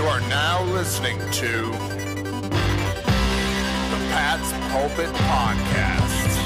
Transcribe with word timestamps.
You 0.00 0.06
are 0.06 0.20
now 0.30 0.64
listening 0.72 1.18
to 1.18 1.26
the 1.58 2.50
Pat's 4.08 4.50
Pulpit 4.72 5.10
Podcast. 5.14 6.38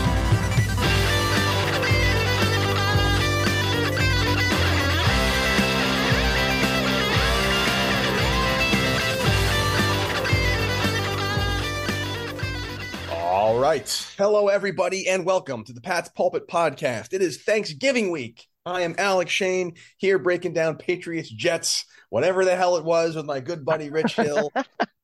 All 13.12 13.60
right. 13.60 13.88
Hello, 14.18 14.48
everybody, 14.48 15.06
and 15.06 15.24
welcome 15.24 15.62
to 15.62 15.72
the 15.72 15.80
Pat's 15.80 16.08
Pulpit 16.08 16.48
Podcast. 16.48 17.12
It 17.12 17.22
is 17.22 17.44
Thanksgiving 17.44 18.10
week. 18.10 18.48
I 18.66 18.80
am 18.80 18.94
Alec 18.96 19.28
Shane 19.28 19.74
here 19.98 20.18
breaking 20.18 20.54
down 20.54 20.76
Patriots 20.76 21.28
Jets, 21.28 21.84
whatever 22.08 22.46
the 22.46 22.56
hell 22.56 22.76
it 22.76 22.84
was, 22.84 23.14
with 23.14 23.26
my 23.26 23.38
good 23.40 23.62
buddy 23.62 23.90
Rich 23.90 24.16
Hill. 24.16 24.50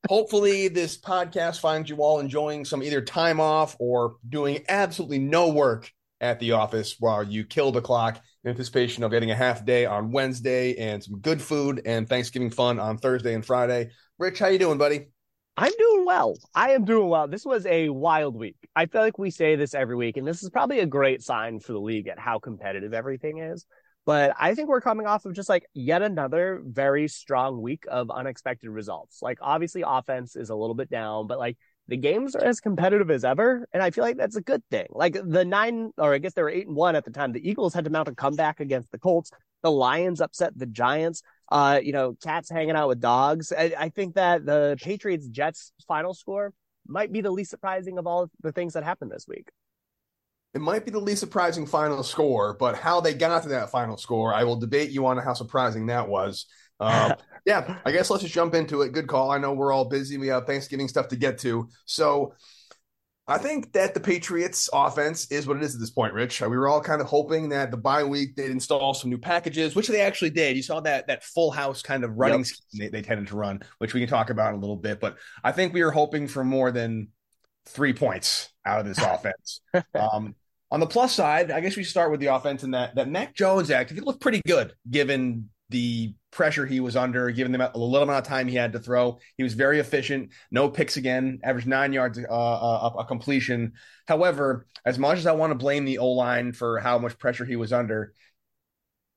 Hopefully, 0.09 0.67
this 0.67 0.99
podcast 0.99 1.59
finds 1.59 1.87
you 1.87 1.97
all 1.97 2.19
enjoying 2.19 2.65
some 2.65 2.81
either 2.81 3.01
time 3.01 3.39
off 3.39 3.75
or 3.79 4.15
doing 4.27 4.65
absolutely 4.67 5.19
no 5.19 5.49
work 5.49 5.91
at 6.21 6.39
the 6.39 6.53
office 6.53 6.95
while 6.99 7.23
you 7.23 7.45
kill 7.45 7.71
the 7.71 7.81
clock 7.81 8.19
in 8.43 8.49
anticipation 8.49 9.03
of 9.03 9.11
getting 9.11 9.29
a 9.29 9.35
half 9.35 9.63
day 9.63 9.85
on 9.85 10.11
Wednesday 10.11 10.75
and 10.77 11.03
some 11.03 11.19
good 11.19 11.39
food 11.39 11.83
and 11.85 12.09
Thanksgiving 12.09 12.49
fun 12.49 12.79
on 12.79 12.97
Thursday 12.97 13.35
and 13.35 13.45
Friday. 13.45 13.91
Rich, 14.17 14.39
how 14.39 14.47
you 14.47 14.57
doing, 14.57 14.79
buddy? 14.79 15.09
I'm 15.57 15.73
doing 15.77 16.05
well. 16.05 16.37
I 16.55 16.71
am 16.71 16.85
doing 16.85 17.09
well. 17.09 17.27
This 17.27 17.45
was 17.45 17.65
a 17.65 17.89
wild 17.89 18.35
week. 18.35 18.55
I 18.75 18.85
feel 18.85 19.01
like 19.01 19.17
we 19.17 19.31
say 19.31 19.55
this 19.55 19.73
every 19.73 19.95
week, 19.95 20.17
and 20.17 20.25
this 20.25 20.43
is 20.43 20.49
probably 20.49 20.79
a 20.79 20.85
great 20.85 21.21
sign 21.21 21.59
for 21.59 21.73
the 21.73 21.79
league 21.79 22.07
at 22.07 22.17
how 22.17 22.39
competitive 22.39 22.93
everything 22.93 23.39
is. 23.39 23.65
But 24.05 24.33
I 24.39 24.55
think 24.55 24.69
we're 24.69 24.81
coming 24.81 25.05
off 25.05 25.25
of 25.25 25.35
just 25.35 25.49
like 25.49 25.65
yet 25.73 26.01
another 26.01 26.61
very 26.65 27.07
strong 27.07 27.61
week 27.61 27.83
of 27.89 28.09
unexpected 28.09 28.69
results. 28.69 29.21
Like, 29.21 29.37
obviously, 29.41 29.83
offense 29.85 30.35
is 30.35 30.49
a 30.49 30.55
little 30.55 30.73
bit 30.73 30.89
down, 30.89 31.27
but 31.27 31.37
like 31.37 31.57
the 31.87 31.97
games 31.97 32.35
are 32.35 32.43
as 32.43 32.59
competitive 32.59 33.11
as 33.11 33.23
ever. 33.23 33.67
And 33.73 33.83
I 33.83 33.91
feel 33.91 34.03
like 34.03 34.17
that's 34.17 34.37
a 34.37 34.41
good 34.41 34.63
thing. 34.71 34.87
Like 34.89 35.17
the 35.23 35.45
nine, 35.45 35.91
or 35.97 36.13
I 36.13 36.17
guess 36.17 36.33
they 36.33 36.41
were 36.41 36.49
eight 36.49 36.67
and 36.67 36.75
one 36.75 36.95
at 36.95 37.05
the 37.05 37.11
time. 37.11 37.33
The 37.33 37.47
Eagles 37.47 37.73
had 37.73 37.83
to 37.83 37.91
mount 37.91 38.07
a 38.07 38.15
comeback 38.15 38.59
against 38.59 38.91
the 38.91 38.97
Colts. 38.97 39.31
The 39.63 39.71
Lions 39.71 40.21
upset 40.21 40.57
the 40.57 40.65
Giants 40.65 41.23
uh, 41.51 41.81
you 41.83 41.91
know, 41.91 42.15
cats 42.23 42.49
hanging 42.49 42.75
out 42.75 42.87
with 42.87 43.01
dogs. 43.01 43.51
I, 43.51 43.73
I 43.77 43.89
think 43.89 44.15
that 44.15 44.45
the 44.45 44.77
Patriots 44.81 45.27
Jets 45.27 45.73
final 45.87 46.13
score 46.13 46.53
might 46.87 47.11
be 47.11 47.21
the 47.21 47.29
least 47.29 47.51
surprising 47.51 47.97
of 47.97 48.07
all 48.07 48.29
the 48.41 48.53
things 48.53 48.73
that 48.73 48.83
happened 48.83 49.11
this 49.11 49.25
week. 49.27 49.49
It 50.53 50.61
might 50.61 50.85
be 50.85 50.91
the 50.91 50.99
least 50.99 51.19
surprising 51.19 51.65
final 51.65 52.03
score, 52.03 52.55
but 52.57 52.75
how 52.75 53.01
they 53.01 53.13
got 53.13 53.43
to 53.43 53.49
that 53.49 53.69
final 53.69 53.97
score, 53.97 54.33
I 54.33 54.43
will 54.43 54.57
debate 54.57 54.91
you 54.91 55.05
on 55.05 55.17
how 55.17 55.33
surprising 55.33 55.87
that 55.87 56.07
was. 56.07 56.45
Uh, 56.79 57.15
yeah, 57.45 57.77
I 57.85 57.91
guess 57.91 58.09
let's 58.09 58.23
just 58.23 58.33
jump 58.33 58.53
into 58.53 58.81
it. 58.81 58.91
Good 58.91 59.07
call. 59.07 59.31
I 59.31 59.37
know 59.37 59.53
we're 59.53 59.71
all 59.73 59.85
busy. 59.85 60.17
We 60.17 60.27
have 60.27 60.45
Thanksgiving 60.45 60.87
stuff 60.87 61.09
to 61.09 61.15
get 61.15 61.37
to. 61.39 61.69
So 61.85 62.33
I 63.31 63.37
think 63.37 63.71
that 63.73 63.93
the 63.93 63.99
Patriots 63.99 64.69
offense 64.73 65.31
is 65.31 65.47
what 65.47 65.55
it 65.55 65.63
is 65.63 65.73
at 65.73 65.79
this 65.79 65.89
point, 65.89 66.13
Rich. 66.13 66.41
We 66.41 66.49
were 66.49 66.67
all 66.67 66.81
kind 66.81 67.01
of 67.01 67.07
hoping 67.07 67.47
that 67.49 67.71
the 67.71 67.77
bye 67.77 68.03
week 68.03 68.35
they'd 68.35 68.51
install 68.51 68.93
some 68.93 69.09
new 69.09 69.17
packages, 69.17 69.73
which 69.73 69.87
they 69.87 70.01
actually 70.01 70.31
did. 70.31 70.57
You 70.57 70.63
saw 70.63 70.81
that 70.81 71.07
that 71.07 71.23
full 71.23 71.49
house 71.49 71.81
kind 71.81 72.03
of 72.03 72.17
running 72.17 72.39
yep. 72.39 72.47
scheme 72.47 72.79
they, 72.79 72.89
they 72.89 73.01
tended 73.01 73.27
to 73.27 73.37
run, 73.37 73.61
which 73.77 73.93
we 73.93 74.01
can 74.01 74.09
talk 74.09 74.29
about 74.31 74.49
in 74.49 74.57
a 74.57 74.59
little 74.59 74.75
bit. 74.75 74.99
But 74.99 75.17
I 75.43 75.53
think 75.53 75.73
we 75.73 75.81
were 75.81 75.91
hoping 75.91 76.27
for 76.27 76.43
more 76.43 76.71
than 76.71 77.07
three 77.67 77.93
points 77.93 78.49
out 78.65 78.81
of 78.81 78.85
this 78.85 78.97
offense. 79.01 79.61
Um, 79.95 80.35
on 80.69 80.81
the 80.81 80.87
plus 80.87 81.13
side, 81.13 81.51
I 81.51 81.61
guess 81.61 81.77
we 81.77 81.83
start 81.85 82.11
with 82.11 82.19
the 82.19 82.27
offense 82.27 82.63
and 82.63 82.73
that 82.73 82.95
that 82.95 83.07
Mac 83.07 83.33
Jones 83.33 83.71
act. 83.71 83.91
He 83.91 84.01
looked 84.01 84.19
pretty 84.19 84.41
good 84.45 84.73
given 84.89 85.49
the 85.71 86.13
pressure 86.31 86.65
he 86.65 86.79
was 86.79 86.95
under, 86.95 87.29
given 87.31 87.51
them 87.51 87.61
a 87.61 87.77
little 87.77 88.03
amount 88.03 88.25
of 88.25 88.27
time 88.27 88.47
he 88.47 88.55
had 88.55 88.73
to 88.73 88.79
throw. 88.79 89.19
He 89.37 89.43
was 89.43 89.53
very 89.53 89.79
efficient, 89.79 90.31
no 90.51 90.69
picks 90.69 90.97
again, 90.97 91.39
averaged 91.43 91.67
nine 91.67 91.93
yards 91.93 92.19
uh, 92.19 92.31
uh, 92.31 92.93
a 92.99 93.05
completion. 93.05 93.73
However, 94.07 94.67
as 94.85 94.97
much 94.97 95.17
as 95.17 95.27
I 95.27 95.33
want 95.33 95.51
to 95.51 95.55
blame 95.55 95.85
the 95.85 95.97
O 95.97 96.09
line 96.11 96.53
for 96.53 96.79
how 96.79 96.97
much 96.99 97.17
pressure 97.17 97.45
he 97.45 97.55
was 97.55 97.73
under, 97.73 98.13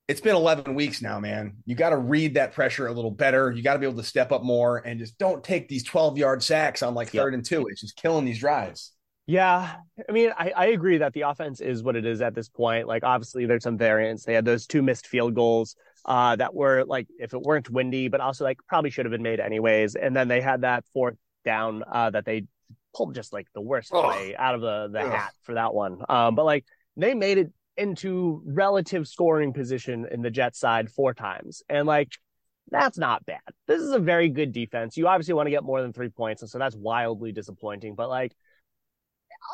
it's 0.06 0.20
been 0.20 0.34
11 0.36 0.74
weeks 0.74 1.00
now, 1.00 1.18
man. 1.18 1.56
You 1.64 1.74
got 1.74 1.90
to 1.90 1.96
read 1.96 2.34
that 2.34 2.52
pressure 2.52 2.86
a 2.86 2.92
little 2.92 3.10
better. 3.10 3.50
You 3.50 3.62
got 3.62 3.74
to 3.74 3.78
be 3.78 3.86
able 3.86 3.98
to 3.98 4.06
step 4.06 4.32
up 4.32 4.42
more 4.42 4.78
and 4.78 4.98
just 4.98 5.16
don't 5.18 5.42
take 5.42 5.68
these 5.68 5.84
12 5.84 6.18
yard 6.18 6.42
sacks 6.42 6.82
on 6.82 6.94
like 6.94 7.10
third 7.10 7.32
yep. 7.32 7.38
and 7.38 7.44
two. 7.44 7.66
It's 7.68 7.80
just 7.80 7.96
killing 7.96 8.24
these 8.24 8.38
drives. 8.38 8.92
Yeah, 9.26 9.76
I 10.06 10.12
mean, 10.12 10.32
I, 10.36 10.52
I 10.54 10.66
agree 10.66 10.98
that 10.98 11.14
the 11.14 11.22
offense 11.22 11.62
is 11.62 11.82
what 11.82 11.96
it 11.96 12.04
is 12.04 12.20
at 12.20 12.34
this 12.34 12.50
point. 12.50 12.86
Like, 12.86 13.04
obviously, 13.04 13.46
there's 13.46 13.62
some 13.62 13.78
variance. 13.78 14.24
They 14.24 14.34
had 14.34 14.44
those 14.44 14.66
two 14.66 14.82
missed 14.82 15.06
field 15.06 15.34
goals 15.34 15.76
uh, 16.04 16.36
that 16.36 16.54
were 16.54 16.84
like, 16.84 17.08
if 17.18 17.32
it 17.32 17.40
weren't 17.40 17.70
windy, 17.70 18.08
but 18.08 18.20
also 18.20 18.44
like 18.44 18.58
probably 18.68 18.90
should 18.90 19.06
have 19.06 19.12
been 19.12 19.22
made 19.22 19.40
anyways. 19.40 19.94
And 19.94 20.14
then 20.14 20.28
they 20.28 20.40
had 20.40 20.62
that 20.62 20.84
fourth 20.92 21.16
down 21.44 21.82
uh, 21.90 22.10
that 22.10 22.24
they 22.24 22.44
pulled 22.94 23.14
just 23.14 23.32
like 23.32 23.46
the 23.54 23.60
worst 23.60 23.90
oh. 23.92 24.02
play 24.02 24.36
out 24.36 24.54
of 24.54 24.60
the 24.60 24.88
the 24.92 25.08
hat 25.08 25.32
for 25.42 25.54
that 25.54 25.74
one. 25.74 25.98
Um, 26.08 26.34
but 26.34 26.44
like 26.44 26.64
they 26.96 27.14
made 27.14 27.38
it 27.38 27.52
into 27.76 28.42
relative 28.46 29.08
scoring 29.08 29.52
position 29.52 30.06
in 30.10 30.22
the 30.22 30.30
Jet 30.30 30.54
side 30.54 30.90
four 30.90 31.14
times, 31.14 31.62
and 31.68 31.86
like 31.86 32.12
that's 32.70 32.98
not 32.98 33.26
bad. 33.26 33.40
This 33.66 33.80
is 33.80 33.90
a 33.92 33.98
very 33.98 34.28
good 34.28 34.52
defense. 34.52 34.96
You 34.96 35.08
obviously 35.08 35.34
want 35.34 35.46
to 35.46 35.50
get 35.50 35.64
more 35.64 35.82
than 35.82 35.92
three 35.92 36.08
points, 36.08 36.42
and 36.42 36.50
so 36.50 36.58
that's 36.58 36.76
wildly 36.76 37.32
disappointing. 37.32 37.94
But 37.94 38.08
like 38.08 38.32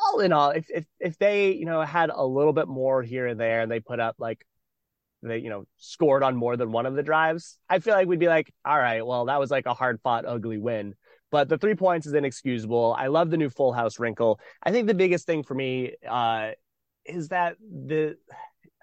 all 0.05 0.19
in 0.19 0.31
all, 0.31 0.51
if 0.51 0.69
if 0.69 0.85
if 0.99 1.17
they 1.17 1.51
you 1.51 1.65
know 1.65 1.81
had 1.81 2.09
a 2.13 2.25
little 2.25 2.53
bit 2.53 2.67
more 2.67 3.01
here 3.01 3.27
and 3.27 3.39
there, 3.39 3.61
and 3.61 3.71
they 3.71 3.79
put 3.79 3.99
up 3.99 4.15
like 4.19 4.45
they 5.21 5.37
you 5.37 5.49
know 5.49 5.65
scored 5.77 6.23
on 6.23 6.35
more 6.35 6.57
than 6.57 6.71
one 6.71 6.85
of 6.85 6.95
the 6.95 7.03
drives, 7.03 7.57
I 7.69 7.79
feel 7.79 7.93
like 7.93 8.07
we'd 8.07 8.19
be 8.19 8.27
like, 8.27 8.53
all 8.65 8.77
right, 8.77 9.05
well 9.05 9.25
that 9.25 9.39
was 9.39 9.51
like 9.51 9.65
a 9.65 9.73
hard 9.73 9.99
fought, 10.01 10.25
ugly 10.25 10.57
win. 10.57 10.95
But 11.31 11.47
the 11.47 11.57
three 11.57 11.75
points 11.75 12.05
is 12.05 12.13
inexcusable. 12.13 12.93
I 12.97 13.07
love 13.07 13.29
the 13.29 13.37
new 13.37 13.49
full 13.49 13.71
house 13.71 13.99
wrinkle. 13.99 14.39
I 14.61 14.71
think 14.71 14.87
the 14.87 14.93
biggest 14.93 15.25
thing 15.25 15.43
for 15.43 15.55
me 15.55 15.93
uh, 16.07 16.51
is 17.05 17.29
that 17.29 17.55
the 17.61 18.17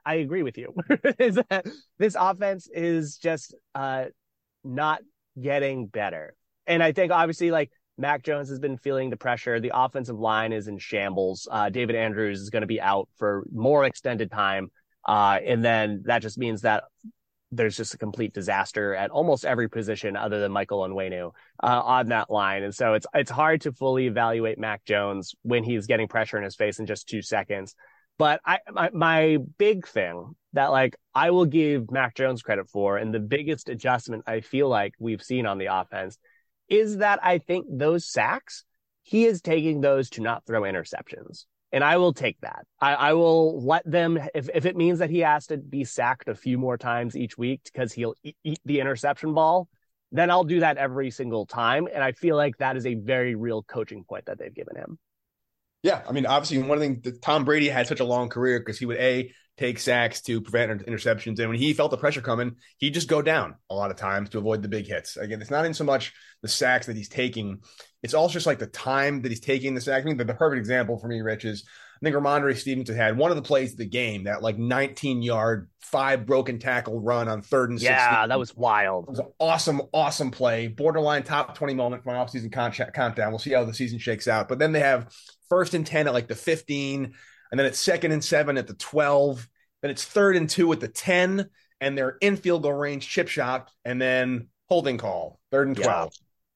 I 0.04 0.14
agree 0.16 0.42
with 0.42 0.56
you 0.56 0.74
is 1.18 1.38
that 1.50 1.66
this 1.98 2.16
offense 2.18 2.68
is 2.72 3.18
just 3.18 3.54
uh, 3.74 4.06
not 4.64 5.02
getting 5.40 5.86
better. 5.86 6.34
And 6.66 6.82
I 6.82 6.92
think 6.92 7.12
obviously 7.12 7.50
like 7.50 7.70
Mac 7.98 8.22
Jones 8.22 8.48
has 8.48 8.58
been 8.58 8.78
feeling 8.78 9.10
the 9.10 9.16
pressure. 9.16 9.60
The 9.60 9.72
offensive 9.74 10.18
line 10.18 10.52
is 10.52 10.68
in 10.68 10.78
shambles. 10.78 11.46
Uh, 11.50 11.68
David 11.68 11.96
Andrews 11.96 12.40
is 12.40 12.48
going 12.48 12.62
to 12.62 12.66
be 12.66 12.80
out 12.80 13.08
for 13.16 13.44
more 13.52 13.84
extended 13.84 14.30
time. 14.30 14.70
Uh, 15.08 15.38
and 15.42 15.64
then 15.64 16.02
that 16.04 16.20
just 16.20 16.36
means 16.36 16.60
that 16.60 16.84
there's 17.50 17.78
just 17.78 17.94
a 17.94 17.98
complete 17.98 18.34
disaster 18.34 18.94
at 18.94 19.10
almost 19.10 19.46
every 19.46 19.70
position 19.70 20.16
other 20.16 20.38
than 20.38 20.52
Michael 20.52 20.80
Onwenu 20.80 21.32
uh, 21.62 21.80
on 21.82 22.08
that 22.08 22.30
line. 22.30 22.62
And 22.62 22.74
so 22.74 22.92
it's 22.92 23.06
it's 23.14 23.30
hard 23.30 23.62
to 23.62 23.72
fully 23.72 24.06
evaluate 24.06 24.58
Mac 24.58 24.84
Jones 24.84 25.34
when 25.42 25.64
he's 25.64 25.86
getting 25.86 26.08
pressure 26.08 26.36
in 26.36 26.44
his 26.44 26.56
face 26.56 26.78
in 26.78 26.84
just 26.84 27.08
two 27.08 27.22
seconds. 27.22 27.74
But 28.18 28.42
I 28.44 28.58
my, 28.70 28.90
my 28.92 29.38
big 29.56 29.88
thing 29.88 30.34
that 30.52 30.66
like 30.66 30.94
I 31.14 31.30
will 31.30 31.46
give 31.46 31.90
Mac 31.90 32.14
Jones 32.14 32.42
credit 32.42 32.68
for, 32.68 32.98
and 32.98 33.14
the 33.14 33.20
biggest 33.20 33.70
adjustment 33.70 34.24
I 34.26 34.42
feel 34.42 34.68
like 34.68 34.92
we've 34.98 35.22
seen 35.22 35.46
on 35.46 35.56
the 35.56 35.74
offense 35.74 36.18
is 36.68 36.98
that 36.98 37.18
I 37.22 37.38
think 37.38 37.64
those 37.70 38.04
sacks, 38.04 38.64
he 39.04 39.24
is 39.24 39.40
taking 39.40 39.80
those 39.80 40.10
to 40.10 40.20
not 40.20 40.44
throw 40.44 40.62
interceptions. 40.62 41.46
And 41.70 41.84
I 41.84 41.98
will 41.98 42.14
take 42.14 42.40
that. 42.40 42.64
I, 42.80 42.94
I 42.94 43.12
will 43.12 43.62
let 43.62 43.88
them, 43.90 44.18
if, 44.34 44.48
if 44.54 44.64
it 44.64 44.76
means 44.76 45.00
that 45.00 45.10
he 45.10 45.18
has 45.20 45.48
to 45.48 45.58
be 45.58 45.84
sacked 45.84 46.28
a 46.28 46.34
few 46.34 46.56
more 46.56 46.78
times 46.78 47.14
each 47.14 47.36
week 47.36 47.60
because 47.64 47.92
he'll 47.92 48.14
eat, 48.22 48.36
eat 48.42 48.60
the 48.64 48.80
interception 48.80 49.34
ball, 49.34 49.68
then 50.10 50.30
I'll 50.30 50.44
do 50.44 50.60
that 50.60 50.78
every 50.78 51.10
single 51.10 51.44
time. 51.44 51.86
And 51.92 52.02
I 52.02 52.12
feel 52.12 52.36
like 52.36 52.56
that 52.58 52.76
is 52.76 52.86
a 52.86 52.94
very 52.94 53.34
real 53.34 53.62
coaching 53.62 54.04
point 54.04 54.26
that 54.26 54.38
they've 54.38 54.54
given 54.54 54.76
him. 54.76 54.98
Yeah, 55.82 56.02
I 56.08 56.12
mean, 56.12 56.26
obviously, 56.26 56.58
one 56.58 56.78
thing 56.78 57.00
that 57.04 57.22
Tom 57.22 57.44
Brady 57.44 57.68
had 57.68 57.86
such 57.86 58.00
a 58.00 58.04
long 58.04 58.28
career 58.28 58.58
because 58.58 58.78
he 58.78 58.86
would 58.86 58.96
a 58.96 59.30
take 59.58 59.78
sacks 59.78 60.20
to 60.22 60.40
prevent 60.40 60.86
interceptions, 60.86 61.38
and 61.38 61.48
when 61.48 61.58
he 61.58 61.72
felt 61.72 61.90
the 61.90 61.96
pressure 61.96 62.20
coming, 62.20 62.56
he'd 62.78 62.94
just 62.94 63.08
go 63.08 63.20
down 63.20 63.56
a 63.68 63.74
lot 63.74 63.90
of 63.90 63.96
times 63.96 64.30
to 64.30 64.38
avoid 64.38 64.62
the 64.62 64.68
big 64.68 64.86
hits. 64.86 65.16
Again, 65.16 65.40
it's 65.40 65.50
not 65.50 65.64
in 65.64 65.74
so 65.74 65.84
much 65.84 66.12
the 66.42 66.48
sacks 66.48 66.86
that 66.86 66.96
he's 66.96 67.08
taking; 67.08 67.60
it's 68.02 68.14
also 68.14 68.34
just 68.34 68.46
like 68.46 68.58
the 68.58 68.66
time 68.66 69.22
that 69.22 69.30
he's 69.30 69.40
taking 69.40 69.74
the 69.74 69.80
sack. 69.80 70.02
I 70.02 70.06
mean, 70.06 70.16
the, 70.16 70.24
the 70.24 70.34
perfect 70.34 70.60
example 70.60 70.98
for 70.98 71.08
me, 71.08 71.20
Rich, 71.20 71.44
is 71.44 71.64
I 72.00 72.04
think 72.04 72.14
Rhamondre 72.14 72.56
Stevenson 72.56 72.94
had 72.94 73.16
one 73.16 73.30
of 73.30 73.36
the 73.36 73.42
plays 73.42 73.72
of 73.72 73.78
the 73.78 73.86
game 73.86 74.24
that 74.24 74.40
like 74.40 74.56
19 74.56 75.20
yard, 75.20 75.68
five 75.80 76.26
broken 76.26 76.60
tackle 76.60 77.00
run 77.00 77.28
on 77.28 77.42
third 77.42 77.70
and 77.70 77.80
yeah, 77.80 78.10
16. 78.10 78.28
that 78.28 78.38
was 78.38 78.56
wild. 78.56 79.04
It 79.04 79.10
was 79.10 79.18
an 79.18 79.32
awesome, 79.40 79.82
awesome 79.92 80.30
play, 80.30 80.68
borderline 80.68 81.24
top 81.24 81.56
20 81.56 81.74
moment 81.74 82.04
for 82.04 82.12
my 82.12 82.24
offseason 82.24 82.52
countdown. 82.52 83.30
We'll 83.30 83.40
see 83.40 83.52
how 83.52 83.64
the 83.64 83.74
season 83.74 83.98
shakes 83.98 84.28
out. 84.28 84.48
But 84.48 84.60
then 84.60 84.70
they 84.70 84.80
have 84.80 85.12
first 85.48 85.74
and 85.74 85.84
10 85.84 86.06
at 86.06 86.14
like 86.14 86.28
the 86.28 86.36
15, 86.36 87.14
and 87.50 87.58
then 87.58 87.66
it's 87.66 87.78
second 87.78 88.12
and 88.12 88.24
seven 88.24 88.56
at 88.58 88.66
the 88.66 88.74
12. 88.74 89.48
Then 89.82 89.90
it's 89.90 90.04
third 90.04 90.36
and 90.36 90.48
two 90.48 90.72
at 90.72 90.80
the 90.80 90.88
10, 90.88 91.48
and 91.80 91.96
they're 91.96 92.16
in 92.20 92.36
field 92.36 92.62
goal 92.62 92.72
range, 92.72 93.08
chip 93.08 93.28
shot, 93.28 93.70
and 93.84 94.00
then 94.00 94.48
holding 94.68 94.98
call, 94.98 95.40
third 95.50 95.68
and 95.68 95.76
12. 95.76 96.12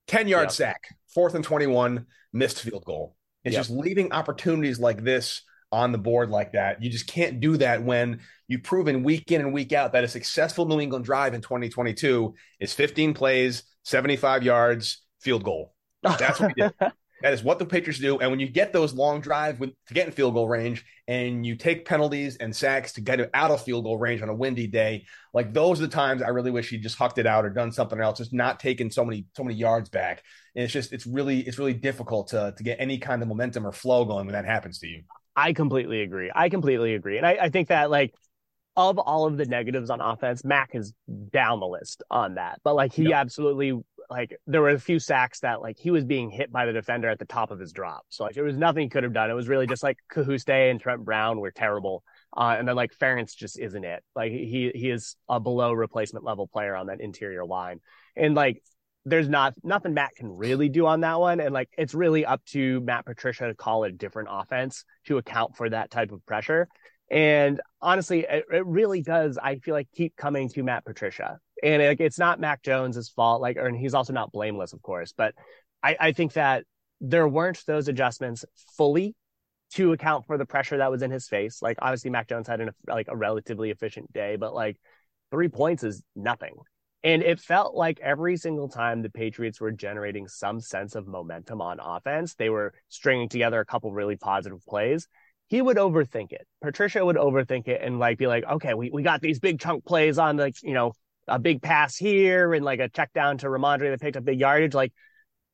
10 0.08 0.28
yard 0.28 0.50
sack, 0.50 0.88
fourth 1.14 1.34
and 1.34 1.44
21, 1.44 2.06
missed 2.32 2.60
field 2.60 2.84
goal. 2.84 3.16
It's 3.44 3.54
yep. 3.54 3.60
just 3.60 3.70
leaving 3.70 4.12
opportunities 4.12 4.78
like 4.78 5.02
this 5.02 5.42
on 5.70 5.90
the 5.90 5.98
board 5.98 6.28
like 6.30 6.52
that. 6.52 6.82
You 6.82 6.90
just 6.90 7.06
can't 7.06 7.40
do 7.40 7.56
that 7.56 7.82
when 7.82 8.20
you've 8.46 8.62
proven 8.62 9.02
week 9.02 9.32
in 9.32 9.40
and 9.40 9.52
week 9.52 9.72
out 9.72 9.92
that 9.92 10.04
a 10.04 10.08
successful 10.08 10.66
New 10.66 10.80
England 10.80 11.04
drive 11.04 11.34
in 11.34 11.40
2022 11.40 12.34
is 12.60 12.74
15 12.74 13.14
plays, 13.14 13.62
75 13.84 14.42
yards, 14.42 15.02
field 15.20 15.44
goal. 15.44 15.74
That's 16.02 16.38
what 16.38 16.52
we 16.54 16.62
did. 16.62 16.72
That 17.22 17.32
is 17.32 17.42
what 17.42 17.58
the 17.58 17.66
Patriots 17.66 18.00
do. 18.00 18.19
And 18.19 18.30
when 18.30 18.40
you 18.40 18.48
get 18.48 18.72
those 18.72 18.92
long 18.92 19.20
drives 19.20 19.58
with, 19.58 19.70
to 19.86 19.94
get 19.94 20.06
in 20.06 20.12
field 20.12 20.34
goal 20.34 20.48
range 20.48 20.84
and 21.08 21.46
you 21.46 21.56
take 21.56 21.84
penalties 21.84 22.36
and 22.36 22.54
sacks 22.54 22.92
to 22.94 23.00
get 23.00 23.30
out 23.32 23.50
of 23.50 23.62
field 23.62 23.84
goal 23.84 23.98
range 23.98 24.22
on 24.22 24.28
a 24.28 24.34
windy 24.34 24.66
day, 24.66 25.06
like 25.32 25.52
those 25.52 25.80
are 25.80 25.86
the 25.86 25.92
times 25.92 26.22
I 26.22 26.28
really 26.28 26.50
wish 26.50 26.69
he 26.69 26.78
just 26.78 26.98
hucked 26.98 27.19
it 27.19 27.26
out 27.26 27.44
or 27.44 27.50
done 27.50 27.72
something 27.72 28.00
else, 28.00 28.19
just 28.19 28.32
not 28.32 28.60
taking 28.60 28.90
so 28.90 29.04
many, 29.04 29.26
so 29.36 29.44
many 29.44 29.56
yards 29.56 29.88
back. 29.88 30.22
And 30.54 30.64
it's 30.64 30.72
just, 30.72 30.92
it's 30.92 31.06
really, 31.06 31.40
it's 31.40 31.58
really 31.58 31.74
difficult 31.74 32.28
to, 32.28 32.54
to 32.56 32.62
get 32.62 32.78
any 32.80 32.98
kind 32.98 33.22
of 33.22 33.28
momentum 33.28 33.66
or 33.66 33.72
flow 33.72 34.04
going 34.04 34.26
when 34.26 34.34
that 34.34 34.44
happens 34.44 34.78
to 34.80 34.88
you. 34.88 35.02
I 35.34 35.52
completely 35.52 36.02
agree. 36.02 36.30
I 36.34 36.48
completely 36.48 36.94
agree. 36.94 37.16
And 37.16 37.26
I, 37.26 37.38
I 37.42 37.48
think 37.48 37.68
that 37.68 37.90
like 37.90 38.14
of 38.76 38.98
all 38.98 39.26
of 39.26 39.36
the 39.36 39.44
negatives 39.44 39.90
on 39.90 40.00
offense, 40.00 40.44
Mac 40.44 40.70
is 40.74 40.92
down 41.30 41.60
the 41.60 41.66
list 41.66 42.02
on 42.10 42.36
that. 42.36 42.60
But 42.64 42.74
like 42.74 42.92
he 42.92 43.12
absolutely 43.12 43.78
like 44.10 44.36
there 44.46 44.60
were 44.60 44.70
a 44.70 44.78
few 44.78 44.98
sacks 44.98 45.40
that 45.40 45.60
like 45.60 45.78
he 45.78 45.90
was 45.90 46.04
being 46.04 46.30
hit 46.30 46.52
by 46.52 46.66
the 46.66 46.72
defender 46.72 47.08
at 47.08 47.19
the 47.19 47.24
top 47.24 47.50
of 47.50 47.58
his 47.58 47.72
drop. 47.72 48.04
So 48.08 48.24
like 48.24 48.34
there 48.34 48.44
was 48.44 48.56
nothing 48.56 48.84
he 48.84 48.88
could 48.88 49.04
have 49.04 49.12
done. 49.12 49.30
It 49.30 49.34
was 49.34 49.48
really 49.48 49.66
just 49.66 49.82
like 49.82 49.98
Cajuste 50.12 50.70
and 50.70 50.80
Trent 50.80 51.04
Brown 51.04 51.40
were 51.40 51.50
terrible. 51.50 52.02
Uh, 52.34 52.56
and 52.58 52.66
then 52.66 52.76
like 52.76 52.96
Ferentz 52.96 53.36
just 53.36 53.58
isn't 53.58 53.84
it. 53.84 54.02
Like 54.14 54.32
he 54.32 54.70
he 54.75 54.90
is 54.90 55.16
a 55.28 55.40
below 55.40 55.72
replacement 55.72 56.25
level 56.25 56.46
player 56.46 56.75
on 56.75 56.86
that 56.86 57.00
interior 57.00 57.44
line. 57.44 57.80
And 58.16 58.34
like 58.34 58.62
there's 59.04 59.28
not 59.28 59.54
nothing 59.62 59.94
Matt 59.94 60.14
can 60.16 60.28
really 60.28 60.68
do 60.68 60.86
on 60.86 61.00
that 61.00 61.18
one. 61.18 61.40
And 61.40 61.52
like 61.52 61.70
it's 61.76 61.94
really 61.94 62.25
up 62.25 62.44
to 62.46 62.80
Matt 62.80 63.04
Patricia 63.04 63.48
to 63.48 63.54
call 63.54 63.84
a 63.84 63.90
different 63.90 64.28
offense 64.30 64.84
to 65.06 65.18
account 65.18 65.56
for 65.56 65.68
that 65.68 65.90
type 65.90 66.12
of 66.12 66.25
pressure. 66.25 66.68
And 67.12 67.61
honestly, 67.82 68.20
it, 68.20 68.47
it 68.50 68.67
really 68.67 69.03
does, 69.03 69.37
I 69.37 69.56
feel 69.56 69.75
like, 69.75 69.88
keep 69.94 70.17
coming 70.17 70.49
to 70.49 70.62
Matt 70.62 70.87
Patricia. 70.87 71.38
And 71.62 71.82
it, 71.82 72.00
it's 72.00 72.19
not 72.19 72.41
Mac 72.41 72.62
Jones's 72.62 73.11
fault, 73.11 73.43
like, 73.43 73.59
and 73.59 73.76
he's 73.76 73.93
also 73.93 74.14
not 74.14 74.32
blameless, 74.32 74.73
of 74.73 74.81
course. 74.81 75.12
But 75.14 75.35
I, 75.82 75.97
I 76.00 76.12
think 76.12 76.32
that 76.32 76.64
there 77.03 77.29
weren't 77.29 77.62
those 77.67 77.88
adjustments 77.88 78.47
fully 78.79 79.14
to 79.75 79.93
account 79.93 80.26
for 80.26 80.38
the 80.38 80.47
pressure 80.47 80.79
that 80.79 80.91
was 80.91 81.03
in 81.03 81.11
his 81.11 81.29
face. 81.29 81.61
Like, 81.61 81.76
obviously, 81.82 82.11
Mac 82.11 82.29
Jones 82.29 82.49
had 82.49 82.62
an, 82.62 82.70
like 82.87 83.09
a 83.09 83.17
relatively 83.17 83.70
efficient 83.70 84.11
day, 84.14 84.37
but 84.37 84.55
like 84.55 84.79
three 85.31 85.49
points 85.49 85.85
is 85.85 86.03
nothing. 86.17 86.55
And 87.05 87.23
it 87.23 87.41
felt 87.41 87.75
like 87.75 88.00
every 88.00 88.38
single 88.38 88.69
time 88.69 89.03
the 89.03 89.11
Patriots 89.11 89.61
were 89.61 89.73
generating 89.73 90.29
some 90.29 90.61
sense 90.61 90.94
of 90.94 91.06
momentum 91.06 91.61
on 91.61 91.79
offense, 91.79 92.35
they 92.37 92.49
were 92.49 92.73
stringing 92.88 93.29
together 93.29 93.61
a 93.61 93.67
couple 93.67 93.93
really 93.93 94.17
positive 94.17 94.64
plays 94.64 95.09
he 95.52 95.60
would 95.60 95.76
overthink 95.76 96.32
it. 96.32 96.46
Patricia 96.62 97.04
would 97.04 97.16
overthink 97.16 97.69
it 97.69 97.82
and 97.82 97.99
like 97.99 98.16
be 98.16 98.26
like, 98.26 98.43
okay, 98.43 98.72
we, 98.72 98.88
we 98.88 99.02
got 99.02 99.20
these 99.20 99.38
big 99.38 99.60
chunk 99.60 99.84
plays 99.84 100.16
on 100.16 100.38
like, 100.38 100.54
you 100.62 100.72
know, 100.72 100.93
a 101.28 101.38
big 101.38 101.60
pass 101.60 101.94
here 101.94 102.54
and 102.54 102.64
like 102.64 102.81
a 102.81 102.88
check 102.88 103.12
down 103.12 103.37
to 103.37 103.49
Rhamondre 103.49 103.90
that 103.90 104.00
picked 104.00 104.16
up 104.16 104.25
big 104.25 104.40
yardage. 104.40 104.72
Like, 104.72 104.94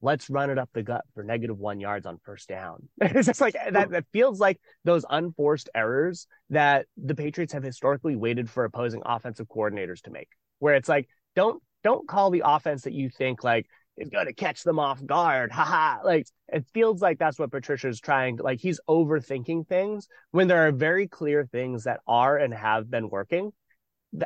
let's 0.00 0.30
run 0.30 0.50
it 0.50 0.58
up 0.58 0.70
the 0.72 0.84
gut 0.84 1.04
for 1.14 1.24
negative 1.24 1.58
one 1.58 1.80
yards 1.80 2.06
on 2.06 2.20
first 2.22 2.48
down. 2.48 2.88
it's 3.00 3.26
just 3.26 3.40
like 3.40 3.54
that, 3.54 3.90
that 3.90 4.04
feels 4.12 4.38
like 4.38 4.60
those 4.84 5.04
unforced 5.10 5.68
errors 5.74 6.28
that 6.50 6.86
the 6.96 7.16
Patriots 7.16 7.52
have 7.52 7.64
historically 7.64 8.14
waited 8.14 8.48
for 8.48 8.64
opposing 8.64 9.02
offensive 9.04 9.48
coordinators 9.48 10.02
to 10.02 10.12
make, 10.12 10.28
where 10.60 10.76
it's 10.76 10.88
like, 10.88 11.08
don't 11.34 11.60
don't 11.82 12.06
call 12.06 12.30
the 12.30 12.44
offense 12.44 12.82
that 12.82 12.92
you 12.92 13.10
think 13.10 13.42
like 13.42 13.66
is 13.98 14.08
going 14.08 14.26
to 14.26 14.32
catch 14.32 14.62
them 14.62 14.78
off 14.78 15.04
guard. 15.04 15.50
Haha. 15.52 16.04
Like 16.04 16.26
it 16.48 16.66
feels 16.72 17.02
like 17.02 17.18
that's 17.18 17.38
what 17.38 17.50
Patricia's 17.50 18.00
trying 18.00 18.38
to 18.38 18.42
like. 18.42 18.60
He's 18.60 18.80
overthinking 18.88 19.68
things 19.68 20.08
when 20.30 20.48
there 20.48 20.66
are 20.66 20.72
very 20.72 21.08
clear 21.08 21.48
things 21.50 21.84
that 21.84 22.00
are 22.06 22.36
and 22.36 22.54
have 22.54 22.90
been 22.90 23.10
working 23.10 23.52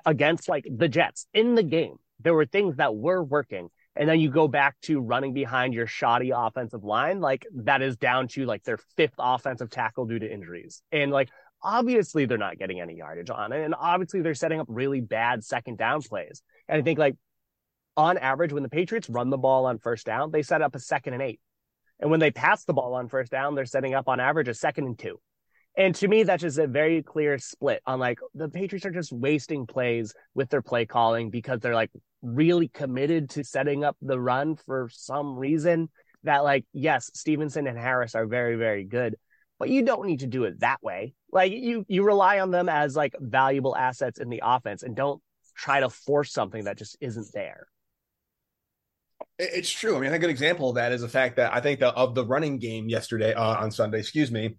against 0.07 0.49
like 0.49 0.67
the 0.71 0.89
Jets 0.89 1.27
in 1.35 1.55
the 1.55 1.63
game. 1.63 1.97
There 2.21 2.35
were 2.35 2.47
things 2.47 2.77
that 2.77 2.95
were 2.95 3.23
working. 3.23 3.69
And 3.95 4.09
then 4.09 4.21
you 4.21 4.31
go 4.31 4.49
back 4.49 4.77
to 4.83 5.01
running 5.01 5.35
behind 5.35 5.75
your 5.75 5.87
shoddy 5.87 6.31
offensive 6.31 6.83
line. 6.83 7.21
Like 7.21 7.47
that 7.55 7.83
is 7.83 7.97
down 7.97 8.29
to 8.29 8.47
like 8.47 8.63
their 8.63 8.79
fifth 8.97 9.15
offensive 9.19 9.69
tackle 9.69 10.07
due 10.07 10.19
to 10.19 10.33
injuries. 10.33 10.83
And 10.93 11.11
like, 11.11 11.29
obviously 11.63 12.25
they're 12.25 12.39
not 12.39 12.59
getting 12.59 12.81
any 12.81 12.97
yardage 12.97 13.31
on 13.31 13.53
it. 13.53 13.65
And 13.65 13.75
obviously 13.79 14.23
they're 14.23 14.35
setting 14.35 14.61
up 14.61 14.67
really 14.69 15.01
bad 15.01 15.45
second 15.45 15.79
down 15.79 16.03
plays. 16.03 16.43
And 16.69 16.79
I 16.79 16.83
think 16.83 16.99
like 16.99 17.17
on 17.97 18.19
average, 18.19 18.53
when 18.53 18.63
the 18.63 18.69
Patriots 18.69 19.09
run 19.09 19.31
the 19.31 19.39
ball 19.39 19.67
on 19.67 19.79
first 19.79 20.07
down, 20.07 20.31
they 20.31 20.43
set 20.43 20.63
up 20.63 20.75
a 20.75 20.79
second 20.79 21.15
and 21.15 21.23
eight. 21.23 21.41
And 22.01 22.11
when 22.11 22.21
they 22.21 22.31
pass 22.31 22.65
the 22.65 22.73
ball 22.73 22.95
on 22.95 23.09
first 23.09 23.31
down, 23.31 23.55
they're 23.55 23.67
setting 23.67 23.95
up 23.95 24.09
on 24.09 24.21
average 24.21 24.49
a 24.49 24.55
second 24.55 24.87
and 24.87 24.99
two. 24.99 25.21
And 25.77 25.95
to 25.97 26.09
me, 26.09 26.23
that's 26.23 26.43
just 26.43 26.59
a 26.59 26.67
very 26.67 27.03
clear 27.03 27.39
split 27.39 27.81
on 27.87 27.99
like 27.99 28.19
the 28.35 28.49
Patriots 28.49 28.85
are 28.85 28.91
just 28.91 29.13
wasting 29.13 29.67
plays 29.67 30.13
with 30.35 30.51
their 30.51 30.61
play 30.63 30.85
calling 30.85 31.31
because 31.31 31.61
they're 31.61 31.75
like 31.75 31.91
really 32.21 32.69
committed 32.69 33.31
to 33.31 33.45
setting 33.45 33.83
up 33.83 33.97
the 34.03 34.21
run 34.21 34.57
for 34.57 34.89
some 34.93 35.37
reason 35.37 35.89
that 36.25 36.45
like, 36.45 36.67
yes, 36.73 37.11
Stevenson 37.15 37.67
and 37.67 37.79
Harris 37.79 38.15
are 38.15 38.27
very, 38.27 38.57
very 38.57 38.85
good, 38.85 39.17
but 39.59 39.71
you 39.71 39.85
don't 39.85 40.07
need 40.07 40.21
to 40.21 40.27
do 40.27 40.45
it 40.45 40.61
that 40.61 40.83
way. 40.83 41.15
Like 41.33 41.53
you, 41.53 41.87
you 41.89 42.05
rely 42.05 42.41
on 42.41 42.51
them 42.51 42.69
as 42.69 42.95
like 42.95 43.15
valuable 43.19 43.75
assets 43.75 44.19
in 44.19 44.29
the 44.29 44.43
offense 44.45 44.83
and 44.83 44.95
don't 44.95 45.23
try 45.57 45.81
to 45.81 45.89
force 45.89 46.33
something 46.33 46.65
that 46.65 46.79
just 46.79 46.97
isn't 47.01 47.33
there. 47.33 47.67
It's 49.39 49.71
true. 49.71 49.97
I 49.97 50.01
mean, 50.01 50.13
a 50.13 50.19
good 50.19 50.31
example 50.31 50.71
of 50.71 50.77
that 50.77 50.93
is 50.93 51.01
the 51.01 51.09
fact 51.09 51.37
that 51.37 51.53
I 51.53 51.61
think 51.61 51.81
the, 51.81 51.89
of 51.89 52.15
the 52.15 52.25
running 52.25 52.59
game 52.59 52.89
yesterday 52.89 53.33
uh, 53.35 53.57
on 53.57 53.71
Sunday, 53.71 53.99
excuse 53.99 54.31
me, 54.31 54.57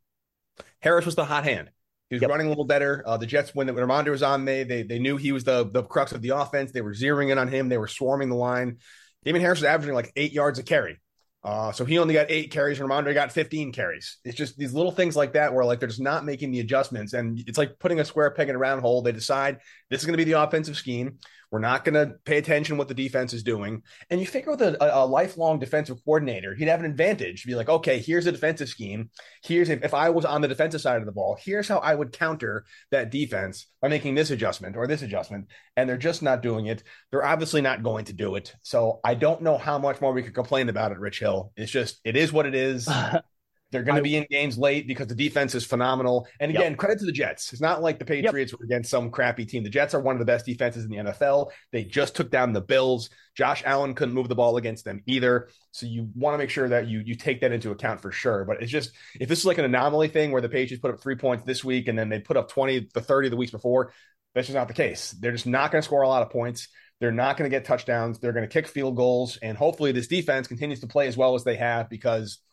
Harris 0.79 1.05
was 1.05 1.15
the 1.15 1.25
hot 1.25 1.43
hand. 1.43 1.69
He 2.09 2.15
was 2.15 2.21
yep. 2.21 2.29
running 2.29 2.47
a 2.47 2.49
little 2.49 2.65
better. 2.65 3.03
Uh, 3.05 3.17
the 3.17 3.25
Jets, 3.25 3.55
when, 3.55 3.67
when 3.73 3.87
Rhamondre 3.87 4.11
was 4.11 4.23
on, 4.23 4.45
they, 4.45 4.63
they 4.63 4.83
they 4.83 4.99
knew 4.99 5.17
he 5.17 5.31
was 5.31 5.43
the 5.43 5.69
the 5.71 5.83
crux 5.83 6.11
of 6.11 6.21
the 6.21 6.29
offense. 6.29 6.71
They 6.71 6.81
were 6.81 6.93
zeroing 6.93 7.31
in 7.31 7.37
on 7.37 7.47
him. 7.47 7.69
They 7.69 7.77
were 7.77 7.87
swarming 7.87 8.29
the 8.29 8.35
line. 8.35 8.77
Damien 9.23 9.41
Harris 9.41 9.59
was 9.59 9.65
averaging 9.65 9.95
like 9.95 10.11
eight 10.15 10.33
yards 10.33 10.59
a 10.59 10.63
carry. 10.63 10.99
Uh, 11.43 11.73
so 11.73 11.83
he 11.83 11.97
only 11.97 12.13
got 12.13 12.27
eight 12.29 12.51
carries, 12.51 12.79
and 12.79 12.89
Rhamondre 12.89 13.13
got 13.13 13.33
15 13.33 13.73
carries. 13.73 14.17
It's 14.23 14.37
just 14.37 14.57
these 14.57 14.73
little 14.73 14.93
things 14.93 15.15
like 15.15 15.33
that 15.33 15.53
where 15.53 15.65
like 15.65 15.79
they're 15.79 15.89
just 15.89 15.99
not 15.99 16.23
making 16.23 16.51
the 16.51 16.61
adjustments, 16.61 17.13
and 17.13 17.41
it's 17.47 17.57
like 17.57 17.79
putting 17.79 17.99
a 17.99 18.05
square 18.05 18.31
peg 18.31 18.47
in 18.47 18.55
a 18.55 18.59
round 18.59 18.81
hole. 18.81 19.01
They 19.01 19.11
decide 19.11 19.59
this 19.89 19.99
is 19.99 20.05
going 20.05 20.17
to 20.17 20.23
be 20.23 20.31
the 20.31 20.41
offensive 20.41 20.77
scheme. 20.77 21.17
We're 21.53 21.59
not 21.59 21.85
going 21.85 21.93
to 21.93 22.15
pay 22.25 22.39
attention 22.39 22.77
what 22.77 22.87
the 22.87 22.95
defense 22.95 23.31
is 23.31 23.43
doing. 23.43 23.83
And 24.09 24.19
you 24.19 24.25
figure 24.25 24.49
with 24.49 24.61
a, 24.63 24.75
a, 24.81 25.05
lifelong 25.05 25.59
defensive 25.59 26.03
coordinator, 26.03 26.55
he'd 26.55 26.67
have 26.67 26.79
an 26.79 26.89
advantage. 26.89 27.45
Be 27.45 27.53
like, 27.53 27.69
okay, 27.69 27.99
here's 27.99 28.25
a 28.25 28.31
defensive 28.31 28.69
scheme. 28.69 29.11
Here's 29.43 29.69
if, 29.69 29.83
if 29.83 29.93
I 29.93 30.09
was 30.09 30.25
on 30.25 30.41
the 30.41 30.47
defensive 30.47 30.81
side 30.81 30.99
of 30.99 31.05
the 31.05 31.11
ball, 31.11 31.37
here's 31.39 31.67
how 31.67 31.77
I 31.77 31.93
would 31.93 32.11
counter 32.11 32.65
that 32.89 33.11
defense 33.11 33.67
by 33.83 33.87
making 33.87 34.15
this 34.15 34.31
adjustment 34.31 34.75
or 34.75 34.87
this 34.87 35.03
adjustment. 35.03 35.45
And 35.77 35.87
they're 35.87 35.95
just 35.95 36.23
not 36.23 36.41
doing 36.41 36.65
it. 36.65 36.81
They're 37.11 37.23
obviously 37.23 37.61
not 37.61 37.83
going 37.83 38.05
to 38.05 38.13
do 38.13 38.33
it. 38.33 38.55
So 38.63 38.99
I 39.03 39.13
don't 39.13 39.43
know 39.43 39.59
how 39.59 39.77
much 39.77 40.01
more 40.01 40.11
we 40.11 40.23
could 40.23 40.33
complain 40.33 40.69
about 40.69 40.91
it, 40.91 40.97
Rich 40.97 41.19
Hill. 41.19 41.51
It's 41.55 41.71
just, 41.71 42.01
it 42.03 42.17
is 42.17 42.33
what 42.33 42.47
it 42.47 42.55
is. 42.55 42.89
They're 43.73 43.81
going 43.83 43.97
to 43.97 44.03
be 44.03 44.15
in 44.15 44.27
games 44.29 44.55
late 44.55 44.87
because 44.87 45.07
the 45.07 45.15
defense 45.15 45.55
is 45.55 45.65
phenomenal. 45.65 46.27
And 46.39 46.51
again, 46.51 46.71
yep. 46.71 46.77
credit 46.77 46.99
to 46.99 47.05
the 47.05 47.11
Jets. 47.11 47.51
It's 47.51 47.61
not 47.61 47.81
like 47.81 47.97
the 47.97 48.05
Patriots 48.05 48.51
yep. 48.51 48.59
were 48.59 48.65
against 48.65 48.91
some 48.91 49.09
crappy 49.09 49.45
team. 49.45 49.63
The 49.63 49.69
Jets 49.71 49.95
are 49.95 49.99
one 49.99 50.15
of 50.15 50.19
the 50.19 50.25
best 50.25 50.45
defenses 50.45 50.85
in 50.85 50.91
the 50.91 50.97
NFL. 50.97 51.49
They 51.71 51.83
just 51.83 52.15
took 52.15 52.29
down 52.29 52.53
the 52.53 52.61
Bills. 52.61 53.09
Josh 53.35 53.63
Allen 53.65 53.95
couldn't 53.95 54.13
move 54.13 54.29
the 54.29 54.35
ball 54.35 54.57
against 54.57 54.85
them 54.85 55.01
either. 55.07 55.49
So 55.71 55.87
you 55.87 56.07
want 56.13 56.35
to 56.35 56.37
make 56.37 56.51
sure 56.51 56.69
that 56.69 56.87
you 56.87 57.01
you 57.03 57.15
take 57.15 57.41
that 57.41 57.51
into 57.51 57.71
account 57.71 57.99
for 57.99 58.11
sure. 58.11 58.45
But 58.45 58.61
it's 58.61 58.71
just 58.71 58.91
if 59.19 59.27
this 59.27 59.39
is 59.39 59.45
like 59.45 59.57
an 59.57 59.65
anomaly 59.65 60.09
thing 60.09 60.31
where 60.31 60.41
the 60.41 60.49
Patriots 60.49 60.79
put 60.79 60.93
up 60.93 61.01
three 61.01 61.15
points 61.15 61.43
this 61.43 61.63
week 61.63 61.87
and 61.87 61.97
then 61.97 62.09
they 62.09 62.19
put 62.19 62.37
up 62.37 62.49
20 62.49 62.89
the 62.93 63.01
30 63.01 63.29
the 63.29 63.35
weeks 63.35 63.51
before, 63.51 63.91
that's 64.35 64.45
just 64.45 64.55
not 64.55 64.67
the 64.67 64.75
case. 64.75 65.11
They're 65.19 65.31
just 65.31 65.47
not 65.47 65.71
going 65.71 65.81
to 65.81 65.85
score 65.85 66.03
a 66.03 66.07
lot 66.07 66.21
of 66.21 66.29
points. 66.29 66.67
They're 66.99 67.11
not 67.11 67.37
going 67.37 67.49
to 67.49 67.57
get 67.57 67.65
touchdowns. 67.65 68.19
They're 68.19 68.33
going 68.33 68.47
to 68.47 68.53
kick 68.53 68.67
field 68.67 68.95
goals. 68.95 69.37
And 69.37 69.57
hopefully 69.57 69.91
this 69.91 70.07
defense 70.07 70.47
continues 70.47 70.81
to 70.81 70.87
play 70.87 71.07
as 71.07 71.17
well 71.17 71.33
as 71.33 71.43
they 71.43 71.55
have 71.55 71.89
because– 71.89 72.37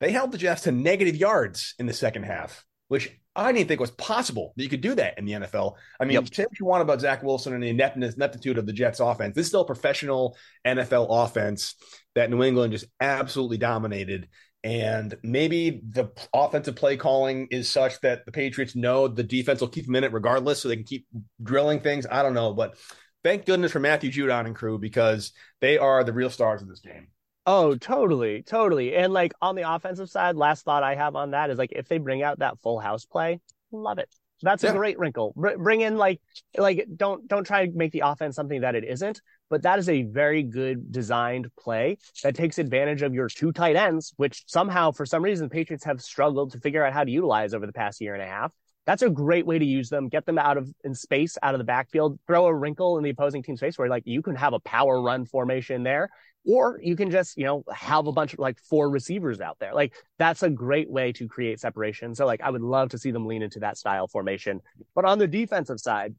they 0.00 0.12
held 0.12 0.32
the 0.32 0.38
Jets 0.38 0.62
to 0.62 0.72
negative 0.72 1.16
yards 1.16 1.74
in 1.78 1.86
the 1.86 1.92
second 1.92 2.24
half, 2.24 2.64
which 2.88 3.10
I 3.34 3.52
didn't 3.52 3.68
think 3.68 3.80
was 3.80 3.90
possible 3.92 4.52
that 4.56 4.62
you 4.62 4.68
could 4.68 4.80
do 4.80 4.94
that 4.96 5.18
in 5.18 5.24
the 5.24 5.32
NFL. 5.32 5.74
I 6.00 6.04
mean, 6.04 6.14
yep. 6.14 6.34
say 6.34 6.42
what 6.44 6.58
you 6.58 6.66
want 6.66 6.82
about 6.82 7.00
Zach 7.00 7.22
Wilson 7.22 7.54
and 7.54 7.62
the 7.62 7.68
ineptness, 7.68 8.16
ineptitude 8.16 8.58
of 8.58 8.66
the 8.66 8.72
Jets 8.72 9.00
offense. 9.00 9.34
This 9.34 9.42
is 9.42 9.48
still 9.48 9.60
a 9.60 9.66
professional 9.66 10.36
NFL 10.66 11.06
offense 11.08 11.76
that 12.14 12.30
New 12.30 12.42
England 12.42 12.72
just 12.72 12.86
absolutely 13.00 13.58
dominated. 13.58 14.28
And 14.64 15.16
maybe 15.22 15.82
the 15.88 16.10
offensive 16.34 16.74
play 16.74 16.96
calling 16.96 17.46
is 17.52 17.70
such 17.70 18.00
that 18.00 18.26
the 18.26 18.32
Patriots 18.32 18.74
know 18.74 19.06
the 19.06 19.22
defense 19.22 19.60
will 19.60 19.68
keep 19.68 19.86
them 19.86 19.94
in 19.94 20.04
it 20.04 20.12
regardless, 20.12 20.60
so 20.60 20.68
they 20.68 20.76
can 20.76 20.84
keep 20.84 21.06
drilling 21.40 21.78
things. 21.78 22.06
I 22.10 22.24
don't 22.24 22.34
know, 22.34 22.52
but 22.54 22.76
thank 23.22 23.46
goodness 23.46 23.70
for 23.70 23.78
Matthew 23.78 24.10
Judon 24.10 24.46
and 24.46 24.56
crew 24.56 24.78
because 24.78 25.32
they 25.60 25.78
are 25.78 26.02
the 26.02 26.12
real 26.12 26.30
stars 26.30 26.60
of 26.60 26.68
this 26.68 26.80
game. 26.80 27.08
Oh, 27.50 27.76
totally, 27.76 28.42
totally. 28.42 28.94
And 28.94 29.10
like 29.10 29.32
on 29.40 29.54
the 29.54 29.62
offensive 29.62 30.10
side, 30.10 30.36
last 30.36 30.66
thought 30.66 30.82
I 30.82 30.94
have 30.96 31.16
on 31.16 31.30
that 31.30 31.48
is 31.48 31.56
like 31.56 31.72
if 31.72 31.88
they 31.88 31.96
bring 31.96 32.22
out 32.22 32.40
that 32.40 32.60
full 32.60 32.78
house 32.78 33.06
play, 33.06 33.40
love 33.72 33.98
it. 33.98 34.14
That's 34.42 34.64
yeah. 34.64 34.72
a 34.72 34.74
great 34.74 34.98
wrinkle. 34.98 35.32
bring 35.34 35.80
in 35.80 35.96
like 35.96 36.20
like 36.58 36.86
don't 36.94 37.26
don't 37.26 37.44
try 37.44 37.64
to 37.64 37.72
make 37.72 37.92
the 37.92 38.02
offense 38.04 38.36
something 38.36 38.60
that 38.60 38.74
it 38.74 38.84
isn't, 38.84 39.22
but 39.48 39.62
that 39.62 39.78
is 39.78 39.88
a 39.88 40.02
very 40.02 40.42
good 40.42 40.92
designed 40.92 41.48
play 41.58 41.96
that 42.22 42.34
takes 42.34 42.58
advantage 42.58 43.00
of 43.00 43.14
your 43.14 43.28
two 43.28 43.50
tight 43.50 43.76
ends, 43.76 44.12
which 44.18 44.44
somehow 44.46 44.90
for 44.90 45.06
some 45.06 45.24
reason 45.24 45.46
the 45.46 45.50
Patriots 45.50 45.84
have 45.84 46.02
struggled 46.02 46.52
to 46.52 46.60
figure 46.60 46.84
out 46.84 46.92
how 46.92 47.02
to 47.02 47.10
utilize 47.10 47.54
over 47.54 47.66
the 47.66 47.72
past 47.72 48.02
year 48.02 48.12
and 48.12 48.22
a 48.22 48.26
half. 48.26 48.52
That's 48.88 49.02
a 49.02 49.10
great 49.10 49.44
way 49.44 49.58
to 49.58 49.64
use 49.66 49.90
them. 49.90 50.08
Get 50.08 50.24
them 50.24 50.38
out 50.38 50.56
of 50.56 50.72
in 50.82 50.94
space, 50.94 51.36
out 51.42 51.54
of 51.54 51.58
the 51.58 51.64
backfield, 51.64 52.18
throw 52.26 52.46
a 52.46 52.54
wrinkle 52.54 52.96
in 52.96 53.04
the 53.04 53.10
opposing 53.10 53.42
team's 53.42 53.60
face 53.60 53.76
where 53.76 53.90
like 53.90 54.04
you 54.06 54.22
can 54.22 54.34
have 54.34 54.54
a 54.54 54.60
power 54.60 55.02
run 55.02 55.26
formation 55.26 55.82
there, 55.82 56.08
or 56.46 56.80
you 56.82 56.96
can 56.96 57.10
just, 57.10 57.36
you 57.36 57.44
know, 57.44 57.64
have 57.70 58.06
a 58.06 58.12
bunch 58.12 58.32
of 58.32 58.38
like 58.38 58.58
four 58.60 58.88
receivers 58.88 59.42
out 59.42 59.58
there. 59.60 59.74
Like 59.74 59.92
that's 60.18 60.42
a 60.42 60.48
great 60.48 60.90
way 60.90 61.12
to 61.12 61.28
create 61.28 61.60
separation. 61.60 62.14
So 62.14 62.24
like 62.24 62.40
I 62.40 62.48
would 62.48 62.62
love 62.62 62.88
to 62.92 62.98
see 62.98 63.10
them 63.10 63.26
lean 63.26 63.42
into 63.42 63.60
that 63.60 63.76
style 63.76 64.08
formation. 64.08 64.62
But 64.94 65.04
on 65.04 65.18
the 65.18 65.28
defensive 65.28 65.80
side, 65.80 66.14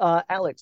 uh, 0.00 0.22
Alec, 0.28 0.58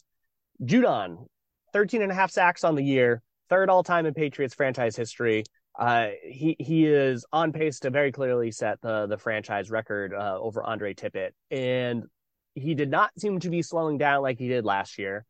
Judon, 0.62 1.28
13 1.72 2.02
and 2.02 2.12
a 2.12 2.14
half 2.14 2.30
sacks 2.30 2.62
on 2.62 2.74
the 2.74 2.84
year, 2.84 3.22
third 3.48 3.70
all 3.70 3.82
time 3.82 4.04
in 4.04 4.12
Patriots 4.12 4.54
franchise 4.54 4.96
history. 4.96 5.44
Uh, 5.78 6.08
he 6.22 6.54
he 6.58 6.84
is 6.84 7.24
on 7.32 7.52
pace 7.52 7.80
to 7.80 7.90
very 7.90 8.12
clearly 8.12 8.50
set 8.50 8.80
the 8.82 9.06
the 9.06 9.16
franchise 9.16 9.70
record 9.70 10.12
uh, 10.12 10.38
over 10.38 10.62
Andre 10.62 10.92
Tippett, 10.92 11.30
and 11.50 12.04
he 12.54 12.74
did 12.74 12.90
not 12.90 13.10
seem 13.18 13.40
to 13.40 13.48
be 13.48 13.62
slowing 13.62 13.96
down 13.96 14.22
like 14.22 14.38
he 14.38 14.48
did 14.48 14.64
last 14.64 14.98
year. 14.98 15.24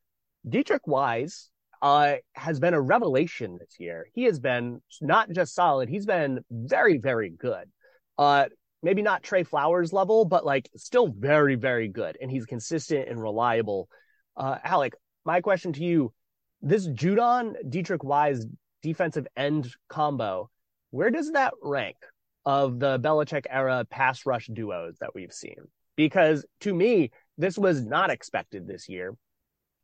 Deatrich 0.48 0.86
Wise 0.86 1.50
uh, 1.80 2.14
has 2.34 2.58
been 2.58 2.74
a 2.74 2.80
revelation 2.80 3.56
this 3.60 3.76
year. 3.78 4.06
He 4.14 4.24
has 4.24 4.40
been 4.40 4.82
not 5.00 5.30
just 5.30 5.54
solid; 5.54 5.88
he's 5.88 6.06
been 6.06 6.40
very 6.50 6.98
very 6.98 7.30
good. 7.30 7.70
Uh, 8.18 8.46
maybe 8.82 9.00
not 9.00 9.22
Trey 9.22 9.44
Flowers 9.44 9.92
level, 9.92 10.24
but 10.24 10.44
like 10.44 10.68
still 10.76 11.06
very 11.06 11.54
very 11.54 11.86
good, 11.86 12.18
and 12.20 12.30
he's 12.30 12.46
consistent 12.46 13.08
and 13.08 13.22
reliable. 13.22 13.88
Uh, 14.36 14.58
Alec, 14.64 14.94
my 15.24 15.40
question 15.40 15.72
to 15.74 15.84
you: 15.84 16.12
This 16.60 16.88
Judon 16.88 17.54
Deatrich 17.68 18.02
Wise 18.02 18.44
defensive 18.82 19.26
end 19.36 19.72
combo, 19.88 20.50
where 20.90 21.10
does 21.10 21.32
that 21.32 21.54
rank 21.62 21.96
of 22.44 22.78
the 22.78 22.98
Belichick 22.98 23.46
era 23.48 23.86
pass 23.88 24.26
rush 24.26 24.48
duos 24.52 24.96
that 25.00 25.14
we've 25.14 25.32
seen? 25.32 25.56
Because 25.96 26.44
to 26.60 26.74
me, 26.74 27.10
this 27.38 27.56
was 27.58 27.84
not 27.84 28.10
expected 28.10 28.66
this 28.66 28.88
year. 28.88 29.14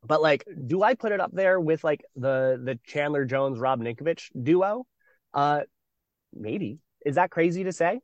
But 0.05 0.21
like, 0.21 0.45
do 0.67 0.81
I 0.81 0.93
put 0.93 1.11
it 1.11 1.19
up 1.19 1.31
there 1.33 1.59
with 1.59 1.83
like 1.83 2.01
the 2.15 2.59
the 2.63 2.79
Chandler 2.85 3.25
Jones 3.25 3.59
Rob 3.59 3.81
Ninkovich 3.81 4.29
duo? 4.41 4.85
Uh 5.33 5.61
maybe. 6.33 6.79
Is 7.05 7.15
that 7.15 7.31
crazy 7.31 7.63
to 7.63 7.71
say? 7.71 7.99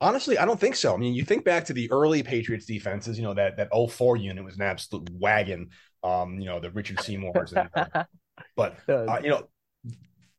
Honestly, 0.00 0.38
I 0.38 0.46
don't 0.46 0.58
think 0.58 0.76
so. 0.76 0.94
I 0.94 0.96
mean, 0.96 1.14
you 1.14 1.24
think 1.24 1.44
back 1.44 1.66
to 1.66 1.74
the 1.74 1.90
early 1.92 2.22
Patriots 2.22 2.64
defenses, 2.64 3.18
you 3.18 3.22
know, 3.22 3.34
that 3.34 3.58
that 3.58 3.68
04 3.70 4.16
unit 4.16 4.44
was 4.44 4.56
an 4.56 4.62
absolute 4.62 5.08
wagon. 5.12 5.68
Um, 6.02 6.38
you 6.38 6.46
know, 6.46 6.58
the 6.58 6.70
Richard 6.70 7.00
Seymours 7.00 7.52
and 7.52 7.68
uh, 7.74 8.04
But 8.60 9.08
uh, 9.08 9.20
you 9.22 9.30
know, 9.30 9.48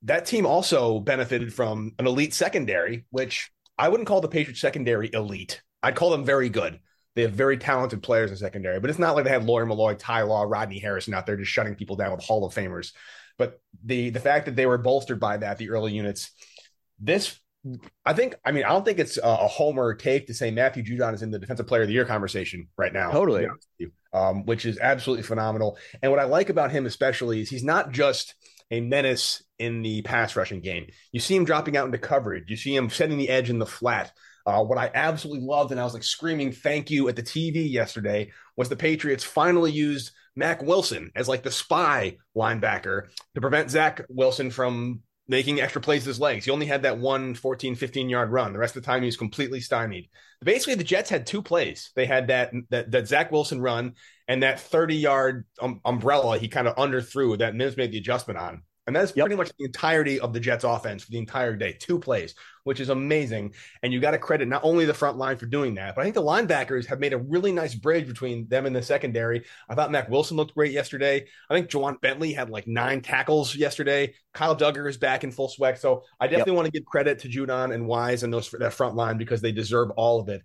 that 0.03 0.25
team 0.25 0.45
also 0.45 0.99
benefited 0.99 1.53
from 1.53 1.93
an 1.97 2.05
elite 2.05 2.33
secondary, 2.33 3.05
which 3.09 3.51
I 3.77 3.89
wouldn't 3.89 4.07
call 4.07 4.21
the 4.21 4.27
Patriots 4.27 4.61
secondary 4.61 5.09
elite. 5.11 5.61
I'd 5.81 5.95
call 5.95 6.11
them 6.11 6.23
very 6.23 6.49
good. 6.49 6.79
They 7.15 7.23
have 7.23 7.33
very 7.33 7.57
talented 7.57 8.03
players 8.03 8.31
in 8.31 8.37
secondary, 8.37 8.79
but 8.79 8.89
it's 8.89 8.99
not 8.99 9.15
like 9.15 9.25
they 9.25 9.31
had 9.31 9.43
Lawyer 9.43 9.65
Milloy, 9.65 9.97
Ty 9.97 10.21
Law, 10.21 10.43
Rodney 10.43 10.79
Harrison 10.79 11.13
out 11.13 11.25
there 11.25 11.35
just 11.35 11.51
shutting 11.51 11.75
people 11.75 11.95
down 11.95 12.11
with 12.11 12.23
Hall 12.23 12.45
of 12.45 12.53
Famers. 12.53 12.93
But 13.37 13.59
the 13.83 14.11
the 14.11 14.19
fact 14.19 14.45
that 14.45 14.55
they 14.55 14.65
were 14.65 14.77
bolstered 14.77 15.19
by 15.19 15.37
that, 15.37 15.57
the 15.57 15.71
early 15.71 15.93
units, 15.93 16.31
this 16.99 17.39
I 18.05 18.13
think, 18.13 18.35
I 18.45 18.51
mean, 18.51 18.63
I 18.63 18.69
don't 18.69 18.85
think 18.85 18.99
it's 18.99 19.17
a, 19.17 19.21
a 19.21 19.47
homer 19.47 19.93
take 19.93 20.27
to 20.27 20.33
say 20.33 20.51
Matthew 20.51 20.83
Judon 20.83 21.13
is 21.13 21.21
in 21.21 21.31
the 21.31 21.39
defensive 21.39 21.67
player 21.67 21.81
of 21.81 21.87
the 21.87 21.93
year 21.93 22.05
conversation 22.05 22.67
right 22.77 22.93
now. 22.93 23.11
Totally. 23.11 23.47
To 23.79 23.91
um, 24.13 24.46
which 24.46 24.65
is 24.65 24.80
absolutely 24.80 25.24
phenomenal. 25.24 25.77
And 26.01 26.12
what 26.12 26.20
I 26.20 26.25
like 26.25 26.50
about 26.50 26.72
him, 26.72 26.86
especially, 26.86 27.41
is 27.41 27.50
he's 27.50 27.63
not 27.63 27.91
just 27.91 28.36
a 28.72 28.80
menace 28.80 29.44
in 29.60 29.82
the 29.82 30.01
pass 30.01 30.36
rushing 30.36 30.62
game. 30.62 30.88
You 31.12 31.20
see 31.20 31.36
him 31.36 31.46
dropping 31.46 31.77
out 31.77 31.86
into 31.86 31.98
coverage, 31.98 32.50
you 32.50 32.58
see 32.58 32.75
him 32.75 32.89
setting 32.89 33.18
the 33.18 33.30
edge 33.30 33.50
in 33.50 33.60
the 33.60 33.65
flat. 33.65 34.12
Uh, 34.46 34.63
what 34.63 34.80
I 34.80 34.89
absolutely 34.94 35.46
loved, 35.46 35.72
and 35.72 35.80
I 35.80 35.84
was 35.84 35.94
like 35.94 36.03
screaming 36.03 36.51
thank 36.51 36.89
you 36.89 37.08
at 37.10 37.15
the 37.15 37.22
TV 37.22 37.70
yesterday, 37.72 38.32
was 38.58 38.70
the 38.70 38.75
Patriots 38.75 39.24
finally 39.24 39.72
used 39.72 40.12
Mack 40.36 40.63
Wilson 40.63 41.12
as 41.15 41.27
like 41.27 41.44
the 41.44 41.51
spy 41.51 42.18
linebacker 42.36 43.10
to 43.36 43.41
prevent 43.41 43.70
Zach 43.70 44.03
Wilson 44.10 44.50
from 44.50 45.01
making 45.31 45.61
extra 45.61 45.79
plays 45.79 46.01
with 46.01 46.07
his 46.07 46.19
legs. 46.19 46.43
He 46.43 46.51
only 46.51 46.65
had 46.65 46.83
that 46.83 46.97
one 46.97 47.33
14, 47.35 47.75
15 47.75 48.09
yard 48.09 48.31
run. 48.31 48.51
The 48.51 48.59
rest 48.59 48.75
of 48.75 48.83
the 48.83 48.85
time, 48.85 49.01
he 49.01 49.05
was 49.05 49.15
completely 49.15 49.61
stymied. 49.61 50.09
Basically, 50.43 50.75
the 50.75 50.83
Jets 50.83 51.09
had 51.09 51.25
two 51.25 51.41
plays. 51.41 51.91
They 51.95 52.05
had 52.05 52.27
that 52.27 52.51
that, 52.69 52.91
that 52.91 53.07
Zach 53.07 53.31
Wilson 53.31 53.61
run 53.61 53.93
and 54.27 54.43
that 54.43 54.59
30 54.59 54.97
yard 54.97 55.45
um, 55.61 55.79
umbrella 55.85 56.38
he 56.38 56.50
kind 56.50 56.67
of 56.67 56.75
underthrew 56.75 57.38
that 57.38 57.55
Mims 57.55 57.77
made 57.77 57.93
the 57.93 57.97
adjustment 57.97 58.39
on. 58.39 58.63
And 58.88 58.95
that's 58.95 59.15
yep. 59.15 59.25
pretty 59.25 59.38
much 59.38 59.51
the 59.57 59.65
entirety 59.65 60.19
of 60.19 60.33
the 60.33 60.39
Jets 60.41 60.65
offense 60.65 61.03
for 61.03 61.11
the 61.11 61.19
entire 61.19 61.55
day. 61.55 61.77
Two 61.79 61.97
plays, 61.97 62.35
which 62.63 62.80
is 62.80 62.89
amazing. 62.89 63.53
And 63.84 63.91
you 63.94 64.00
got 64.00 64.12
to 64.12 64.18
credit 64.18 64.48
not 64.48 64.63
only 64.63 64.86
the 64.86 64.94
front 64.94 65.18
line 65.18 65.38
for 65.38 65.46
doing 65.46 65.75
that, 65.75 65.96
but 65.96 66.01
I 66.01 66.03
think 66.03 66.15
the 66.15 66.22
linebackers 66.22 66.86
have 66.88 67.00
made 67.00 67.13
a 67.13 67.18
really 67.18 67.51
nice 67.51 67.75
bridge 67.75 68.08
between 68.08 68.48
them 68.48 68.65
and 68.65 68.75
the 68.75 68.82
secondary. 68.82 69.44
I 69.70 69.75
thought 69.75 69.91
Mack 69.91 70.10
Wilson 70.10 70.38
looked 70.38 70.53
great 70.53 70.72
yesterday. 70.72 71.25
I 71.50 71.53
think 71.53 71.70
Ja'Whaun 71.70 72.01
Bentley 72.01 72.34
had 72.34 72.50
like 72.50 72.68
nine 72.68 73.01
tackles 73.01 73.56
yesterday. 73.56 74.13
Kyle 74.34 74.56
Dugger 74.56 74.89
is 74.89 74.98
back 74.98 75.24
in 75.24 75.32
full 75.32 75.50
swag. 75.50 75.77
So 75.77 76.03
I 76.20 76.27
definitely 76.27 76.53
yep. 76.53 76.58
want 76.58 76.65
to 76.68 76.72
give 76.72 76.86
credit 76.86 77.20
to 77.20 77.30
Judon 77.30 77.74
and 77.74 77.88
Wise 77.88 78.24
and 78.24 78.34
those 78.34 78.50
that 78.51 78.74
front 78.74 78.96
line 78.96 79.18
because 79.18 79.41
they 79.41 79.51
deserve 79.51 79.91
all 79.91 80.20
of 80.20 80.30
it 80.30 80.41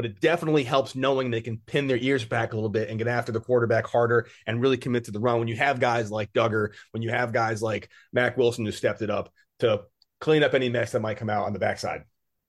but 0.00 0.06
it 0.06 0.20
definitely 0.22 0.64
helps 0.64 0.94
knowing 0.94 1.30
they 1.30 1.42
can 1.42 1.60
pin 1.66 1.86
their 1.86 1.98
ears 1.98 2.24
back 2.24 2.54
a 2.54 2.56
little 2.56 2.70
bit 2.70 2.88
and 2.88 2.96
get 2.96 3.06
after 3.06 3.32
the 3.32 3.40
quarterback 3.40 3.86
harder 3.86 4.26
and 4.46 4.62
really 4.62 4.78
commit 4.78 5.04
to 5.04 5.10
the 5.10 5.20
run. 5.20 5.38
When 5.38 5.48
you 5.48 5.56
have 5.56 5.78
guys 5.78 6.10
like 6.10 6.32
Dugger, 6.32 6.68
when 6.92 7.02
you 7.02 7.10
have 7.10 7.34
guys 7.34 7.60
like 7.60 7.90
Mack 8.10 8.38
Wilson 8.38 8.64
who 8.64 8.72
stepped 8.72 9.02
it 9.02 9.10
up 9.10 9.30
to 9.58 9.82
clean 10.20 10.42
up 10.42 10.54
any 10.54 10.68
mess 10.68 10.92
that 10.92 11.00
might 11.00 11.16
come 11.16 11.30
out 11.30 11.46
on 11.46 11.52
the 11.52 11.58
backside. 11.58 12.02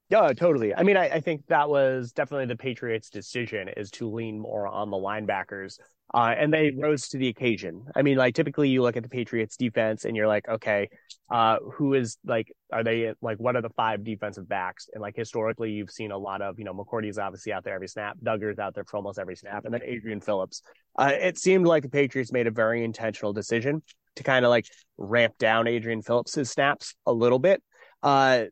Yeah, 0.10 0.34
totally. 0.34 0.76
I 0.76 0.84
mean, 0.84 0.98
I, 0.98 1.08
I, 1.08 1.20
think 1.22 1.48
that 1.48 1.70
was 1.70 2.12
definitely 2.12 2.48
the 2.48 2.58
Patriots' 2.58 3.10
decision 3.10 3.70
is 3.78 3.90
to 3.92 4.10
lean 4.10 4.38
more 4.38 4.68
on 4.68 4.90
the 4.92 4.98
linebackers 4.98 5.78
uh, 6.14 6.36
and 6.38 6.54
they 6.54 6.72
rose 6.78 7.08
to 7.10 7.18
the 7.18 7.30
occasion. 7.30 7.86
I 7.96 8.02
mean, 8.02 8.18
like 8.18 8.36
typically 8.36 8.68
you 8.68 8.82
look 8.82 8.98
at 8.98 9.04
the 9.04 9.10
Patriots 9.10 9.56
defense 9.56 10.04
and 10.04 10.18
you're 10.18 10.28
like, 10.28 10.50
okay, 10.50 10.90
uh, 11.30 11.58
who 11.76 11.94
is 11.94 12.18
like, 12.26 12.52
are 12.74 12.84
they 12.84 13.14
like, 13.22 13.38
what 13.38 13.56
are 13.56 13.62
the 13.62 13.70
five 13.70 14.04
defensive 14.04 14.50
backs? 14.50 14.90
And 14.94 15.02
like 15.02 15.16
historically, 15.16 15.72
you've 15.72 15.92
seen 15.92 16.12
a 16.12 16.18
lot 16.18 16.42
of, 16.42 16.60
you 16.60 16.66
know, 16.66 16.74
McCourty's 16.74 17.18
obviously 17.18 17.54
out 17.54 17.64
there 17.64 17.76
every 17.76 17.88
snap, 17.88 18.18
Dugger's 18.22 18.60
out 18.60 18.76
there 18.76 18.84
for 18.84 18.98
almost 18.98 19.18
every 19.18 19.38
snap, 19.38 19.64
and 19.64 19.74
then 19.74 19.82
Adrian 19.86 20.20
Phillips. 20.20 20.62
Uh, 21.00 21.14
it 21.14 21.38
seemed 21.38 21.66
like 21.66 21.84
the 21.84 21.90
Patriots 21.90 22.34
made 22.34 22.48
a 22.48 22.52
very 22.52 22.84
intentional 22.84 23.32
decision 23.32 23.82
to 24.16 24.24
kind 24.24 24.46
of 24.46 24.50
like 24.50 24.66
ramp 24.98 25.36
down 25.38 25.68
Adrian 25.68 26.02
Phillips's 26.02 26.50
snaps 26.50 26.96
a 27.06 27.14
little 27.14 27.40
bit. 27.40 27.62
Uh, 28.04 28.46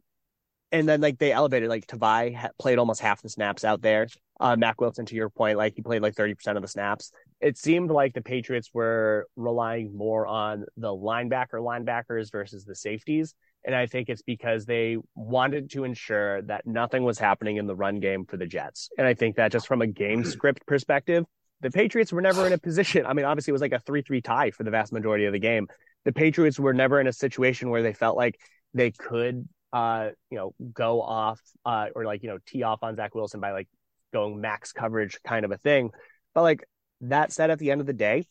and 0.72 0.88
then 0.88 1.02
like 1.02 1.18
they 1.18 1.32
elevated 1.32 1.70
like 1.70 1.88
Tavai 1.88 2.36
ha- 2.36 2.50
played 2.60 2.78
almost 2.78 3.02
half 3.02 3.22
the 3.22 3.30
snaps 3.30 3.64
out 3.64 3.82
there. 3.82 4.08
Uh, 4.40 4.56
Mack 4.56 4.80
Wilson, 4.80 5.06
to 5.08 5.16
your 5.16 5.30
point, 5.30 5.58
like 5.58 5.74
he 5.76 5.82
played 5.82 6.02
like 6.02 6.16
30% 6.16 6.56
of 6.56 6.62
the 6.62 6.68
snaps 6.68 7.12
it 7.42 7.58
seemed 7.58 7.90
like 7.90 8.14
the 8.14 8.22
Patriots 8.22 8.70
were 8.74 9.28
relying 9.36 9.96
more 9.96 10.28
on 10.28 10.66
the 10.78 10.90
linebacker 10.90 11.54
linebackers 11.54 12.32
versus 12.32 12.66
the 12.66 12.76
safeties. 12.76 13.34
And 13.66 13.76
I 13.76 13.88
think 13.88 14.10
it's 14.10 14.22
because 14.22 14.66
they 14.66 14.98
wanted 15.16 15.70
to 15.72 15.84
ensure 15.84 16.42
that 16.44 16.66
nothing 16.66 17.04
was 17.04 17.20
happening 17.20 17.58
in 17.58 17.68
the 17.68 17.76
run 17.76 18.00
game 18.00 18.26
for 18.26 18.38
the 18.38 18.46
Jets. 18.46 18.90
And 18.98 19.06
I 19.06 19.14
think 19.14 19.36
that 19.36 19.52
just 19.52 19.68
from 19.68 19.82
a 19.82 19.88
game 19.88 20.24
script 20.26 20.66
perspective, 20.66 21.26
the 21.62 21.72
Patriots 21.72 22.14
were 22.14 22.22
never 22.22 22.46
in 22.48 22.54
a 22.54 22.58
position. 22.58 23.06
I 23.06 23.14
mean, 23.14 23.26
obviously, 23.26 23.52
it 23.52 23.54
was 23.54 23.62
like 23.62 23.74
a 23.74 23.80
3 23.80 24.02
3 24.02 24.22
tie 24.22 24.52
for 24.52 24.64
the 24.64 24.72
vast 24.72 24.94
majority 24.94 25.26
of 25.26 25.34
the 25.34 25.40
game. 25.40 25.68
The 26.06 26.14
Patriots 26.14 26.60
were 26.60 26.74
never 26.74 27.00
in 27.00 27.08
a 27.08 27.14
situation 27.14 27.70
where 27.70 27.84
they 27.84 27.94
felt 27.94 28.16
like 28.16 28.40
they 28.74 28.92
could, 28.92 29.48
uh, 29.74 30.10
you 30.30 30.38
know, 30.38 30.54
go 30.74 31.02
off 31.02 31.42
uh, 31.66 31.88
or 31.96 32.06
like, 32.06 32.24
you 32.24 32.30
know, 32.30 32.38
tee 32.46 32.64
off 32.64 32.80
on 32.82 32.96
Zach 32.96 33.14
Wilson 33.16 33.40
by 33.40 33.52
like 33.52 33.68
going 34.14 34.40
max 34.40 34.72
coverage 34.72 35.20
kind 35.26 35.46
of 35.46 35.52
a 35.52 35.58
thing. 35.58 35.92
But 36.34 36.44
like 36.44 36.64
that 37.02 37.32
said, 37.32 37.50
at 37.50 37.60
the 37.60 37.72
end 37.72 37.82
of 37.82 37.88
the 37.88 37.94
day, 37.94 38.26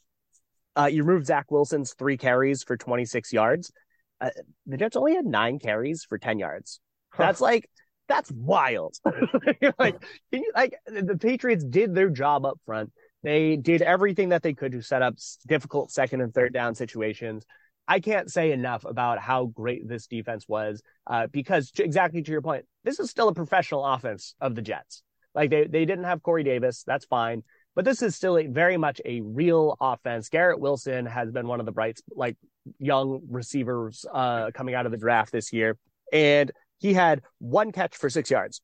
uh, 0.76 0.86
you 0.86 1.04
remove 1.04 1.26
Zach 1.26 1.50
Wilson's 1.50 1.94
three 1.94 2.16
carries 2.16 2.62
for 2.62 2.76
26 2.76 3.32
yards. 3.32 3.72
Uh, 4.20 4.30
the 4.66 4.76
Jets 4.76 4.96
only 4.96 5.14
had 5.14 5.26
nine 5.26 5.58
carries 5.58 6.04
for 6.04 6.18
10 6.18 6.38
yards. 6.38 6.80
That's 7.16 7.40
like, 7.40 7.68
that's 8.08 8.30
wild. 8.30 8.96
like, 9.78 10.00
can 10.32 10.42
you, 10.42 10.52
like 10.54 10.74
the 10.86 11.18
Patriots 11.20 11.64
did 11.64 11.94
their 11.94 12.10
job 12.10 12.46
up 12.46 12.58
front. 12.64 12.92
They 13.22 13.56
did 13.56 13.82
everything 13.82 14.30
that 14.30 14.42
they 14.42 14.54
could 14.54 14.72
to 14.72 14.82
set 14.82 15.02
up 15.02 15.16
difficult 15.46 15.90
second 15.90 16.20
and 16.20 16.32
third 16.32 16.52
down 16.52 16.74
situations. 16.74 17.44
I 17.86 18.00
can't 18.00 18.30
say 18.30 18.52
enough 18.52 18.84
about 18.84 19.18
how 19.18 19.46
great 19.46 19.88
this 19.88 20.06
defense 20.06 20.46
was 20.46 20.82
uh, 21.06 21.26
because, 21.28 21.72
exactly 21.78 22.22
to 22.22 22.30
your 22.30 22.42
point, 22.42 22.66
this 22.84 23.00
is 23.00 23.10
still 23.10 23.28
a 23.28 23.34
professional 23.34 23.84
offense 23.84 24.34
of 24.40 24.54
the 24.54 24.62
Jets. 24.62 25.02
Like 25.34 25.50
they, 25.50 25.66
they 25.66 25.84
didn't 25.84 26.04
have 26.04 26.22
Corey 26.22 26.44
Davis. 26.44 26.84
That's 26.86 27.06
fine 27.06 27.42
but 27.78 27.84
this 27.84 28.02
is 28.02 28.16
still 28.16 28.36
a, 28.36 28.46
very 28.48 28.76
much 28.76 29.00
a 29.04 29.20
real 29.20 29.76
offense. 29.80 30.28
Garrett 30.30 30.58
Wilson 30.58 31.06
has 31.06 31.30
been 31.30 31.46
one 31.46 31.60
of 31.60 31.66
the 31.66 31.70
bright, 31.70 32.00
like 32.10 32.36
young 32.80 33.20
receivers 33.30 34.04
uh, 34.12 34.50
coming 34.52 34.74
out 34.74 34.84
of 34.84 34.90
the 34.90 34.98
draft 34.98 35.30
this 35.30 35.52
year, 35.52 35.78
and 36.12 36.50
he 36.78 36.92
had 36.92 37.22
one 37.38 37.70
catch 37.70 37.96
for 37.96 38.10
six 38.10 38.32
yards. 38.32 38.62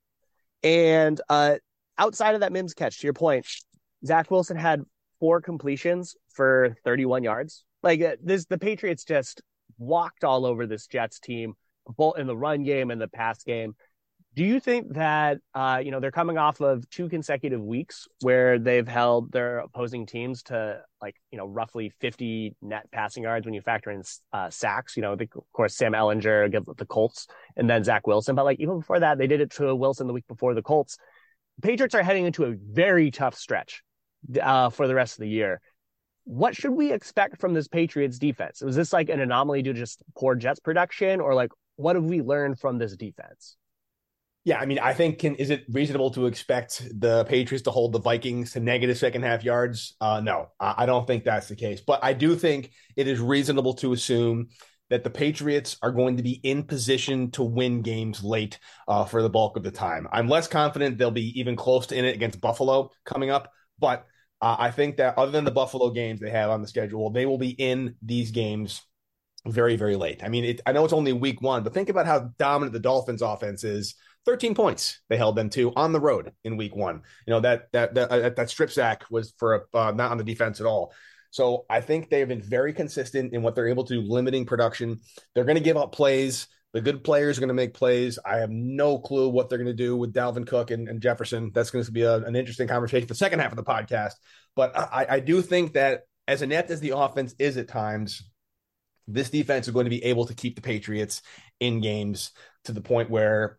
And 0.65 1.21
uh, 1.29 1.59
outside 1.97 2.35
of 2.35 2.41
that 2.41 2.51
Mims 2.51 2.75
catch, 2.75 2.99
to 2.99 3.07
your 3.07 3.15
point, 3.15 3.47
Zach 4.07 4.31
Wilson 4.31 4.57
had 4.57 4.83
four 5.21 5.41
completions 5.41 6.17
for 6.29 6.77
31 6.85 7.23
yards. 7.25 7.65
Like 7.83 8.01
uh, 8.03 8.17
this, 8.23 8.45
the 8.47 8.59
Patriots 8.59 9.05
just 9.05 9.43
walked 9.79 10.25
all 10.25 10.47
over 10.47 10.67
this 10.67 10.87
Jets 10.87 11.19
team, 11.19 11.55
both 11.97 12.19
in 12.19 12.27
the 12.27 12.37
run 12.37 12.63
game 12.63 12.91
and 12.91 13.01
the 13.01 13.09
pass 13.09 13.43
game 13.45 13.75
Do 14.35 14.45
you 14.45 14.59
think 14.59 14.95
that 14.95 15.39
uh, 15.55 15.81
you 15.85 15.91
know 15.91 16.01
they're 16.01 16.11
coming 16.11 16.39
off 16.39 16.61
of 16.61 16.89
two 16.91 17.09
consecutive 17.09 17.63
weeks 17.63 18.09
where 18.21 18.59
they've 18.59 18.87
held 18.87 19.31
their 19.33 19.59
opposing 19.59 20.07
teams 20.07 20.43
to 20.45 20.81
like 21.01 21.17
you 21.31 21.39
know 21.39 21.47
roughly 21.47 21.93
50 22.01 22.57
net 22.61 22.91
passing 22.91 23.23
yards 23.23 23.47
when 23.47 23.55
you 23.55 23.61
factor 23.61 23.91
in 23.91 24.03
uh, 24.33 24.51
sacks? 24.51 24.97
You 24.97 25.03
know, 25.03 25.15
the, 25.15 25.25
of 25.25 25.53
course, 25.53 25.77
Sam 25.77 25.93
Ehlinger 25.93 26.45
against 26.45 26.77
the 26.77 26.87
Colts, 26.87 27.29
and 27.57 27.71
then 27.71 27.85
Zach 27.85 28.07
Wilson. 28.07 28.35
But 28.35 28.45
like 28.45 28.61
even 28.61 28.81
before 28.81 29.01
that, 29.01 29.19
they 29.19 29.27
did 29.27 29.41
it 29.41 29.51
to 29.53 29.75
Wilson 29.75 30.07
the 30.07 30.13
week 30.13 30.27
before 30.27 30.55
the 30.55 30.63
Colts. 30.63 30.97
Patriots 31.63 31.95
are 31.95 32.03
heading 32.03 32.27
into 32.27 32.45
a 32.45 32.55
very 32.55 33.13
tough 33.13 33.37
stretch 33.37 33.85
uh, 34.41 34.71
for 34.71 34.87
the 34.89 34.95
rest 34.95 35.15
of 35.15 35.23
the 35.23 35.29
year. 35.29 35.61
What 36.25 36.57
should 36.57 36.73
we 36.73 36.93
expect 36.93 37.41
from 37.41 37.53
this 37.53 37.69
Patriots 37.69 38.19
defense? 38.19 38.63
Was 38.63 38.77
this 38.77 38.93
like 38.93 39.11
an 39.11 39.21
anomaly 39.21 39.63
due 39.63 39.73
to 39.75 39.79
just 39.79 40.03
poor 40.17 40.35
Jets 40.35 40.61
production, 40.61 41.21
or 41.21 41.35
like 41.35 41.51
what 41.77 41.97
have 41.97 42.05
we 42.05 42.23
learned 42.23 42.59
from 42.59 42.79
this 42.79 42.97
defense? 42.97 43.57
Yeah, 44.45 44.59
I 44.59 44.67
mean, 44.67 44.79
I 44.79 44.93
think 44.93 45.21
can 45.21 45.37
is 45.37 45.49
it 45.49 45.65
reasonable 45.71 46.11
to 46.13 46.27
expect 46.27 46.87
the 46.99 47.25
Patriots 47.25 47.65
to 47.65 47.71
hold 47.71 47.93
the 47.93 48.01
Vikings 48.01 48.53
to 48.53 48.61
negative 48.61 48.99
second 48.99 49.23
half 49.23 49.43
yards? 49.43 49.97
Uh, 50.01 50.21
no, 50.21 50.49
I, 50.61 50.75
I 50.79 50.87
don't 50.87 51.07
think 51.07 51.25
that's 51.25 51.49
the 51.49 51.57
case. 51.57 51.81
But 51.81 52.01
I 52.03 52.13
do 52.13 52.37
think 52.37 52.71
it 52.95 53.09
is 53.09 53.21
reasonable 53.21 53.75
to 53.75 53.95
assume 53.95 54.49
that 54.91 55.03
the 55.03 55.11
Patriots 55.11 55.79
are 55.83 55.93
going 55.93 56.19
to 56.19 56.23
be 56.23 56.41
in 56.43 56.63
position 56.63 57.31
to 57.33 57.43
win 57.43 57.81
games 57.81 58.23
late 58.23 58.59
uh, 58.87 59.07
for 59.07 59.23
the 59.23 59.31
bulk 59.31 59.57
of 59.57 59.63
the 59.63 59.71
time. 59.71 60.07
I'm 60.13 60.29
less 60.29 60.47
confident 60.47 60.99
they'll 60.99 61.11
be 61.11 61.41
even 61.41 61.57
close 61.57 61.87
to 61.87 61.97
in 61.97 62.05
it 62.05 62.15
against 62.15 62.41
Buffalo 62.41 62.91
coming 63.07 63.31
up, 63.31 63.51
but 63.79 64.07
uh, 64.41 64.57
I 64.59 64.71
think 64.71 64.97
that 64.97 65.17
other 65.19 65.33
than 65.33 65.45
the 65.45 65.51
Buffalo 65.51 65.91
games 65.91 66.21
they 66.21 66.31
have 66.31 66.51
on 66.51 66.63
the 66.63 66.69
schedule, 66.69 67.11
they 67.11 67.27
will 67.27 67.39
be 67.39 67.51
in 67.51 67.97
these 68.03 68.31
games 68.31 68.83
very, 69.47 69.77
very 69.77 69.97
late. 69.97 70.23
I 70.25 70.29
mean, 70.29 70.45
it, 70.45 70.61
I 70.67 70.73
know 70.73 70.85
it's 70.85 70.93
only 70.93 71.13
week 71.13 71.43
one, 71.43 71.63
but 71.63 71.75
think 71.75 71.89
about 71.89 72.07
how 72.07 72.31
dominant 72.39 72.73
the 72.73 72.81
Dolphins 72.81 73.23
offense 73.23 73.65
is 73.65 73.95
13 74.25 74.55
points 74.55 75.01
they 75.09 75.17
held 75.17 75.37
them 75.37 75.51
to 75.51 75.73
on 75.75 75.93
the 75.93 76.01
road 76.01 76.33
in 76.45 76.57
week 76.57 76.75
one. 76.75 77.03
You 77.27 77.33
know, 77.33 77.41
that 77.41 77.71
that 77.73 77.95
that, 77.95 78.11
uh, 78.11 78.31
that 78.31 78.51
strip 78.51 78.71
sack 78.71 79.05
was 79.11 79.35
for 79.39 79.69
uh, 79.75 79.93
not 79.95 80.11
on 80.11 80.19
the 80.19 80.25
defense 80.25 80.61
at 80.61 80.67
all. 80.67 80.93
So 81.31 81.67
I 81.69 81.81
think 81.81 82.09
they 82.09 82.21
have 82.21 82.29
been 82.29 82.41
very 82.41 82.73
consistent 82.73 83.35
in 83.35 83.43
what 83.43 83.55
they're 83.55 83.69
able 83.69 83.85
to 83.85 83.95
do, 83.95 84.03
limiting 84.03 84.47
production. 84.47 85.01
They're 85.35 85.45
going 85.45 85.57
to 85.57 85.63
give 85.63 85.77
up 85.77 85.93
plays. 85.93 86.47
The 86.75 86.81
good 86.81 87.05
players 87.05 87.39
are 87.39 87.41
going 87.41 87.49
to 87.49 87.55
make 87.55 87.73
plays. 87.73 88.19
I 88.27 88.39
have 88.39 88.51
no 88.51 88.99
clue 88.99 89.29
what 89.29 89.49
they're 89.49 89.59
going 89.59 89.67
to 89.67 89.73
do 89.73 89.97
with 89.97 90.13
Dalvin 90.13 90.45
Cook 90.45 90.73
and, 90.73 90.89
and 90.89 91.01
Jefferson. 91.01 91.53
That's 91.55 91.71
going 91.71 91.85
to 91.85 91.93
be 91.93 92.03
a, 92.03 92.17
an 92.17 92.35
interesting 92.35 92.67
conversation 92.67 93.07
for 93.07 93.15
the 93.15 93.19
second 93.19 93.39
half 93.39 93.53
of 93.53 93.57
the 93.57 93.63
podcast. 93.63 94.15
But 94.57 94.77
I, 94.77 95.07
I 95.09 95.21
do 95.21 95.41
think 95.41 95.75
that 95.75 96.01
as 96.27 96.43
inept 96.43 96.73
as 96.73 96.81
the 96.81 96.97
offense 96.97 97.33
is 97.39 97.57
at 97.59 97.69
times, 97.69 98.29
this 99.07 99.31
defense 99.31 99.69
is 99.69 99.73
going 99.73 99.85
to 99.85 99.91
be 99.91 100.03
able 100.05 100.27
to 100.27 100.35
keep 100.35 100.57
the 100.57 100.63
Patriots 100.63 101.23
in 101.61 101.81
games 101.81 102.33
to 102.65 102.73
the 102.73 102.81
point 102.81 103.09
where 103.09 103.59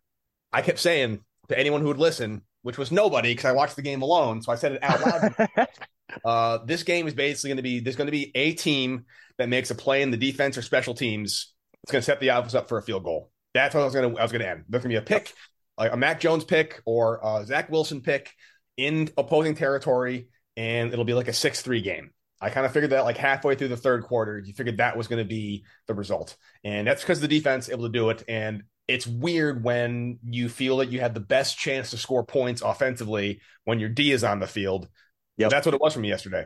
I 0.52 0.62
kept 0.62 0.80
saying 0.80 1.22
to 1.48 1.58
anyone 1.58 1.80
who 1.80 1.88
would 1.88 1.98
listen, 1.98 2.42
which 2.64 2.78
was 2.78 2.92
nobody 2.92 3.32
because 3.32 3.46
I 3.46 3.54
watched 3.54 3.78
the 3.78 3.82
game 3.82 4.02
alone. 4.02 4.42
So 4.42 4.52
I 4.52 4.56
said 4.56 4.74
it 4.74 4.84
out 4.84 5.00
loud. 5.02 5.68
uh, 6.26 6.66
this 6.66 6.84
game 6.84 7.08
is 7.08 7.14
basically 7.14 7.50
going 7.50 7.58
to 7.58 7.64
be 7.64 7.80
there's 7.80 7.96
going 7.96 8.08
to 8.08 8.12
be 8.12 8.34
a 8.36 8.54
team 8.56 9.06
that 9.38 9.48
makes 9.48 9.72
a 9.72 9.76
play 9.76 10.02
in 10.02 10.12
the 10.12 10.18
defense 10.18 10.58
or 10.58 10.62
special 10.62 10.94
teams. 10.94 11.55
It's 11.86 11.92
going 11.92 12.01
to 12.01 12.06
set 12.06 12.20
the 12.20 12.30
offense 12.30 12.56
up 12.56 12.68
for 12.68 12.80
a 12.80 12.82
field 12.82 13.04
goal. 13.04 13.30
That's 13.54 13.75
what 13.75 13.82
I 13.82 13.84
was 13.86 13.94
going 13.94 14.12
to 14.12 14.20
I 14.20 14.24
was 14.24 14.32
going 14.32 14.42
to 14.42 14.50
end. 14.50 14.63
There's 14.68 14.82
going 14.84 14.96
to 14.96 15.00
be 15.00 15.04
a 15.06 15.08
pick, 15.08 15.32
like 15.77 15.94
a 15.94 15.98
Mac 15.98 16.20
Jones 16.20 16.44
pick 16.44 16.82
or 16.84 17.20
a 17.24 17.46
Zach 17.46 17.70
Wilson 17.70 18.01
pick 18.01 18.34
in 18.75 19.12
opposing 19.18 19.54
territory, 19.54 20.30
and 20.58 20.92
it'll 20.92 21.06
be 21.06 21.13
like 21.13 21.27
a 21.27 21.34
six 21.34 21.62
three 21.62 21.82
game. 21.82 22.10
I 22.42 22.50
kind 22.50 22.65
of 22.65 22.74
figured 22.74 22.92
that 22.92 23.04
like 23.06 23.18
halfway 23.18 23.54
through 23.54 23.68
the 23.68 23.77
third 23.77 24.04
quarter, 24.04 24.39
you 24.39 24.56
figured 24.56 24.77
that 24.77 24.98
was 24.98 25.08
going 25.08 25.24
to 25.24 25.30
be 25.30 25.63
the 25.86 25.94
result. 25.94 26.36
And 26.63 26.88
that's 26.88 27.04
because 27.04 27.22
the 27.22 27.27
defense 27.27 27.70
able 27.70 27.84
to 27.84 27.92
do 27.92 28.10
it. 28.10 28.24
And 28.27 28.63
it's 28.88 29.06
weird 29.06 29.63
when 29.63 30.18
you 30.24 30.50
feel 30.50 30.77
that 30.77 30.92
you 30.92 31.01
have 31.01 31.13
the 31.13 31.20
best 31.20 31.56
chance 31.56 31.92
to 31.92 31.98
score 31.98 32.25
points 32.25 32.63
offensively 32.63 33.42
when 33.63 33.80
your 33.80 33.89
D 33.89 34.12
is 34.12 34.24
on 34.24 34.39
the 34.39 34.48
field. 34.48 34.88
Yeah, 35.38 35.50
that's 35.50 35.68
what 35.68 35.75
it 35.75 35.82
was 35.82 35.94
for 35.94 36.00
me 36.00 36.10
yesterday. 36.10 36.46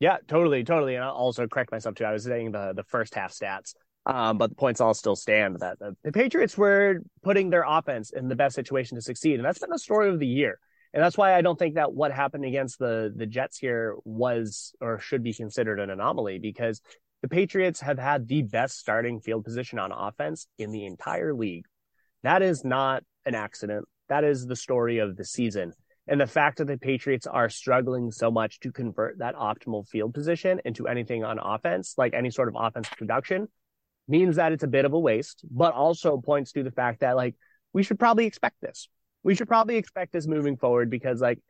Yeah, 0.00 0.18
totally, 0.28 0.64
totally. 0.64 0.94
And 0.94 1.04
I'll 1.04 1.12
also 1.12 1.46
correct 1.46 1.72
myself 1.72 1.94
too. 1.94 2.04
I 2.04 2.12
was 2.12 2.24
saying 2.24 2.52
the 2.52 2.72
the 2.74 2.84
first 2.84 3.14
half 3.14 3.32
stats, 3.32 3.74
um, 4.06 4.38
but 4.38 4.50
the 4.50 4.56
points 4.56 4.80
all 4.80 4.94
still 4.94 5.16
stand. 5.16 5.58
That 5.60 5.78
the, 5.78 6.12
Patriots 6.12 6.56
were 6.56 7.02
putting 7.22 7.50
their 7.50 7.64
offense 7.66 8.10
in 8.10 8.28
the 8.28 8.36
best 8.36 8.54
situation 8.54 8.94
to 8.96 9.02
succeed, 9.02 9.34
and 9.34 9.44
that's 9.44 9.58
been 9.58 9.70
the 9.70 9.78
story 9.78 10.08
of 10.08 10.20
the 10.20 10.26
year. 10.26 10.58
And 10.94 11.02
that's 11.02 11.18
why 11.18 11.34
I 11.34 11.42
don't 11.42 11.58
think 11.58 11.74
that 11.74 11.92
what 11.92 12.12
happened 12.12 12.44
against 12.44 12.78
the 12.78 13.12
the 13.14 13.26
Jets 13.26 13.58
here 13.58 13.96
was 14.04 14.72
or 14.80 15.00
should 15.00 15.22
be 15.22 15.34
considered 15.34 15.80
an 15.80 15.90
anomaly 15.90 16.38
because 16.38 16.80
the 17.22 17.28
Patriots 17.28 17.80
have 17.80 17.98
had 17.98 18.28
the 18.28 18.42
best 18.42 18.78
starting 18.78 19.20
field 19.20 19.44
position 19.44 19.78
on 19.78 19.90
offense 19.90 20.46
in 20.58 20.70
the 20.70 20.86
entire 20.86 21.34
league. 21.34 21.64
That 22.22 22.42
is 22.42 22.64
not 22.64 23.02
an 23.24 23.34
accident. 23.34 23.86
That 24.08 24.22
is 24.22 24.46
the 24.46 24.56
story 24.56 24.98
of 24.98 25.16
the 25.16 25.24
season. 25.24 25.72
And 26.08 26.20
the 26.20 26.26
fact 26.26 26.58
that 26.58 26.68
the 26.68 26.78
Patriots 26.78 27.26
are 27.26 27.48
struggling 27.48 28.12
so 28.12 28.30
much 28.30 28.60
to 28.60 28.70
convert 28.70 29.18
that 29.18 29.34
optimal 29.34 29.88
field 29.88 30.14
position 30.14 30.60
into 30.64 30.86
anything 30.86 31.24
on 31.24 31.40
offense, 31.40 31.94
like 31.98 32.14
any 32.14 32.30
sort 32.30 32.46
of 32.48 32.54
offense 32.56 32.88
production, 32.96 33.48
means 34.08 34.36
that 34.36 34.52
it's 34.52 34.64
a 34.64 34.68
bit 34.68 34.84
of 34.84 34.92
a 34.92 34.98
waste, 34.98 35.42
but 35.50 35.74
also 35.74 36.18
points 36.18 36.52
to 36.52 36.62
the 36.62 36.70
fact 36.70 37.00
that 37.00 37.16
like 37.16 37.34
we 37.72 37.82
should 37.82 37.98
probably 37.98 38.26
expect 38.26 38.56
this. 38.60 38.88
We 39.22 39.34
should 39.34 39.48
probably 39.48 39.76
expect 39.76 40.12
this 40.12 40.26
moving 40.26 40.56
forward 40.56 40.90
because 40.90 41.20
like 41.20 41.40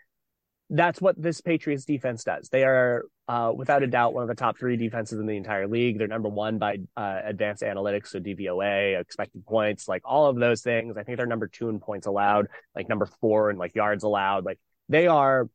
that's 0.70 1.00
what 1.00 1.20
this 1.20 1.40
Patriots 1.40 1.84
defense 1.84 2.24
does. 2.24 2.48
They 2.48 2.64
are, 2.64 3.04
uh, 3.28 3.52
without 3.54 3.82
a 3.82 3.86
doubt, 3.86 4.14
one 4.14 4.22
of 4.22 4.28
the 4.28 4.34
top 4.34 4.58
three 4.58 4.76
defenses 4.76 5.20
in 5.20 5.26
the 5.26 5.36
entire 5.36 5.68
league. 5.68 5.98
They're 5.98 6.08
number 6.08 6.28
one 6.28 6.58
by 6.58 6.78
uh, 6.96 7.20
advanced 7.24 7.62
analytics, 7.62 8.08
so 8.08 8.18
DVOA, 8.18 9.00
expected 9.00 9.46
points, 9.46 9.86
like 9.86 10.02
all 10.04 10.26
of 10.26 10.36
those 10.36 10.62
things. 10.62 10.96
I 10.96 11.04
think 11.04 11.18
they're 11.18 11.26
number 11.26 11.46
two 11.46 11.68
in 11.68 11.78
points 11.78 12.06
allowed, 12.06 12.48
like 12.74 12.88
number 12.88 13.06
four 13.20 13.50
in 13.50 13.58
like 13.58 13.74
yards 13.74 14.02
allowed. 14.02 14.44
Like 14.44 14.58
they 14.88 15.06
are 15.06 15.48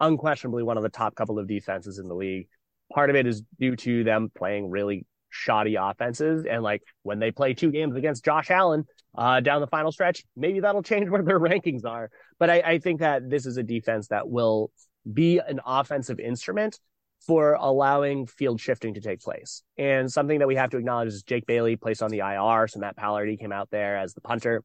unquestionably 0.00 0.62
one 0.62 0.76
of 0.76 0.82
the 0.82 0.88
top 0.88 1.14
couple 1.14 1.38
of 1.38 1.46
defenses 1.46 1.98
in 1.98 2.08
the 2.08 2.14
league. 2.14 2.48
Part 2.92 3.10
of 3.10 3.16
it 3.16 3.26
is 3.26 3.42
due 3.58 3.76
to 3.76 4.04
them 4.04 4.30
playing 4.34 4.70
really 4.70 5.06
shoddy 5.34 5.74
offenses. 5.74 6.46
And 6.48 6.62
like 6.62 6.82
when 7.02 7.18
they 7.18 7.32
play 7.32 7.54
two 7.54 7.70
games 7.70 7.96
against 7.96 8.24
Josh 8.24 8.50
Allen 8.50 8.84
uh, 9.16 9.40
down 9.40 9.60
the 9.60 9.66
final 9.66 9.90
stretch, 9.90 10.24
maybe 10.36 10.60
that'll 10.60 10.82
change 10.92 11.10
where 11.10 11.22
their 11.22 11.40
rankings 11.40 11.84
are. 11.84 12.10
But 12.38 12.50
I, 12.50 12.60
I 12.60 12.78
think 12.78 13.00
that 13.00 13.28
this 13.28 13.44
is 13.44 13.56
a 13.56 13.62
defense 13.62 14.08
that 14.08 14.28
will 14.28 14.70
be 15.12 15.38
an 15.38 15.60
offensive 15.66 16.20
instrument 16.20 16.78
for 17.26 17.54
allowing 17.54 18.26
field 18.26 18.60
shifting 18.60 18.94
to 18.94 19.00
take 19.00 19.20
place. 19.20 19.62
And 19.76 20.10
something 20.10 20.38
that 20.38 20.48
we 20.48 20.56
have 20.56 20.70
to 20.70 20.76
acknowledge 20.76 21.08
is 21.08 21.22
Jake 21.22 21.46
Bailey 21.46 21.76
placed 21.76 22.02
on 22.02 22.10
the 22.10 22.18
IR. 22.18 22.68
So 22.68 22.78
Matt 22.78 22.96
Palardy 22.96 23.38
came 23.38 23.52
out 23.52 23.70
there 23.70 23.96
as 23.96 24.14
the 24.14 24.20
punter. 24.20 24.62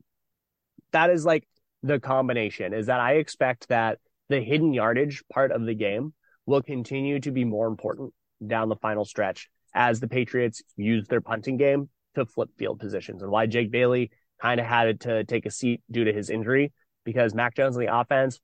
That 0.92 1.10
is 1.10 1.26
like 1.26 1.48
the 1.84 2.00
combination 2.00 2.74
is 2.74 2.88
that 2.88 3.00
I 3.00 3.14
expect 3.14 3.70
that 3.70 4.00
the 4.28 4.42
hidden 4.42 4.74
yardage 4.74 5.24
part 5.32 5.52
of 5.52 5.66
the 5.66 5.74
game 5.74 6.14
will 6.46 6.62
continue 6.62 7.20
to 7.22 7.32
be 7.32 7.46
more 7.46 7.68
important 7.68 8.14
down 8.46 8.70
the 8.70 8.76
final 8.76 9.06
stretch 9.06 9.50
as 9.74 10.00
the 10.00 10.08
Patriots 10.08 10.62
use 10.76 11.08
their 11.08 11.22
punting 11.22 11.58
game 11.58 11.90
to 12.16 12.26
flip 12.26 12.50
field 12.58 12.80
positions 12.80 13.22
and 13.22 13.32
why 13.32 13.46
Jake 13.46 13.72
Bailey 13.72 14.12
kind 14.42 14.60
of 14.60 14.66
had 14.66 15.00
to 15.02 15.24
take 15.24 15.46
a 15.46 15.52
seat 15.52 15.82
due 15.92 16.06
to 16.06 16.14
his 16.14 16.30
injury 16.30 16.72
because 17.06 17.34
Mac 17.34 17.56
Jones 17.56 17.76
on 17.76 17.86
the 17.86 17.96
offense 17.96 18.40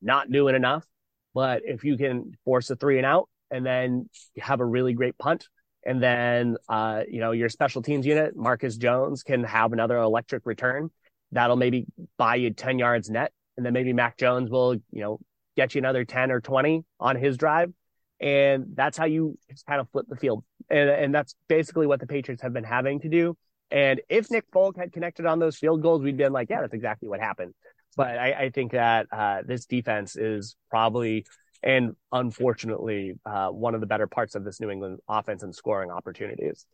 not 0.00 0.30
doing 0.30 0.54
enough. 0.54 0.84
But 1.34 1.62
if 1.64 1.84
you 1.84 1.96
can 1.96 2.32
force 2.44 2.70
a 2.70 2.76
three 2.76 2.98
and 2.98 3.06
out 3.06 3.28
and 3.50 3.64
then 3.64 4.08
have 4.38 4.60
a 4.60 4.64
really 4.64 4.92
great 4.92 5.16
punt, 5.18 5.46
and 5.84 6.02
then 6.02 6.56
uh, 6.68 7.02
you 7.08 7.20
know 7.20 7.32
your 7.32 7.48
special 7.48 7.82
teams 7.82 8.06
unit, 8.06 8.36
Marcus 8.36 8.76
Jones, 8.76 9.22
can 9.22 9.44
have 9.44 9.72
another 9.72 9.98
electric 9.98 10.46
return, 10.46 10.90
that'll 11.32 11.56
maybe 11.56 11.86
buy 12.16 12.36
you 12.36 12.50
ten 12.50 12.78
yards 12.78 13.08
net, 13.08 13.32
and 13.56 13.64
then 13.64 13.72
maybe 13.72 13.92
Mac 13.92 14.16
Jones 14.16 14.50
will 14.50 14.74
you 14.90 15.02
know 15.02 15.20
get 15.56 15.74
you 15.74 15.78
another 15.78 16.04
ten 16.04 16.30
or 16.30 16.40
twenty 16.40 16.84
on 16.98 17.16
his 17.16 17.36
drive, 17.36 17.72
and 18.20 18.66
that's 18.74 18.98
how 18.98 19.04
you 19.04 19.38
kind 19.68 19.80
of 19.80 19.88
flip 19.90 20.06
the 20.08 20.16
field. 20.16 20.44
And, 20.70 20.90
and 20.90 21.14
that's 21.14 21.34
basically 21.48 21.86
what 21.86 22.00
the 22.00 22.06
Patriots 22.06 22.42
have 22.42 22.52
been 22.52 22.64
having 22.64 23.00
to 23.00 23.08
do. 23.08 23.36
And 23.70 24.00
if 24.08 24.30
Nick 24.30 24.44
Folk 24.52 24.76
had 24.76 24.92
connected 24.92 25.26
on 25.26 25.38
those 25.38 25.56
field 25.56 25.82
goals, 25.82 26.02
we'd 26.02 26.16
been 26.16 26.32
like, 26.32 26.48
yeah, 26.50 26.60
that's 26.60 26.74
exactly 26.74 27.08
what 27.08 27.20
happened. 27.20 27.54
But 27.96 28.18
I, 28.18 28.32
I 28.32 28.50
think 28.50 28.72
that 28.72 29.06
uh, 29.12 29.42
this 29.46 29.66
defense 29.66 30.16
is 30.16 30.56
probably 30.70 31.26
and 31.62 31.96
unfortunately 32.12 33.14
uh, 33.26 33.48
one 33.48 33.74
of 33.74 33.80
the 33.80 33.86
better 33.86 34.06
parts 34.06 34.34
of 34.34 34.44
this 34.44 34.60
New 34.60 34.70
England 34.70 35.00
offense 35.08 35.42
and 35.42 35.54
scoring 35.54 35.90
opportunities. 35.90 36.66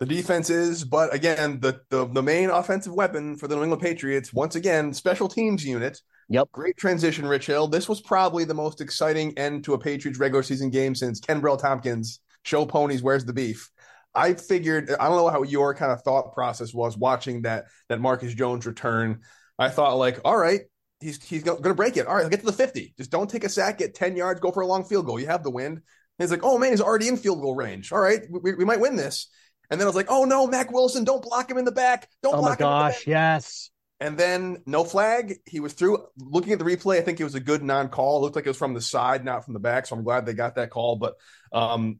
The 0.00 0.06
defense 0.06 0.50
is, 0.50 0.84
but 0.84 1.14
again, 1.14 1.60
the, 1.60 1.80
the 1.88 2.06
the 2.06 2.22
main 2.22 2.50
offensive 2.50 2.92
weapon 2.92 3.36
for 3.36 3.46
the 3.46 3.54
New 3.54 3.62
England 3.62 3.82
Patriots, 3.82 4.32
once 4.32 4.56
again, 4.56 4.92
special 4.92 5.28
teams 5.28 5.64
unit. 5.64 6.00
Yep. 6.28 6.50
Great 6.52 6.76
transition, 6.76 7.26
Rich 7.26 7.46
Hill. 7.46 7.68
This 7.68 7.88
was 7.88 8.00
probably 8.00 8.44
the 8.44 8.54
most 8.54 8.80
exciting 8.80 9.36
end 9.38 9.64
to 9.64 9.74
a 9.74 9.78
Patriots 9.78 10.18
regular 10.18 10.42
season 10.42 10.70
game 10.70 10.94
since 10.94 11.20
Kenbrell 11.20 11.60
Thompkins 11.60 12.20
show 12.44 12.64
ponies, 12.66 13.02
where's 13.02 13.24
the 13.24 13.32
beef? 13.32 13.70
I 14.14 14.34
figured 14.34 14.90
I 14.90 15.08
don't 15.08 15.16
know 15.16 15.28
how 15.28 15.42
your 15.42 15.74
kind 15.74 15.90
of 15.90 16.02
thought 16.02 16.34
process 16.34 16.72
was 16.72 16.96
watching 16.96 17.42
that 17.42 17.64
that 17.88 18.00
Marcus 18.00 18.32
Jones 18.34 18.64
return. 18.64 19.22
I 19.58 19.70
thought 19.70 19.96
like, 19.96 20.20
all 20.24 20.36
right, 20.36 20.60
he's 21.00 21.22
he's 21.22 21.42
going 21.42 21.62
to 21.62 21.74
break 21.74 21.96
it. 21.96 22.06
All 22.06 22.14
right, 22.14 22.24
I'll 22.24 22.30
get 22.30 22.40
to 22.40 22.46
the 22.46 22.52
50. 22.52 22.94
Just 22.96 23.10
don't 23.10 23.28
take 23.28 23.44
a 23.44 23.48
sack, 23.48 23.78
get 23.78 23.94
10 23.94 24.16
yards, 24.16 24.40
go 24.40 24.52
for 24.52 24.62
a 24.62 24.66
long 24.66 24.84
field 24.84 25.06
goal. 25.06 25.18
You 25.18 25.26
have 25.26 25.42
the 25.42 25.50
wind. 25.50 25.78
And 25.78 25.82
he's 26.24 26.30
like, 26.30 26.44
oh 26.44 26.58
man, 26.58 26.70
he's 26.70 26.80
already 26.80 27.08
in 27.08 27.16
field 27.16 27.40
goal 27.40 27.56
range. 27.56 27.90
All 27.90 28.00
right, 28.00 28.20
we, 28.30 28.54
we 28.54 28.64
might 28.64 28.80
win 28.80 28.94
this. 28.94 29.28
And 29.70 29.80
then 29.80 29.86
I 29.86 29.88
was 29.88 29.96
like, 29.96 30.10
oh 30.10 30.24
no, 30.24 30.46
Mack 30.46 30.70
Wilson, 30.70 31.04
don't 31.04 31.22
block 31.22 31.50
him 31.50 31.58
in 31.58 31.64
the 31.64 31.72
back. 31.72 32.08
Don't 32.22 32.36
oh 32.36 32.38
block 32.38 32.60
him. 32.60 32.66
Oh 32.66 32.70
my 32.70 32.90
gosh, 32.90 33.06
yes. 33.06 33.70
and 33.98 34.16
then 34.16 34.58
no 34.66 34.84
flag. 34.84 35.36
He 35.46 35.58
was 35.58 35.72
through. 35.72 36.06
Looking 36.18 36.52
at 36.52 36.60
the 36.60 36.64
replay, 36.64 36.98
I 36.98 37.00
think 37.00 37.18
it 37.18 37.24
was 37.24 37.34
a 37.34 37.40
good 37.40 37.64
non-call. 37.64 38.18
It 38.18 38.20
looked 38.20 38.36
like 38.36 38.46
it 38.46 38.50
was 38.50 38.58
from 38.58 38.74
the 38.74 38.80
side, 38.80 39.24
not 39.24 39.44
from 39.44 39.54
the 39.54 39.60
back. 39.60 39.86
So 39.86 39.96
I'm 39.96 40.04
glad 40.04 40.26
they 40.26 40.34
got 40.34 40.56
that 40.56 40.70
call. 40.70 40.96
But 40.96 41.14
um, 41.52 41.98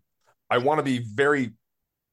I 0.55 0.59
want 0.59 0.79
to 0.79 0.85
be 0.85 1.01
very 1.01 1.53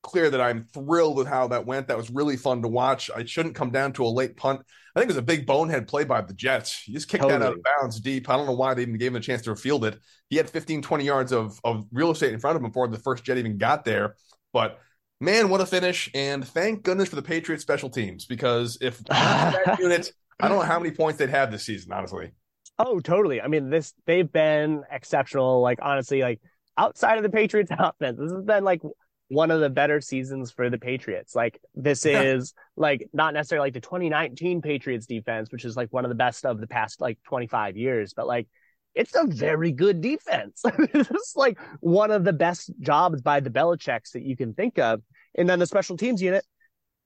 clear 0.02 0.32
that 0.32 0.42
I'm 0.42 0.66
thrilled 0.74 1.16
with 1.16 1.28
how 1.28 1.50
that 1.50 1.68
went. 1.68 1.88
That 1.88 1.98
was 1.98 2.10
really 2.10 2.38
fun 2.38 2.64
to 2.64 2.68
watch. 2.68 3.12
I 3.16 3.24
shouldn't 3.24 3.54
come 3.54 3.70
down 3.70 3.94
to 3.94 4.04
a 4.04 4.08
late 4.08 4.36
punt. 4.36 4.62
I 4.96 5.00
think 5.00 5.10
it 5.10 5.14
was 5.14 5.18
a 5.18 5.22
big 5.22 5.46
bonehead 5.46 5.88
play 5.88 6.06
by 6.06 6.22
the 6.22 6.34
Jets. 6.34 6.82
He 6.84 6.92
just 6.92 7.08
kicked 7.08 7.22
totally. 7.22 7.40
that 7.40 7.46
out 7.46 7.54
of 7.54 7.64
bounds 7.64 8.00
deep. 8.00 8.28
I 8.28 8.36
don't 8.36 8.48
know 8.48 8.54
why 8.54 8.74
they 8.74 8.82
even 8.82 8.98
gave 8.98 9.12
him 9.12 9.18
a 9.18 9.20
chance 9.20 9.44
to 9.44 9.56
field 9.56 9.86
it. 9.86 10.00
He 10.30 10.38
had 10.38 10.50
15, 10.50 10.82
20 10.82 11.04
yards 11.04 11.32
of, 11.32 11.60
of 11.64 11.86
real 11.92 12.10
estate 12.10 12.34
in 12.34 12.40
front 12.40 12.56
of 12.56 12.64
him 12.64 12.70
before 12.70 12.88
the 12.88 12.98
first 12.98 13.24
Jet 13.24 13.38
even 13.38 13.60
got 13.60 13.86
there. 13.86 14.16
But 14.54 14.80
man, 15.20 15.50
what 15.50 15.62
a 15.62 15.68
finish. 15.68 16.10
And 16.16 16.46
thank 16.46 16.82
goodness 16.82 17.10
for 17.10 17.16
the 17.16 17.22
Patriots 17.22 17.62
special 17.62 17.92
teams 17.92 18.26
because 18.26 18.80
if 18.82 18.98
that 19.06 19.78
unit, 19.80 20.12
I 20.40 20.48
don't 20.48 20.58
know 20.58 20.66
how 20.66 20.80
many 20.80 20.96
points 20.96 21.20
they'd 21.20 21.30
have 21.30 21.52
this 21.52 21.64
season, 21.64 21.94
honestly. 21.94 22.32
Oh, 22.80 23.00
totally. 23.00 23.40
I 23.40 23.48
mean, 23.48 23.70
this 23.70 23.94
they've 24.08 24.32
been 24.32 24.84
exceptional. 24.90 25.62
Like 25.62 25.78
honestly, 25.84 26.22
like 26.22 26.42
outside 26.78 27.18
of 27.18 27.24
the 27.24 27.30
Patriots 27.30 27.72
offense, 27.78 28.20
this 28.20 28.32
has 28.32 28.44
been 28.44 28.64
like 28.64 28.82
one 29.28 29.50
of 29.50 29.62
the 29.62 29.70
better 29.70 30.02
seasons 30.02 30.52
for 30.52 30.70
the 30.70 30.78
Patriots. 30.78 31.36
Like 31.36 31.60
this 31.74 32.06
is 32.06 32.54
like 32.76 33.08
not 33.14 33.34
necessarily 33.34 33.68
like 33.68 33.74
the 33.74 33.80
2019 33.80 34.62
Patriots 34.62 35.06
defense, 35.06 35.52
which 35.52 35.64
is 35.64 35.78
like 35.78 35.88
one 35.94 36.04
of 36.04 36.10
the 36.10 36.16
best 36.16 36.46
of 36.46 36.60
the 36.60 36.68
past 36.68 37.00
like 37.00 37.18
25 37.24 37.78
years, 37.78 38.14
but 38.14 38.28
like 38.28 38.48
it's 38.94 39.16
a 39.16 39.26
very 39.26 39.72
good 39.72 40.02
defense. 40.02 40.62
it's 40.78 41.36
like 41.36 41.58
one 41.80 42.12
of 42.12 42.26
the 42.26 42.34
best 42.34 42.72
jobs 42.82 43.22
by 43.22 43.40
the 43.40 43.50
Belichick's 43.50 44.12
that 44.12 44.24
you 44.24 44.36
can 44.36 44.54
think 44.54 44.78
of. 44.78 45.02
And 45.36 45.50
then 45.50 45.60
the 45.60 45.66
special 45.66 45.96
teams 45.96 46.22
unit, 46.22 46.46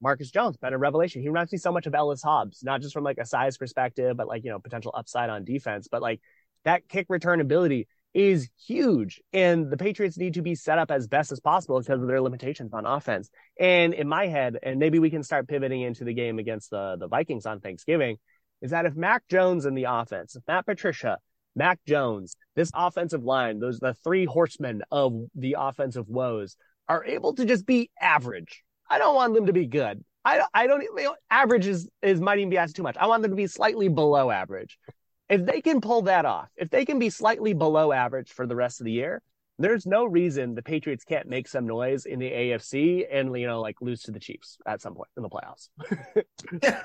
Marcus 0.02 0.32
Jones, 0.32 0.58
better 0.58 0.80
revelation. 0.80 1.22
He 1.22 1.28
reminds 1.28 1.52
me 1.52 1.60
so 1.60 1.72
much 1.72 1.86
of 1.86 1.94
Ellis 1.94 2.24
Hobbs, 2.24 2.64
not 2.64 2.82
just 2.82 2.94
from 2.94 3.04
like 3.04 3.20
a 3.20 3.26
size 3.26 3.58
perspective, 3.58 4.18
but 4.18 4.28
like, 4.28 4.44
you 4.44 4.50
know, 4.50 4.58
potential 4.58 4.94
upside 4.98 5.30
on 5.30 5.46
defense, 5.46 5.88
but 5.92 6.02
like 6.02 6.22
that 6.64 6.90
kick 6.90 7.06
return 7.10 7.40
ability 7.40 7.88
is 8.16 8.50
huge. 8.66 9.22
And 9.34 9.70
the 9.70 9.78
Patriots 9.78 10.18
need 10.18 10.36
to 10.36 10.42
be 10.42 10.56
set 10.56 10.80
up 10.80 10.90
as 10.90 11.06
best 11.06 11.34
as 11.34 11.42
possible 11.42 11.80
because 11.80 12.02
of 12.02 12.08
their 12.08 12.22
limitations 12.22 12.74
on 12.74 12.86
offense. 12.86 13.30
And 13.60 13.94
in 13.94 14.08
my 14.08 14.28
head, 14.28 14.58
and 14.64 14.80
maybe 14.80 15.00
we 15.00 15.10
can 15.10 15.22
start 15.22 15.50
pivoting 15.50 15.82
into 15.82 16.06
the 16.06 16.14
game 16.14 16.40
against 16.40 16.70
the, 16.70 16.96
the 16.98 17.10
Vikings 17.10 17.46
on 17.46 17.60
Thanksgiving, 17.60 18.16
is 18.62 18.72
that 18.72 18.86
if 18.86 18.96
Mac 18.96 19.24
Jones 19.30 19.66
in 19.66 19.76
the 19.76 19.84
offense, 19.84 20.38
Matt 20.48 20.66
Patricia, 20.66 21.18
Mac 21.58 21.80
Jones, 21.86 22.38
this 22.56 22.72
offensive 22.74 23.24
line, 23.24 23.60
those 23.60 23.80
the 23.80 23.94
three 24.04 24.24
horsemen 24.24 24.82
of 24.92 25.26
the 25.36 25.58
offensive 25.60 26.08
woes 26.08 26.56
are 26.88 27.04
able 27.04 27.34
to 27.36 27.46
just 27.46 27.66
be 27.66 27.92
average. 28.00 28.64
I 28.90 28.98
don't 28.98 29.16
want 29.16 29.34
them 29.34 29.48
to 29.48 29.54
be 29.54 29.66
good. 29.68 30.04
I, 30.24 30.42
I 30.54 30.68
don't, 30.68 30.82
you 30.82 30.96
know, 30.96 31.16
average 31.30 31.68
is, 31.68 31.90
is 32.02 32.22
might 32.22 32.40
even 32.40 32.50
be 32.50 32.58
asked 32.58 32.78
too 32.78 32.84
much. 32.84 32.96
I 32.98 33.08
want 33.08 33.24
them 33.24 33.32
to 33.32 33.36
be 33.38 33.48
slightly 33.48 33.90
below 33.90 34.32
average. 34.32 34.78
If 35.30 35.46
they 35.46 35.62
can 35.62 35.82
pull 35.82 36.04
that 36.04 36.26
off, 36.26 36.50
if 36.56 36.70
they 36.70 36.86
can 36.86 37.00
be 37.00 37.10
slightly 37.10 37.54
below 37.54 37.92
average 37.92 38.32
for 38.32 38.46
the 38.46 38.56
rest 38.56 38.80
of 38.80 38.86
the 38.86 38.92
year, 38.92 39.22
there's 39.58 39.86
no 39.86 40.06
reason 40.06 40.54
the 40.54 40.62
Patriots 40.62 41.04
can't 41.04 41.28
make 41.28 41.48
some 41.48 41.66
noise 41.66 42.06
in 42.06 42.20
the 42.20 42.30
AFC 42.30 43.06
and 43.10 43.36
you 43.38 43.48
know 43.48 43.62
like 43.62 43.82
lose 43.82 44.02
to 44.04 44.12
the 44.12 44.20
Chiefs 44.20 44.58
at 44.66 44.82
some 44.82 44.96
point 44.96 45.10
in 45.18 45.24
the 45.24 45.30
playoffs. 45.30 45.70
yeah. 46.62 46.84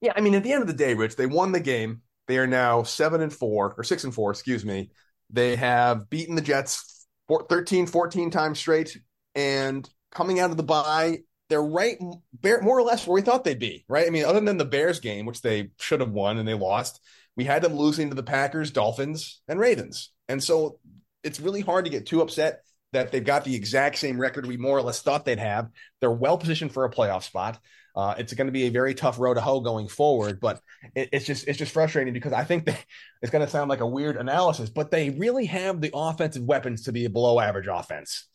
Yeah, 0.00 0.12
I 0.14 0.20
mean 0.20 0.34
at 0.34 0.42
the 0.42 0.52
end 0.52 0.62
of 0.62 0.68
the 0.68 0.74
day, 0.74 0.94
Rich, 0.94 1.16
they 1.16 1.26
won 1.26 1.52
the 1.52 1.60
game. 1.60 2.02
They 2.28 2.38
are 2.38 2.46
now 2.46 2.82
7 2.82 3.20
and 3.20 3.32
4 3.32 3.74
or 3.78 3.84
6 3.84 4.04
and 4.04 4.14
4, 4.14 4.30
excuse 4.30 4.64
me. 4.64 4.90
They 5.30 5.56
have 5.56 6.10
beaten 6.10 6.34
the 6.34 6.42
Jets 6.42 7.06
13 7.28 7.86
14 7.86 8.30
times 8.30 8.58
straight 8.58 8.96
and 9.34 9.88
coming 10.10 10.40
out 10.40 10.50
of 10.50 10.56
the 10.56 10.62
bye, 10.62 11.18
they're 11.48 11.62
right 11.62 11.98
more 12.00 12.78
or 12.78 12.82
less 12.82 13.06
where 13.06 13.14
we 13.14 13.22
thought 13.22 13.44
they'd 13.44 13.58
be, 13.58 13.84
right? 13.88 14.06
I 14.06 14.10
mean, 14.10 14.24
other 14.24 14.40
than 14.40 14.58
the 14.58 14.64
Bears 14.64 15.00
game, 15.00 15.26
which 15.26 15.42
they 15.42 15.70
should 15.78 16.00
have 16.00 16.10
won 16.10 16.38
and 16.38 16.48
they 16.48 16.54
lost, 16.54 17.00
we 17.36 17.44
had 17.44 17.62
them 17.62 17.74
losing 17.74 18.08
to 18.08 18.14
the 18.14 18.22
Packers, 18.22 18.70
Dolphins, 18.70 19.40
and 19.48 19.58
Ravens. 19.58 20.10
And 20.28 20.42
so 20.42 20.78
it's 21.22 21.40
really 21.40 21.60
hard 21.60 21.84
to 21.84 21.90
get 21.90 22.06
too 22.06 22.22
upset 22.22 22.60
that 22.92 23.12
they've 23.12 23.24
got 23.24 23.44
the 23.44 23.54
exact 23.54 23.98
same 23.98 24.18
record 24.18 24.46
we 24.46 24.56
more 24.56 24.78
or 24.78 24.82
less 24.82 25.02
thought 25.02 25.24
they'd 25.24 25.38
have. 25.38 25.68
They're 26.00 26.10
well 26.10 26.38
positioned 26.38 26.72
for 26.72 26.84
a 26.84 26.90
playoff 26.90 27.24
spot. 27.24 27.58
Uh, 27.94 28.14
it's 28.18 28.34
going 28.34 28.46
to 28.46 28.52
be 28.52 28.64
a 28.64 28.70
very 28.70 28.94
tough 28.94 29.18
road 29.18 29.34
to 29.34 29.40
hoe 29.40 29.60
going 29.60 29.88
forward, 29.88 30.38
but 30.38 30.60
it, 30.94 31.08
it's 31.12 31.24
just 31.24 31.48
it's 31.48 31.58
just 31.58 31.72
frustrating 31.72 32.12
because 32.12 32.32
I 32.32 32.44
think 32.44 32.66
that 32.66 32.82
it's 33.22 33.32
going 33.32 33.44
to 33.44 33.50
sound 33.50 33.70
like 33.70 33.80
a 33.80 33.86
weird 33.86 34.16
analysis, 34.16 34.70
but 34.70 34.90
they 34.90 35.10
really 35.10 35.46
have 35.46 35.80
the 35.80 35.90
offensive 35.94 36.42
weapons 36.44 36.84
to 36.84 36.92
be 36.92 37.06
a 37.06 37.10
below 37.10 37.40
average 37.40 37.68
offense. 37.68 38.26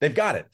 They've 0.00 0.14
got 0.14 0.36
it. 0.36 0.46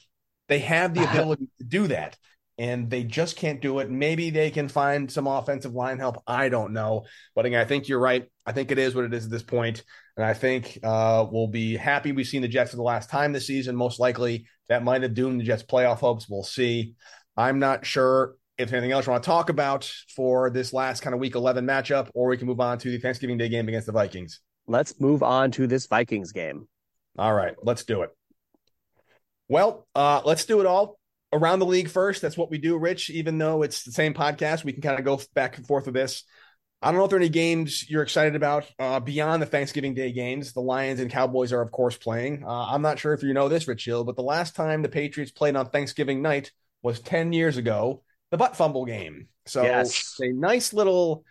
They 0.49 0.59
have 0.59 0.93
the 0.93 1.03
ability 1.09 1.49
to 1.59 1.63
do 1.65 1.87
that 1.87 2.17
and 2.57 2.89
they 2.89 3.03
just 3.03 3.35
can't 3.35 3.61
do 3.61 3.79
it. 3.79 3.89
Maybe 3.89 4.29
they 4.31 4.49
can 4.49 4.67
find 4.67 5.11
some 5.11 5.27
offensive 5.27 5.73
line 5.73 5.99
help. 5.99 6.23
I 6.25 6.49
don't 6.49 6.73
know. 6.73 7.05
But 7.35 7.45
again, 7.45 7.61
I 7.61 7.65
think 7.65 7.87
you're 7.87 7.99
right. 7.99 8.27
I 8.45 8.51
think 8.51 8.71
it 8.71 8.79
is 8.79 8.95
what 8.95 9.05
it 9.05 9.13
is 9.13 9.25
at 9.25 9.31
this 9.31 9.43
point. 9.43 9.83
And 10.15 10.25
I 10.25 10.33
think 10.33 10.79
uh, 10.83 11.25
we'll 11.29 11.47
be 11.47 11.77
happy 11.77 12.11
we've 12.11 12.27
seen 12.27 12.41
the 12.41 12.47
Jets 12.47 12.71
for 12.71 12.77
the 12.77 12.83
last 12.83 13.09
time 13.09 13.31
this 13.31 13.45
season. 13.45 13.75
Most 13.75 13.99
likely 13.99 14.47
that 14.69 14.83
might 14.83 15.03
have 15.03 15.13
doomed 15.13 15.39
the 15.39 15.43
Jets' 15.43 15.63
playoff 15.63 15.99
hopes. 15.99 16.27
We'll 16.27 16.43
see. 16.43 16.95
I'm 17.35 17.59
not 17.59 17.85
sure 17.85 18.35
if 18.57 18.73
anything 18.73 18.91
else 18.91 19.05
you 19.05 19.11
want 19.11 19.23
to 19.23 19.27
talk 19.27 19.49
about 19.49 19.91
for 20.15 20.49
this 20.49 20.73
last 20.73 21.01
kind 21.01 21.13
of 21.13 21.19
week 21.19 21.35
11 21.35 21.63
matchup, 21.63 22.09
or 22.15 22.27
we 22.29 22.37
can 22.37 22.47
move 22.47 22.59
on 22.59 22.79
to 22.79 22.89
the 22.89 22.97
Thanksgiving 22.97 23.37
Day 23.37 23.49
game 23.49 23.67
against 23.67 23.85
the 23.85 23.93
Vikings. 23.93 24.39
Let's 24.65 24.99
move 24.99 25.21
on 25.21 25.51
to 25.51 25.67
this 25.67 25.85
Vikings 25.85 26.31
game. 26.31 26.67
All 27.19 27.33
right, 27.33 27.53
let's 27.61 27.85
do 27.85 28.01
it. 28.01 28.09
Well, 29.47 29.87
uh, 29.93 30.21
let's 30.25 30.45
do 30.45 30.59
it 30.59 30.65
all 30.65 30.97
around 31.33 31.59
the 31.59 31.65
league 31.65 31.89
first. 31.89 32.21
That's 32.21 32.37
what 32.37 32.49
we 32.49 32.57
do, 32.57 32.77
Rich. 32.77 33.09
Even 33.09 33.37
though 33.37 33.63
it's 33.63 33.83
the 33.83 33.91
same 33.91 34.13
podcast, 34.13 34.63
we 34.63 34.73
can 34.73 34.81
kind 34.81 34.99
of 34.99 35.05
go 35.05 35.19
back 35.33 35.57
and 35.57 35.67
forth 35.67 35.85
with 35.85 35.95
this. 35.95 36.23
I 36.81 36.91
don't 36.91 36.99
know 36.99 37.05
if 37.05 37.09
there 37.09 37.17
are 37.17 37.21
any 37.21 37.29
games 37.29 37.89
you're 37.89 38.03
excited 38.03 38.35
about 38.35 38.65
uh, 38.77 38.99
beyond 38.99 39.41
the 39.41 39.47
Thanksgiving 39.47 39.95
Day 39.95 40.11
games. 40.11 40.53
The 40.53 40.61
Lions 40.61 40.99
and 40.99 41.09
Cowboys 41.09 41.51
are, 41.51 41.61
of 41.61 41.71
course, 41.71 41.97
playing. 41.97 42.43
Uh, 42.45 42.67
I'm 42.67 42.83
not 42.83 42.99
sure 42.99 43.13
if 43.13 43.23
you 43.23 43.33
know 43.33 43.49
this, 43.49 43.67
Rich 43.67 43.85
Hill, 43.85 44.03
but 44.03 44.15
the 44.15 44.21
last 44.21 44.55
time 44.55 44.83
the 44.83 44.89
Patriots 44.89 45.31
played 45.31 45.55
on 45.55 45.69
Thanksgiving 45.69 46.21
night 46.21 46.51
was 46.83 46.99
10 46.99 47.33
years 47.33 47.57
ago, 47.57 48.03
the 48.29 48.37
butt 48.37 48.55
fumble 48.55 48.85
game. 48.85 49.27
So 49.47 49.63
yes. 49.63 50.17
a 50.21 50.27
nice 50.27 50.71
little 50.71 51.23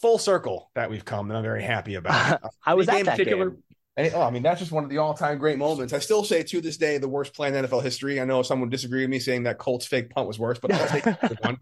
full 0.00 0.16
circle 0.16 0.70
that 0.74 0.90
we've 0.90 1.04
come 1.04 1.28
that 1.28 1.36
I'm 1.36 1.42
very 1.42 1.62
happy 1.62 1.96
about. 1.96 2.40
I 2.66 2.74
was 2.74 2.88
at 2.88 3.04
that 3.04 3.18
particular, 3.18 3.50
game. 3.50 3.62
And 3.96 4.10
oh, 4.14 4.22
I 4.22 4.30
mean, 4.30 4.42
that's 4.42 4.58
just 4.58 4.72
one 4.72 4.84
of 4.84 4.90
the 4.90 4.98
all-time 4.98 5.36
great 5.38 5.58
moments. 5.58 5.92
I 5.92 5.98
still 5.98 6.24
say 6.24 6.42
to 6.42 6.60
this 6.62 6.78
day 6.78 6.96
the 6.96 7.08
worst 7.08 7.34
play 7.34 7.48
in 7.48 7.54
NFL 7.54 7.82
history. 7.82 8.20
I 8.20 8.24
know 8.24 8.42
someone 8.42 8.68
would 8.68 8.72
disagree 8.72 9.02
with 9.02 9.10
me 9.10 9.18
saying 9.18 9.42
that 9.42 9.58
Colts 9.58 9.84
fake 9.84 10.08
punt 10.10 10.26
was 10.26 10.38
worse, 10.38 10.58
but 10.58 10.72
I'll 10.72 10.88
take 10.88 11.04
one. 11.44 11.58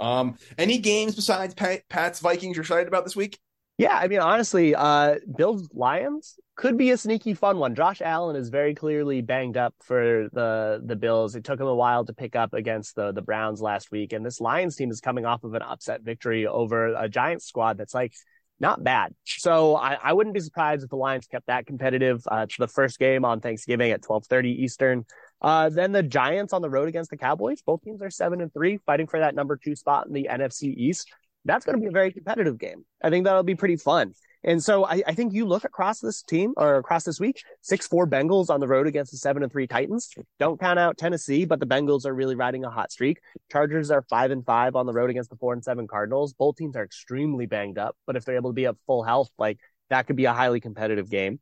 Um, 0.00 0.38
any 0.56 0.78
games 0.78 1.14
besides 1.14 1.54
Pat, 1.54 1.88
Pat's 1.88 2.18
Vikings 2.18 2.56
you're 2.56 2.62
excited 2.62 2.88
about 2.88 3.04
this 3.04 3.14
week? 3.14 3.38
Yeah, 3.78 3.96
I 3.96 4.08
mean, 4.08 4.18
honestly, 4.18 4.74
uh, 4.74 5.16
Bills 5.36 5.68
Lions 5.72 6.36
could 6.56 6.76
be 6.76 6.90
a 6.90 6.96
sneaky 6.96 7.34
fun 7.34 7.58
one. 7.58 7.76
Josh 7.76 8.02
Allen 8.02 8.34
is 8.34 8.48
very 8.48 8.74
clearly 8.74 9.22
banged 9.22 9.56
up 9.56 9.72
for 9.80 10.28
the 10.32 10.82
the 10.84 10.96
Bills. 10.96 11.36
It 11.36 11.44
took 11.44 11.60
him 11.60 11.68
a 11.68 11.74
while 11.74 12.04
to 12.04 12.12
pick 12.12 12.34
up 12.34 12.54
against 12.54 12.96
the 12.96 13.12
the 13.12 13.22
Browns 13.22 13.62
last 13.62 13.92
week, 13.92 14.12
and 14.12 14.26
this 14.26 14.40
Lions 14.40 14.74
team 14.74 14.90
is 14.90 15.00
coming 15.00 15.24
off 15.24 15.44
of 15.44 15.54
an 15.54 15.62
upset 15.62 16.02
victory 16.02 16.44
over 16.44 16.92
a 16.96 17.08
Giants 17.08 17.46
squad 17.46 17.78
that's 17.78 17.94
like 17.94 18.14
not 18.60 18.82
bad. 18.82 19.14
So 19.24 19.76
I, 19.76 19.94
I 20.02 20.12
wouldn't 20.12 20.34
be 20.34 20.40
surprised 20.40 20.82
if 20.82 20.90
the 20.90 20.96
Lions 20.96 21.26
kept 21.26 21.46
that 21.46 21.66
competitive. 21.66 22.22
Uh, 22.30 22.46
it's 22.48 22.56
the 22.56 22.68
first 22.68 22.98
game 22.98 23.24
on 23.24 23.40
Thanksgiving 23.40 23.92
at 23.92 24.02
12:30 24.02 24.46
Eastern. 24.46 25.04
Uh, 25.40 25.68
then 25.68 25.92
the 25.92 26.02
Giants 26.02 26.52
on 26.52 26.62
the 26.62 26.70
road 26.70 26.88
against 26.88 27.10
the 27.10 27.16
Cowboys. 27.16 27.62
Both 27.62 27.82
teams 27.82 28.02
are 28.02 28.10
seven 28.10 28.40
and 28.40 28.52
three, 28.52 28.78
fighting 28.86 29.06
for 29.06 29.20
that 29.20 29.34
number 29.34 29.56
two 29.56 29.76
spot 29.76 30.06
in 30.06 30.12
the 30.12 30.28
NFC 30.30 30.74
East. 30.76 31.12
That's 31.44 31.64
going 31.64 31.76
to 31.76 31.80
be 31.80 31.86
a 31.86 31.92
very 31.92 32.12
competitive 32.12 32.58
game. 32.58 32.84
I 33.02 33.10
think 33.10 33.24
that'll 33.24 33.44
be 33.44 33.54
pretty 33.54 33.76
fun. 33.76 34.14
And 34.44 34.62
so 34.62 34.84
I, 34.84 35.02
I, 35.06 35.14
think 35.14 35.32
you 35.32 35.46
look 35.46 35.64
across 35.64 35.98
this 35.98 36.22
team 36.22 36.54
or 36.56 36.76
across 36.76 37.02
this 37.02 37.18
week, 37.18 37.42
six 37.60 37.88
four 37.88 38.06
Bengals 38.06 38.50
on 38.50 38.60
the 38.60 38.68
road 38.68 38.86
against 38.86 39.10
the 39.10 39.18
seven 39.18 39.42
and 39.42 39.50
three 39.50 39.66
Titans. 39.66 40.10
Don't 40.38 40.60
count 40.60 40.78
out 40.78 40.96
Tennessee, 40.96 41.44
but 41.44 41.58
the 41.58 41.66
Bengals 41.66 42.06
are 42.06 42.14
really 42.14 42.36
riding 42.36 42.64
a 42.64 42.70
hot 42.70 42.92
streak. 42.92 43.18
Chargers 43.50 43.90
are 43.90 44.02
five 44.02 44.30
and 44.30 44.44
five 44.46 44.76
on 44.76 44.86
the 44.86 44.92
road 44.92 45.10
against 45.10 45.30
the 45.30 45.36
four 45.36 45.54
and 45.54 45.64
seven 45.64 45.88
Cardinals. 45.88 46.34
Both 46.34 46.56
teams 46.56 46.76
are 46.76 46.84
extremely 46.84 47.46
banged 47.46 47.78
up, 47.78 47.96
but 48.06 48.14
if 48.14 48.24
they're 48.24 48.36
able 48.36 48.50
to 48.50 48.54
be 48.54 48.66
at 48.66 48.76
full 48.86 49.02
health, 49.02 49.30
like 49.38 49.58
that 49.90 50.06
could 50.06 50.16
be 50.16 50.26
a 50.26 50.32
highly 50.32 50.60
competitive 50.60 51.10
game. 51.10 51.40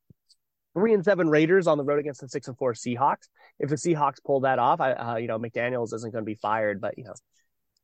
Three 0.72 0.94
and 0.94 1.04
seven 1.04 1.28
Raiders 1.28 1.66
on 1.66 1.78
the 1.78 1.84
road 1.84 1.98
against 1.98 2.20
the 2.22 2.28
six 2.28 2.48
and 2.48 2.56
four 2.56 2.72
Seahawks. 2.72 3.28
If 3.58 3.70
the 3.70 3.76
Seahawks 3.76 4.22
pull 4.24 4.40
that 4.40 4.58
off, 4.58 4.80
I, 4.80 4.92
uh, 4.92 5.16
you 5.16 5.26
know, 5.26 5.38
McDaniels 5.38 5.92
isn't 5.94 6.12
going 6.12 6.24
to 6.24 6.26
be 6.26 6.34
fired, 6.34 6.80
but 6.80 6.96
you 6.96 7.04
know, 7.04 7.14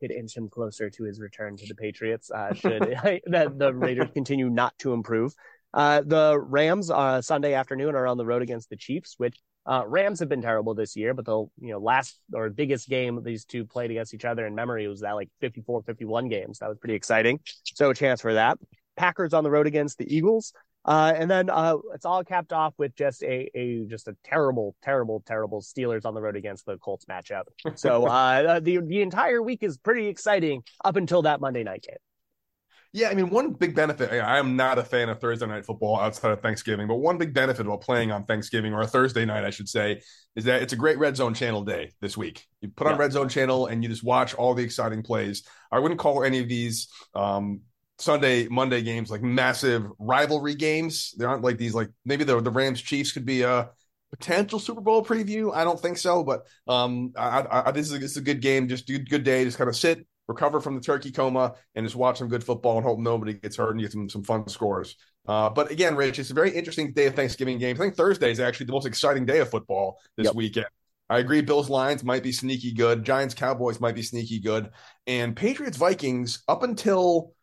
could 0.02 0.10
inch 0.10 0.36
him 0.36 0.48
closer 0.48 0.90
to 0.90 1.04
his 1.04 1.20
return 1.20 1.56
to 1.56 1.66
the 1.66 1.74
Patriots 1.74 2.30
uh, 2.30 2.52
should 2.52 2.82
that 3.26 3.58
the 3.58 3.72
Raiders 3.72 4.10
continue 4.12 4.50
not 4.50 4.76
to 4.80 4.92
improve. 4.92 5.32
Uh, 5.72 6.02
the 6.04 6.38
Rams 6.38 6.90
uh, 6.90 7.22
Sunday 7.22 7.54
afternoon 7.54 7.94
are 7.94 8.06
on 8.06 8.18
the 8.18 8.26
road 8.26 8.42
against 8.42 8.68
the 8.68 8.76
Chiefs, 8.76 9.14
which 9.16 9.38
uh, 9.64 9.84
Rams 9.86 10.18
have 10.18 10.28
been 10.28 10.42
terrible 10.42 10.74
this 10.74 10.96
year, 10.96 11.14
but 11.14 11.24
the 11.24 11.38
you 11.60 11.72
know 11.72 11.78
last 11.78 12.18
or 12.34 12.50
biggest 12.50 12.88
game 12.88 13.22
these 13.22 13.44
two 13.44 13.64
played 13.64 13.92
against 13.92 14.12
each 14.12 14.24
other 14.24 14.44
in 14.44 14.54
memory 14.56 14.88
was 14.88 15.00
that 15.00 15.12
like 15.12 15.30
54 15.40 15.82
51 15.84 16.28
games. 16.28 16.58
That 16.58 16.68
was 16.68 16.78
pretty 16.78 16.94
exciting. 16.94 17.38
So 17.74 17.90
a 17.90 17.94
chance 17.94 18.20
for 18.20 18.34
that. 18.34 18.58
Packers 18.96 19.32
on 19.32 19.44
the 19.44 19.50
road 19.50 19.68
against 19.68 19.98
the 19.98 20.14
Eagles. 20.14 20.52
Uh, 20.84 21.12
and 21.16 21.30
then 21.30 21.48
uh, 21.48 21.76
it's 21.94 22.04
all 22.04 22.24
capped 22.24 22.52
off 22.52 22.74
with 22.76 22.94
just 22.96 23.22
a, 23.22 23.50
a 23.54 23.84
just 23.86 24.08
a 24.08 24.16
terrible, 24.24 24.74
terrible, 24.82 25.22
terrible 25.26 25.60
Steelers 25.60 26.04
on 26.04 26.14
the 26.14 26.20
road 26.20 26.36
against 26.36 26.66
the 26.66 26.76
Colts 26.78 27.04
matchup. 27.04 27.44
So 27.76 28.06
uh, 28.06 28.60
the 28.60 28.78
the 28.78 29.02
entire 29.02 29.40
week 29.42 29.62
is 29.62 29.78
pretty 29.78 30.08
exciting 30.08 30.62
up 30.84 30.96
until 30.96 31.22
that 31.22 31.40
Monday 31.40 31.62
night 31.62 31.84
game. 31.88 31.98
Yeah, 32.94 33.08
I 33.08 33.14
mean, 33.14 33.30
one 33.30 33.52
big 33.52 33.74
benefit. 33.74 34.12
I 34.12 34.38
am 34.38 34.54
not 34.54 34.78
a 34.78 34.84
fan 34.84 35.08
of 35.08 35.18
Thursday 35.18 35.46
night 35.46 35.64
football 35.64 35.98
outside 35.98 36.30
of 36.30 36.42
Thanksgiving, 36.42 36.86
but 36.86 36.96
one 36.96 37.16
big 37.16 37.32
benefit 37.32 37.64
about 37.64 37.80
playing 37.80 38.12
on 38.12 38.26
Thanksgiving 38.26 38.74
or 38.74 38.82
a 38.82 38.86
Thursday 38.86 39.24
night, 39.24 39.44
I 39.44 39.50
should 39.50 39.68
say, 39.68 40.02
is 40.36 40.44
that 40.44 40.60
it's 40.60 40.74
a 40.74 40.76
great 40.76 40.98
Red 40.98 41.16
Zone 41.16 41.32
Channel 41.32 41.64
day 41.64 41.92
this 42.02 42.18
week. 42.18 42.44
You 42.60 42.68
put 42.68 42.86
on 42.86 42.94
yeah. 42.94 42.98
Red 42.98 43.12
Zone 43.12 43.30
Channel 43.30 43.68
and 43.68 43.82
you 43.82 43.88
just 43.88 44.04
watch 44.04 44.34
all 44.34 44.52
the 44.52 44.62
exciting 44.62 45.02
plays. 45.02 45.42
I 45.70 45.78
wouldn't 45.78 46.00
call 46.00 46.22
any 46.22 46.40
of 46.40 46.50
these 46.50 46.88
um, 47.14 47.62
Sunday, 48.02 48.48
Monday 48.48 48.82
games 48.82 49.10
like 49.10 49.22
massive 49.22 49.86
rivalry 49.98 50.56
games. 50.56 51.14
They 51.16 51.24
aren't 51.24 51.44
like 51.44 51.56
these, 51.56 51.74
like 51.74 51.88
maybe 52.04 52.24
the 52.24 52.40
the 52.40 52.50
Rams 52.50 52.82
Chiefs 52.82 53.12
could 53.12 53.24
be 53.24 53.42
a 53.42 53.70
potential 54.10 54.58
Super 54.58 54.80
Bowl 54.80 55.04
preview. 55.04 55.54
I 55.54 55.62
don't 55.62 55.80
think 55.80 55.96
so, 55.96 56.24
but 56.24 56.42
um, 56.66 57.12
I, 57.16 57.62
I, 57.66 57.70
this 57.70 57.86
is 57.86 57.94
a, 57.94 57.98
this 57.98 58.10
is 58.10 58.16
a 58.16 58.22
good 58.22 58.40
game. 58.40 58.68
Just 58.68 58.86
do 58.86 58.98
good 58.98 59.22
day. 59.22 59.44
Just 59.44 59.56
kind 59.56 59.70
of 59.70 59.76
sit, 59.76 60.04
recover 60.26 60.60
from 60.60 60.74
the 60.74 60.80
turkey 60.80 61.12
coma, 61.12 61.54
and 61.76 61.86
just 61.86 61.94
watch 61.94 62.18
some 62.18 62.28
good 62.28 62.42
football 62.42 62.76
and 62.76 62.84
hope 62.84 62.98
nobody 62.98 63.34
gets 63.34 63.56
hurt 63.56 63.70
and 63.70 63.80
get 63.80 63.92
some, 63.92 64.08
some 64.08 64.24
fun 64.24 64.48
scores. 64.48 64.96
Uh, 65.26 65.48
but 65.48 65.70
again, 65.70 65.94
Rich, 65.94 66.18
it's 66.18 66.30
a 66.30 66.34
very 66.34 66.50
interesting 66.50 66.92
day 66.92 67.06
of 67.06 67.14
Thanksgiving 67.14 67.58
games. 67.58 67.78
I 67.78 67.84
think 67.84 67.94
Thursday 67.94 68.32
is 68.32 68.40
actually 68.40 68.66
the 68.66 68.72
most 68.72 68.86
exciting 68.86 69.24
day 69.24 69.38
of 69.38 69.48
football 69.48 69.98
this 70.16 70.26
yep. 70.26 70.34
weekend. 70.34 70.66
I 71.08 71.18
agree. 71.18 71.40
Bills 71.40 71.70
Lions 71.70 72.02
might 72.02 72.22
be 72.22 72.32
sneaky 72.32 72.72
good. 72.72 73.04
Giants 73.04 73.34
Cowboys 73.34 73.80
might 73.80 73.94
be 73.94 74.02
sneaky 74.02 74.40
good. 74.40 74.70
And 75.06 75.36
Patriots 75.36 75.76
Vikings 75.76 76.42
up 76.48 76.64
until 76.64 77.34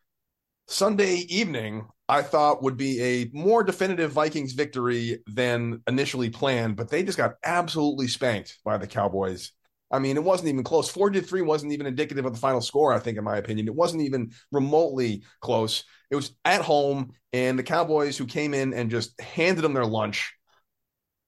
Sunday 0.70 1.26
evening, 1.28 1.86
I 2.08 2.22
thought 2.22 2.62
would 2.62 2.76
be 2.76 3.00
a 3.02 3.30
more 3.32 3.62
definitive 3.62 4.12
Vikings 4.12 4.52
victory 4.52 5.18
than 5.26 5.82
initially 5.86 6.30
planned, 6.30 6.76
but 6.76 6.88
they 6.88 7.02
just 7.02 7.18
got 7.18 7.34
absolutely 7.44 8.08
spanked 8.08 8.58
by 8.64 8.78
the 8.78 8.86
Cowboys 8.86 9.52
I 9.90 9.98
mean, 9.98 10.16
it 10.16 10.24
wasn't 10.24 10.50
even 10.50 10.62
close. 10.62 10.88
Four 10.88 11.10
to 11.10 11.20
three 11.20 11.42
wasn't 11.42 11.72
even 11.72 11.86
indicative 11.86 12.24
of 12.24 12.32
the 12.32 12.38
final 12.38 12.60
score, 12.60 12.92
I 12.92 13.00
think, 13.00 13.18
in 13.18 13.24
my 13.24 13.38
opinion. 13.38 13.66
It 13.66 13.74
wasn't 13.74 14.02
even 14.02 14.32
remotely 14.52 15.24
close. 15.40 15.84
It 16.10 16.16
was 16.16 16.32
at 16.44 16.62
home, 16.62 17.12
and 17.32 17.58
the 17.58 17.64
Cowboys, 17.64 18.16
who 18.16 18.26
came 18.26 18.54
in 18.54 18.72
and 18.72 18.90
just 18.90 19.20
handed 19.20 19.62
them 19.62 19.74
their 19.74 19.86
lunch, 19.86 20.32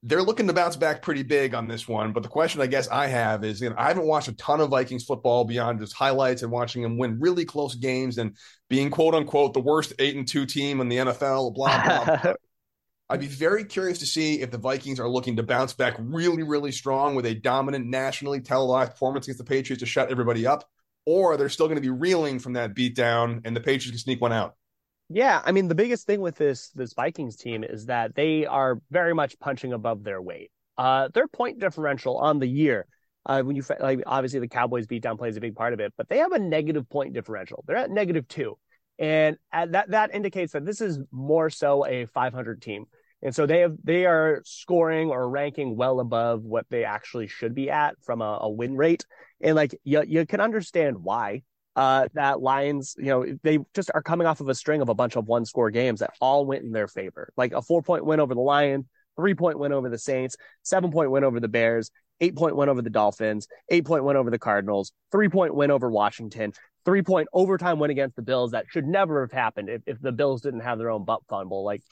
they're 0.04 0.22
looking 0.22 0.48
to 0.48 0.52
bounce 0.52 0.74
back 0.74 1.00
pretty 1.00 1.22
big 1.22 1.54
on 1.54 1.68
this 1.68 1.86
one. 1.86 2.12
But 2.12 2.24
the 2.24 2.28
question 2.28 2.60
I 2.60 2.66
guess 2.66 2.88
I 2.88 3.06
have 3.06 3.44
is, 3.44 3.60
you 3.60 3.70
know, 3.70 3.76
I 3.78 3.88
haven't 3.88 4.06
watched 4.06 4.28
a 4.28 4.34
ton 4.34 4.60
of 4.60 4.70
Vikings 4.70 5.04
football 5.04 5.44
beyond 5.44 5.78
just 5.78 5.92
highlights 5.92 6.42
and 6.42 6.50
watching 6.50 6.82
them 6.82 6.98
win 6.98 7.20
really 7.20 7.44
close 7.44 7.76
games 7.76 8.18
and 8.18 8.36
being 8.68 8.90
quote 8.90 9.14
unquote 9.14 9.54
the 9.54 9.60
worst 9.60 9.92
eight 10.00 10.16
and 10.16 10.26
two 10.26 10.44
team 10.44 10.80
in 10.80 10.88
the 10.88 10.96
NFL, 10.96 11.54
blah, 11.54 12.04
blah. 12.04 12.32
I'd 13.10 13.20
be 13.20 13.26
very 13.26 13.64
curious 13.64 13.98
to 13.98 14.06
see 14.06 14.40
if 14.40 14.50
the 14.50 14.58
Vikings 14.58 14.98
are 14.98 15.08
looking 15.08 15.36
to 15.36 15.42
bounce 15.42 15.74
back 15.74 15.94
really, 15.98 16.42
really 16.42 16.72
strong 16.72 17.14
with 17.14 17.26
a 17.26 17.34
dominant 17.34 17.86
nationally 17.86 18.40
televised 18.40 18.92
performance 18.92 19.26
against 19.26 19.38
the 19.38 19.44
Patriots 19.44 19.80
to 19.80 19.86
shut 19.86 20.10
everybody 20.10 20.46
up, 20.46 20.68
or 21.04 21.36
they're 21.36 21.50
still 21.50 21.66
going 21.66 21.76
to 21.76 21.82
be 21.82 21.90
reeling 21.90 22.38
from 22.38 22.54
that 22.54 22.74
beatdown 22.74 23.42
and 23.44 23.54
the 23.54 23.60
Patriots 23.60 23.90
can 23.90 23.98
sneak 23.98 24.20
one 24.20 24.32
out. 24.32 24.56
Yeah, 25.08 25.42
I 25.44 25.52
mean 25.52 25.68
the 25.68 25.74
biggest 25.74 26.06
thing 26.06 26.20
with 26.20 26.36
this 26.36 26.70
this 26.70 26.94
Vikings 26.94 27.36
team 27.36 27.64
is 27.64 27.86
that 27.86 28.14
they 28.14 28.46
are 28.46 28.80
very 28.90 29.14
much 29.14 29.38
punching 29.38 29.72
above 29.72 30.04
their 30.04 30.22
weight. 30.22 30.50
Uh, 30.78 31.08
their 31.12 31.28
point 31.28 31.58
differential 31.58 32.16
on 32.16 32.38
the 32.38 32.46
year, 32.46 32.86
uh, 33.26 33.42
when 33.42 33.56
you 33.56 33.62
like 33.78 34.02
obviously 34.06 34.40
the 34.40 34.48
Cowboys 34.48 34.86
beat 34.86 35.02
beatdown 35.02 35.18
plays 35.18 35.36
a 35.36 35.40
big 35.40 35.54
part 35.54 35.74
of 35.74 35.80
it, 35.80 35.92
but 35.96 36.08
they 36.08 36.18
have 36.18 36.32
a 36.32 36.38
negative 36.38 36.88
point 36.88 37.12
differential. 37.12 37.62
They're 37.66 37.76
at 37.76 37.90
negative 37.90 38.26
two, 38.26 38.58
and 38.98 39.36
that 39.52 39.90
that 39.90 40.14
indicates 40.14 40.52
that 40.54 40.64
this 40.64 40.80
is 40.80 40.98
more 41.10 41.50
so 41.50 41.86
a 41.86 42.06
500 42.06 42.62
team. 42.62 42.86
And 43.22 43.34
so 43.34 43.46
they 43.46 43.60
have 43.60 43.76
they 43.84 44.06
are 44.06 44.42
scoring 44.44 45.10
or 45.10 45.28
ranking 45.28 45.76
well 45.76 46.00
above 46.00 46.42
what 46.42 46.66
they 46.70 46.84
actually 46.84 47.28
should 47.28 47.54
be 47.54 47.70
at 47.70 47.94
from 48.02 48.20
a, 48.20 48.38
a 48.42 48.50
win 48.50 48.76
rate. 48.76 49.04
And 49.40 49.54
like 49.54 49.78
you 49.84 50.02
you 50.06 50.26
can 50.26 50.40
understand 50.40 50.96
why. 50.98 51.42
Uh, 51.74 52.06
that 52.12 52.40
Lions, 52.42 52.94
you 52.98 53.06
know, 53.06 53.24
they 53.42 53.58
just 53.74 53.90
are 53.94 54.02
coming 54.02 54.26
off 54.26 54.40
of 54.40 54.48
a 54.48 54.54
string 54.54 54.82
of 54.82 54.90
a 54.90 54.94
bunch 54.94 55.16
of 55.16 55.26
one 55.26 55.46
score 55.46 55.70
games 55.70 56.00
that 56.00 56.12
all 56.20 56.44
went 56.44 56.64
in 56.64 56.72
their 56.72 56.88
favor. 56.88 57.32
Like 57.36 57.52
a 57.52 57.62
four 57.62 57.82
point 57.82 58.04
win 58.04 58.20
over 58.20 58.34
the 58.34 58.40
Lions, 58.40 58.84
three 59.16 59.34
point 59.34 59.58
win 59.58 59.72
over 59.72 59.88
the 59.88 59.98
Saints, 59.98 60.36
seven 60.62 60.90
point 60.90 61.10
win 61.10 61.24
over 61.24 61.40
the 61.40 61.48
Bears, 61.48 61.90
eight 62.20 62.36
point 62.36 62.56
win 62.56 62.68
over 62.68 62.82
the 62.82 62.90
Dolphins, 62.90 63.48
eight 63.70 63.86
point 63.86 64.04
win 64.04 64.16
over 64.16 64.30
the 64.30 64.38
Cardinals, 64.38 64.92
three 65.10 65.28
point 65.30 65.54
win 65.54 65.70
over 65.70 65.90
Washington, 65.90 66.52
three 66.84 67.02
point 67.02 67.28
overtime 67.32 67.78
win 67.78 67.90
against 67.90 68.16
the 68.16 68.22
Bills 68.22 68.50
that 68.50 68.66
should 68.68 68.86
never 68.86 69.22
have 69.22 69.32
happened 69.32 69.70
if, 69.70 69.82
if 69.86 70.00
the 70.00 70.12
Bills 70.12 70.42
didn't 70.42 70.60
have 70.60 70.78
their 70.78 70.90
own 70.90 71.04
butt 71.04 71.20
fumble. 71.28 71.64
Like 71.64 71.82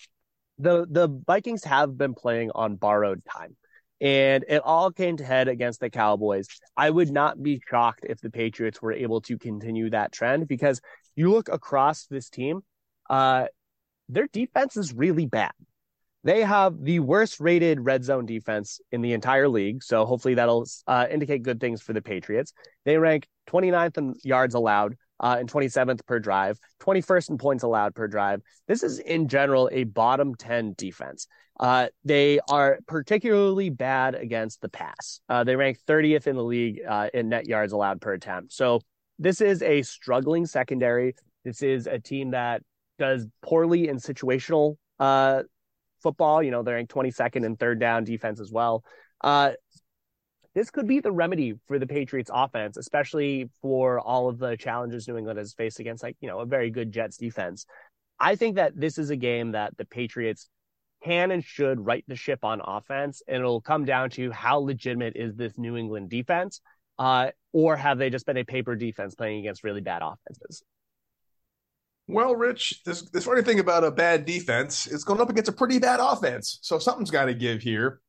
the 0.58 0.86
the 0.90 1.08
Vikings 1.26 1.64
have 1.64 1.96
been 1.96 2.14
playing 2.14 2.50
on 2.54 2.76
borrowed 2.76 3.22
time. 3.24 3.56
And 4.00 4.44
it 4.48 4.62
all 4.64 4.90
came 4.90 5.18
to 5.18 5.24
head 5.24 5.48
against 5.48 5.80
the 5.80 5.90
Cowboys. 5.90 6.46
I 6.76 6.88
would 6.88 7.10
not 7.10 7.42
be 7.42 7.60
shocked 7.68 8.06
if 8.08 8.20
the 8.20 8.30
Patriots 8.30 8.80
were 8.80 8.92
able 8.92 9.20
to 9.22 9.36
continue 9.36 9.90
that 9.90 10.12
trend 10.12 10.48
because 10.48 10.80
you 11.16 11.30
look 11.30 11.48
across 11.48 12.06
this 12.06 12.30
team, 12.30 12.62
uh, 13.10 13.46
their 14.08 14.26
defense 14.32 14.76
is 14.76 14.94
really 14.94 15.26
bad. 15.26 15.52
They 16.22 16.42
have 16.42 16.82
the 16.82 17.00
worst 17.00 17.40
rated 17.40 17.80
red 17.80 18.04
zone 18.04 18.26
defense 18.26 18.80
in 18.92 19.00
the 19.00 19.12
entire 19.12 19.48
league. 19.48 19.82
So 19.82 20.04
hopefully 20.04 20.34
that'll 20.34 20.66
uh, 20.86 21.06
indicate 21.10 21.42
good 21.42 21.60
things 21.60 21.80
for 21.80 21.92
the 21.92 22.02
Patriots. 22.02 22.52
They 22.84 22.98
rank 22.98 23.26
29th 23.48 23.96
in 23.96 24.14
yards 24.22 24.54
allowed, 24.54 24.96
uh, 25.20 25.36
and 25.38 25.50
27th 25.50 26.04
per 26.06 26.18
drive, 26.18 26.58
21st 26.80 27.30
in 27.30 27.38
points 27.38 27.62
allowed 27.62 27.94
per 27.94 28.08
drive. 28.08 28.40
This 28.66 28.82
is 28.82 28.98
in 28.98 29.28
general 29.28 29.68
a 29.72 29.84
bottom 29.84 30.34
10 30.34 30.74
defense. 30.76 31.28
Uh, 31.58 31.88
they 32.04 32.40
are 32.48 32.78
particularly 32.88 33.68
bad 33.68 34.14
against 34.14 34.62
the 34.62 34.68
pass. 34.68 35.20
Uh, 35.28 35.44
they 35.44 35.56
rank 35.56 35.78
30th 35.86 36.26
in 36.26 36.36
the 36.36 36.42
league 36.42 36.80
uh, 36.88 37.08
in 37.12 37.28
net 37.28 37.46
yards 37.46 37.72
allowed 37.74 38.00
per 38.00 38.14
attempt. 38.14 38.52
So 38.52 38.80
this 39.18 39.42
is 39.42 39.62
a 39.62 39.82
struggling 39.82 40.46
secondary. 40.46 41.14
This 41.44 41.62
is 41.62 41.86
a 41.86 41.98
team 41.98 42.30
that 42.30 42.62
does 42.98 43.26
poorly 43.42 43.88
in 43.88 43.96
situational 43.96 44.76
uh, 44.98 45.42
football. 46.02 46.42
You 46.42 46.50
know, 46.50 46.62
they're 46.62 46.76
ranked 46.76 46.94
22nd 46.94 47.44
in 47.44 47.56
third 47.56 47.78
down 47.78 48.04
defense 48.04 48.40
as 48.40 48.50
well. 48.50 48.82
This 50.54 50.70
could 50.70 50.86
be 50.86 51.00
the 51.00 51.12
remedy 51.12 51.54
for 51.68 51.78
the 51.78 51.86
Patriots 51.86 52.30
offense, 52.32 52.76
especially 52.76 53.50
for 53.62 54.00
all 54.00 54.28
of 54.28 54.38
the 54.38 54.56
challenges 54.56 55.06
New 55.06 55.16
England 55.16 55.38
has 55.38 55.54
faced 55.54 55.78
against 55.78 56.02
like, 56.02 56.16
you 56.20 56.28
know, 56.28 56.40
a 56.40 56.46
very 56.46 56.70
good 56.70 56.90
Jets 56.90 57.16
defense. 57.16 57.66
I 58.18 58.34
think 58.34 58.56
that 58.56 58.72
this 58.78 58.98
is 58.98 59.10
a 59.10 59.16
game 59.16 59.52
that 59.52 59.76
the 59.76 59.84
Patriots 59.84 60.48
can 61.04 61.30
and 61.30 61.44
should 61.44 61.84
right 61.84 62.04
the 62.08 62.16
ship 62.16 62.44
on 62.44 62.60
offense. 62.64 63.22
And 63.28 63.38
it'll 63.38 63.60
come 63.60 63.84
down 63.84 64.10
to 64.10 64.30
how 64.30 64.58
legitimate 64.58 65.14
is 65.16 65.36
this 65.36 65.56
New 65.56 65.76
England 65.76 66.10
defense? 66.10 66.60
Uh, 66.98 67.30
or 67.52 67.76
have 67.76 67.98
they 67.98 68.10
just 68.10 68.26
been 68.26 68.36
a 68.36 68.44
paper 68.44 68.76
defense 68.76 69.14
playing 69.14 69.40
against 69.40 69.64
really 69.64 69.80
bad 69.80 70.02
offenses? 70.02 70.62
Well, 72.06 72.34
Rich, 72.34 72.82
this 72.84 73.08
this 73.10 73.24
funny 73.24 73.42
thing 73.42 73.60
about 73.60 73.84
a 73.84 73.90
bad 73.90 74.24
defense 74.24 74.88
is 74.88 75.04
going 75.04 75.20
up 75.20 75.30
against 75.30 75.48
a 75.48 75.52
pretty 75.52 75.78
bad 75.78 76.00
offense. 76.00 76.58
So 76.60 76.78
something's 76.80 77.10
got 77.10 77.26
to 77.26 77.34
give 77.34 77.62
here. 77.62 78.00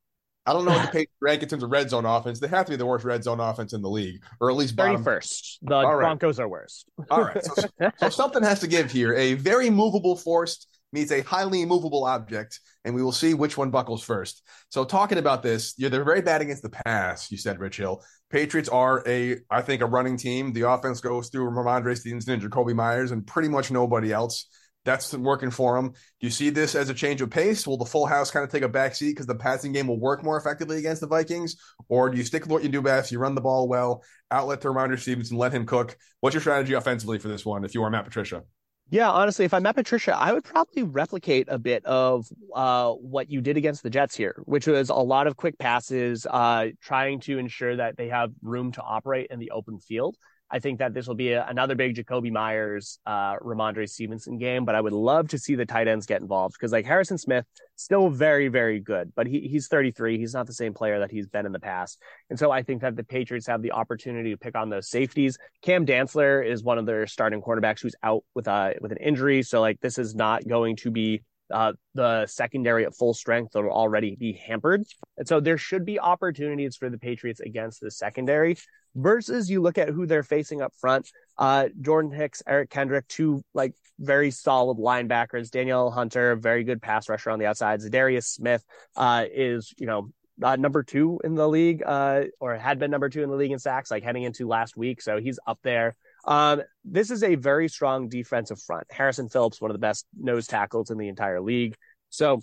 I 0.45 0.53
don't 0.53 0.65
know 0.65 0.71
what 0.71 0.81
the 0.81 0.87
Patriots 0.91 1.13
rank 1.21 1.43
in 1.43 1.49
terms 1.49 1.63
of 1.63 1.71
red 1.71 1.89
zone 1.89 2.05
offense. 2.05 2.39
They 2.39 2.47
have 2.47 2.65
to 2.65 2.71
be 2.71 2.75
the 2.75 2.85
worst 2.85 3.05
red 3.05 3.23
zone 3.23 3.39
offense 3.39 3.73
in 3.73 3.81
the 3.81 3.89
league, 3.89 4.23
or 4.39 4.49
at 4.49 4.57
least 4.57 4.75
thirty 4.75 5.01
first. 5.03 5.59
The 5.61 5.83
right. 5.83 5.95
Broncos 5.95 6.39
are 6.39 6.47
worst. 6.47 6.89
All 7.09 7.23
right, 7.23 7.43
so, 7.43 7.63
so 7.97 8.09
something 8.09 8.43
has 8.43 8.59
to 8.61 8.67
give 8.67 8.91
here. 8.91 9.13
A 9.13 9.35
very 9.35 9.69
movable 9.69 10.15
force 10.15 10.65
meets 10.93 11.11
a 11.11 11.21
highly 11.21 11.61
immovable 11.61 12.05
object, 12.05 12.59
and 12.83 12.93
we 12.93 13.03
will 13.03 13.11
see 13.11 13.33
which 13.33 13.57
one 13.57 13.71
buckles 13.71 14.03
first. 14.03 14.43
So, 14.69 14.83
talking 14.83 15.17
about 15.17 15.43
this, 15.43 15.73
yeah, 15.77 15.89
they're 15.89 16.03
very 16.03 16.21
bad 16.21 16.41
against 16.41 16.63
the 16.63 16.69
pass. 16.69 17.31
You 17.31 17.37
said, 17.37 17.59
Rich 17.59 17.77
Hill. 17.77 18.03
Patriots 18.29 18.69
are 18.69 19.03
a, 19.07 19.37
I 19.49 19.61
think, 19.61 19.81
a 19.81 19.85
running 19.85 20.17
team. 20.17 20.53
The 20.53 20.69
offense 20.69 21.01
goes 21.01 21.29
through 21.29 21.49
Rhamondre 21.51 21.97
Stevenson 21.97 22.33
and 22.33 22.41
Jakobi 22.41 22.73
Meyers, 22.73 23.11
and 23.11 23.25
pretty 23.25 23.49
much 23.49 23.71
nobody 23.71 24.11
else 24.11 24.47
that's 24.83 25.13
working 25.13 25.51
for 25.51 25.77
him. 25.77 25.89
Do 25.89 26.27
you 26.27 26.29
see 26.29 26.49
this 26.49 26.75
as 26.75 26.89
a 26.89 26.93
change 26.93 27.21
of 27.21 27.29
pace? 27.29 27.67
Will 27.67 27.77
the 27.77 27.85
full 27.85 28.05
house 28.05 28.31
kind 28.31 28.43
of 28.43 28.51
take 28.51 28.63
a 28.63 28.69
back 28.69 28.95
seat 28.95 29.11
because 29.11 29.27
the 29.27 29.35
passing 29.35 29.71
game 29.71 29.87
will 29.87 29.99
work 29.99 30.23
more 30.23 30.37
effectively 30.37 30.77
against 30.77 31.01
the 31.01 31.07
Vikings? 31.07 31.55
Or 31.87 32.09
do 32.09 32.17
you 32.17 32.23
stick 32.23 32.43
with 32.43 32.51
what 32.51 32.63
you 32.63 32.69
do 32.69 32.81
best? 32.81 33.11
You 33.11 33.19
run 33.19 33.35
the 33.35 33.41
ball 33.41 33.67
well, 33.67 34.03
outlet 34.31 34.61
to 34.61 34.69
Rhamondre 34.69 34.99
Stevenson, 34.99 35.37
let 35.37 35.53
him 35.53 35.65
cook. 35.65 35.97
What's 36.19 36.33
your 36.33 36.41
strategy 36.41 36.73
offensively 36.73 37.19
for 37.19 37.27
this 37.27 37.45
one 37.45 37.63
if 37.63 37.73
you 37.73 37.83
are 37.83 37.89
Matt 37.89 38.05
Patricia? 38.05 38.43
Yeah, 38.91 39.09
honestly, 39.09 39.45
if 39.45 39.53
I'm 39.53 39.63
Matt 39.63 39.75
Patricia, 39.75 40.13
I 40.13 40.33
would 40.33 40.43
probably 40.43 40.83
replicate 40.83 41.47
a 41.47 41.57
bit 41.57 41.85
of 41.85 42.27
uh, 42.53 42.91
what 42.91 43.29
you 43.29 43.39
did 43.39 43.55
against 43.55 43.83
the 43.83 43.89
Jets 43.89 44.17
here, 44.17 44.43
which 44.43 44.67
was 44.67 44.89
a 44.89 44.95
lot 44.95 45.27
of 45.27 45.37
quick 45.37 45.57
passes, 45.57 46.27
uh, 46.29 46.67
trying 46.81 47.21
to 47.21 47.37
ensure 47.37 47.77
that 47.77 47.95
they 47.95 48.09
have 48.09 48.33
room 48.41 48.73
to 48.73 48.81
operate 48.81 49.27
in 49.29 49.39
the 49.39 49.51
open 49.51 49.79
field. 49.79 50.17
I 50.51 50.59
think 50.59 50.79
that 50.79 50.93
this 50.93 51.07
will 51.07 51.15
be 51.15 51.31
a, 51.31 51.45
another 51.47 51.75
big 51.75 51.95
Jakobi 51.95 52.31
Meyers, 52.31 52.99
uh, 53.05 53.37
Rhamondre 53.37 53.89
Stevenson 53.89 54.37
game, 54.37 54.65
but 54.65 54.75
I 54.75 54.81
would 54.81 54.93
love 54.93 55.29
to 55.29 55.37
see 55.37 55.55
the 55.55 55.65
tight 55.65 55.87
ends 55.87 56.05
get 56.05 56.21
involved 56.21 56.55
because 56.59 56.71
like 56.71 56.85
Harrison 56.85 57.17
Smith, 57.17 57.45
still 57.75 58.09
very, 58.09 58.47
very 58.47 58.79
good, 58.79 59.11
but 59.15 59.27
he, 59.27 59.47
he's 59.47 59.67
33. 59.67 60.17
He's 60.17 60.33
not 60.33 60.47
the 60.47 60.53
same 60.53 60.73
player 60.73 60.99
that 60.99 61.09
he's 61.09 61.27
been 61.27 61.45
in 61.45 61.51
the 61.51 61.59
past. 61.59 62.01
And 62.29 62.37
so 62.37 62.51
I 62.51 62.63
think 62.63 62.81
that 62.81 62.95
the 62.95 63.03
Patriots 63.03 63.47
have 63.47 63.61
the 63.61 63.71
opportunity 63.71 64.31
to 64.31 64.37
pick 64.37 64.57
on 64.57 64.69
those 64.69 64.89
safeties. 64.89 65.37
Cam 65.61 65.85
Dantzler 65.85 66.45
is 66.45 66.63
one 66.63 66.77
of 66.77 66.85
their 66.85 67.07
starting 67.07 67.41
quarterbacks 67.41 67.81
who's 67.81 67.95
out 68.03 68.23
with 68.35 68.47
a, 68.47 68.75
with 68.81 68.91
an 68.91 68.99
injury. 68.99 69.43
So 69.43 69.61
like 69.61 69.79
this 69.79 69.97
is 69.97 70.15
not 70.15 70.47
going 70.47 70.75
to 70.77 70.91
be 70.91 71.23
uh, 71.51 71.73
the 71.95 72.25
secondary 72.27 72.85
at 72.85 72.95
full 72.95 73.13
strength 73.13 73.55
will 73.55 73.69
already 73.69 74.15
be 74.15 74.33
hampered. 74.33 74.83
And 75.17 75.27
so 75.27 75.39
there 75.39 75.57
should 75.57 75.85
be 75.85 75.99
opportunities 75.99 76.77
for 76.77 76.89
the 76.89 76.97
Patriots 76.97 77.41
against 77.41 77.81
the 77.81 77.91
secondary. 77.91 78.57
Versus 78.95 79.49
you 79.49 79.61
look 79.61 79.77
at 79.77 79.89
who 79.89 80.05
they're 80.05 80.23
facing 80.23 80.61
up 80.61 80.73
front. 80.79 81.09
Uh, 81.37 81.69
Jordan 81.79 82.11
Hicks, 82.11 82.43
Eric 82.47 82.69
Kendrick, 82.69 83.07
two 83.07 83.43
like 83.53 83.73
very 83.99 84.31
solid 84.31 84.77
linebackers. 84.77 85.49
Danielle 85.49 85.91
Hunter, 85.91 86.35
very 86.35 86.63
good 86.63 86.81
pass 86.81 87.09
rusher 87.09 87.29
on 87.29 87.39
the 87.39 87.45
outside. 87.45 87.81
Darius 87.89 88.27
Smith 88.27 88.63
uh, 88.95 89.25
is, 89.31 89.73
you 89.77 89.87
know, 89.87 90.09
uh, 90.41 90.55
number 90.55 90.83
two 90.83 91.19
in 91.23 91.35
the 91.35 91.47
league, 91.47 91.83
uh, 91.85 92.23
or 92.39 92.57
had 92.57 92.79
been 92.79 92.89
number 92.91 93.09
two 93.09 93.23
in 93.23 93.29
the 93.29 93.35
league 93.35 93.51
in 93.51 93.59
sacks, 93.59 93.91
like 93.91 94.03
heading 94.03 94.23
into 94.23 94.47
last 94.47 94.75
week. 94.75 95.01
So 95.01 95.19
he's 95.19 95.39
up 95.45 95.59
there. 95.63 95.95
Um, 96.25 96.61
this 96.83 97.11
is 97.11 97.23
a 97.23 97.35
very 97.35 97.67
strong 97.67 98.09
defensive 98.09 98.59
front. 98.61 98.85
Harrison 98.89 99.29
Phillips, 99.29 99.61
one 99.61 99.71
of 99.71 99.75
the 99.75 99.79
best 99.79 100.05
nose 100.19 100.47
tackles 100.47 100.89
in 100.89 100.97
the 100.97 101.07
entire 101.07 101.41
league. 101.41 101.75
So 102.09 102.41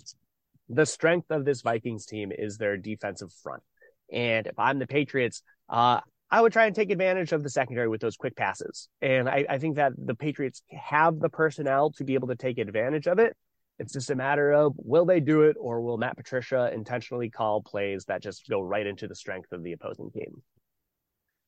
the 0.69 0.85
strength 0.85 1.31
of 1.31 1.45
this 1.45 1.61
Vikings 1.61 2.05
team 2.05 2.31
is 2.31 2.57
their 2.57 2.77
defensive 2.77 3.33
front. 3.43 3.63
And 4.11 4.47
if 4.47 4.57
I'm 4.57 4.79
the 4.79 4.87
Patriots, 4.87 5.41
uh, 5.67 6.01
I 6.31 6.41
would 6.41 6.53
try 6.53 6.65
and 6.65 6.75
take 6.75 6.91
advantage 6.91 7.31
of 7.31 7.43
the 7.43 7.49
secondary 7.49 7.87
with 7.87 8.01
those 8.01 8.15
quick 8.15 8.35
passes. 8.35 8.87
And 9.01 9.27
I, 9.27 9.45
I, 9.49 9.57
think 9.57 9.77
that 9.77 9.93
the 9.97 10.13
Patriots 10.13 10.61
have 10.69 11.19
the 11.19 11.29
personnel 11.29 11.91
to 11.93 12.03
be 12.03 12.13
able 12.13 12.27
to 12.27 12.35
take 12.35 12.59
advantage 12.59 13.07
of 13.07 13.17
it. 13.17 13.35
It's 13.79 13.93
just 13.93 14.11
a 14.11 14.15
matter 14.15 14.51
of 14.51 14.73
will 14.77 15.05
they 15.05 15.21
do 15.21 15.43
it 15.43 15.55
or 15.59 15.81
will 15.81 15.97
Matt 15.97 16.17
Patricia 16.17 16.69
intentionally 16.73 17.29
call 17.29 17.63
plays 17.63 18.05
that 18.05 18.21
just 18.21 18.47
go 18.47 18.61
right 18.61 18.85
into 18.85 19.07
the 19.07 19.15
strength 19.15 19.51
of 19.53 19.63
the 19.63 19.71
opposing 19.71 20.11
team? 20.11 20.43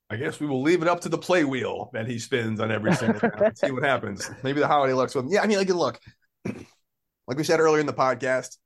I 0.10 0.16
guess 0.16 0.40
we 0.40 0.48
will 0.48 0.62
leave 0.62 0.82
it 0.82 0.88
up 0.88 1.02
to 1.02 1.10
the 1.10 1.18
play 1.18 1.44
wheel 1.44 1.90
that 1.94 2.08
he 2.08 2.20
spins 2.20 2.60
on 2.60 2.72
every 2.72 2.94
single 2.96 3.20
time. 3.30 3.56
see 3.56 3.72
what 3.72 3.84
happens. 3.84 4.30
Maybe 4.44 4.60
the 4.60 4.68
holiday 4.68 4.94
looks 4.94 5.14
with 5.14 5.26
him. 5.26 5.32
Yeah, 5.32 5.42
I 5.42 5.48
mean, 5.48 5.58
like, 5.58 5.70
look, 5.70 6.00
like 6.46 7.38
we 7.38 7.44
said 7.44 7.60
earlier 7.60 7.80
in 7.80 7.86
the 7.86 7.94
podcast, 7.94 8.58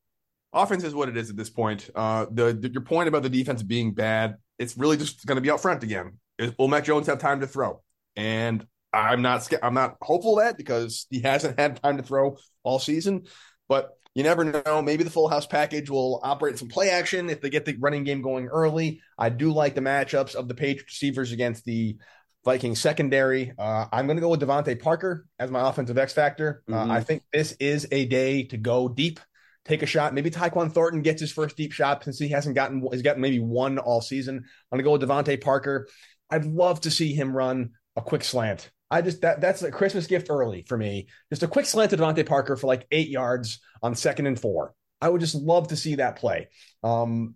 offense 0.53 0.83
is 0.83 0.95
what 0.95 1.09
it 1.09 1.17
is 1.17 1.29
at 1.29 1.35
this 1.35 1.49
point. 1.49 1.89
Uh, 1.93 2.25
the, 2.31 2.53
the 2.53 2.69
your 2.69 2.81
point 2.81 3.09
about 3.09 3.23
the 3.23 3.29
defense 3.29 3.61
being 3.61 3.93
bad, 3.93 4.37
it's 4.59 4.77
really 4.77 4.97
just 4.97 5.25
going 5.25 5.37
to 5.37 5.41
be 5.41 5.51
out 5.51 5.61
front 5.61 5.83
again. 5.83 6.19
Will 6.57 6.67
Mac 6.67 6.85
Jones 6.85 7.07
have 7.07 7.19
time 7.19 7.41
to 7.41 7.47
throw? 7.47 7.81
And 8.15 8.65
I'm 8.93 9.21
not 9.21 9.47
I'm 9.61 9.73
not 9.73 9.97
hopeful 10.01 10.37
that 10.37 10.57
because 10.57 11.05
he 11.09 11.19
hasn't 11.21 11.59
had 11.59 11.81
time 11.81 11.97
to 11.97 12.03
throw 12.03 12.37
all 12.63 12.79
season. 12.79 13.23
But 13.67 13.91
you 14.13 14.23
never 14.23 14.45
know. 14.45 14.81
Maybe 14.81 15.03
the 15.03 15.09
full 15.09 15.27
house 15.27 15.45
package 15.45 15.89
will 15.89 16.21
operate 16.23 16.57
some 16.57 16.69
play 16.69 16.89
action 16.89 17.29
if 17.29 17.41
they 17.41 17.49
get 17.49 17.65
the 17.65 17.75
running 17.77 18.05
game 18.05 18.21
going 18.21 18.47
early. 18.47 19.01
I 19.17 19.29
do 19.29 19.51
like 19.51 19.75
the 19.75 19.81
matchups 19.81 20.35
of 20.35 20.47
the 20.47 20.53
Patriots 20.55 20.93
receivers 20.93 21.33
against 21.33 21.65
the 21.65 21.97
Vikings 22.45 22.79
secondary. 22.79 23.51
Uh, 23.57 23.87
I'm 23.91 24.05
going 24.05 24.17
to 24.17 24.21
go 24.21 24.29
with 24.29 24.39
DeVante 24.39 24.79
Parker 24.79 25.25
as 25.37 25.51
my 25.51 25.67
offensive 25.67 25.97
X 25.97 26.13
factor. 26.13 26.63
Uh, 26.69 26.73
mm-hmm. 26.75 26.91
Uh, 26.91 26.93
I 26.93 27.01
think 27.01 27.23
this 27.33 27.51
is 27.59 27.87
a 27.91 28.05
day 28.05 28.43
to 28.43 28.57
go 28.57 28.87
deep, 28.87 29.19
take 29.65 29.83
a 29.83 29.87
shot. 29.87 30.13
Maybe 30.13 30.31
Tyquan 30.31 30.71
Thornton 30.71 31.01
gets 31.01 31.19
his 31.19 31.31
first 31.31 31.57
deep 31.57 31.71
shot 31.71 32.03
since 32.03 32.19
he 32.19 32.29
hasn't 32.29 32.55
gotten, 32.55 32.87
he's 32.91 33.01
gotten 33.01 33.21
maybe 33.21 33.39
one 33.39 33.77
all 33.77 34.01
season. 34.01 34.43
I'm 34.71 34.77
to 34.77 34.83
go 34.83 34.91
with 34.91 35.01
DeVante 35.01 35.41
Parker. 35.41 35.87
I'd 36.29 36.45
love 36.45 36.81
to 36.81 36.91
see 36.91 37.13
him 37.13 37.35
run 37.35 37.71
a 37.95 38.01
quick 38.01 38.23
slant. 38.23 38.71
I 38.91 39.01
just 39.01 39.21
that 39.21 39.41
that's 39.41 39.63
a 39.63 39.71
Christmas 39.71 40.07
gift 40.07 40.27
early 40.29 40.63
for 40.67 40.77
me. 40.77 41.07
Just 41.31 41.43
a 41.43 41.47
quick 41.47 41.65
slant 41.65 41.89
to 41.91 41.97
DeVante 41.97 42.25
Parker 42.25 42.55
for 42.55 42.67
like 42.67 42.87
eight 42.91 43.09
yards 43.09 43.59
on 43.81 43.95
second 43.95 44.27
and 44.27 44.39
four. 44.39 44.73
I 45.01 45.09
would 45.09 45.21
just 45.21 45.35
love 45.35 45.69
to 45.69 45.75
see 45.75 45.95
that 45.95 46.17
play. 46.17 46.49
Um, 46.83 47.35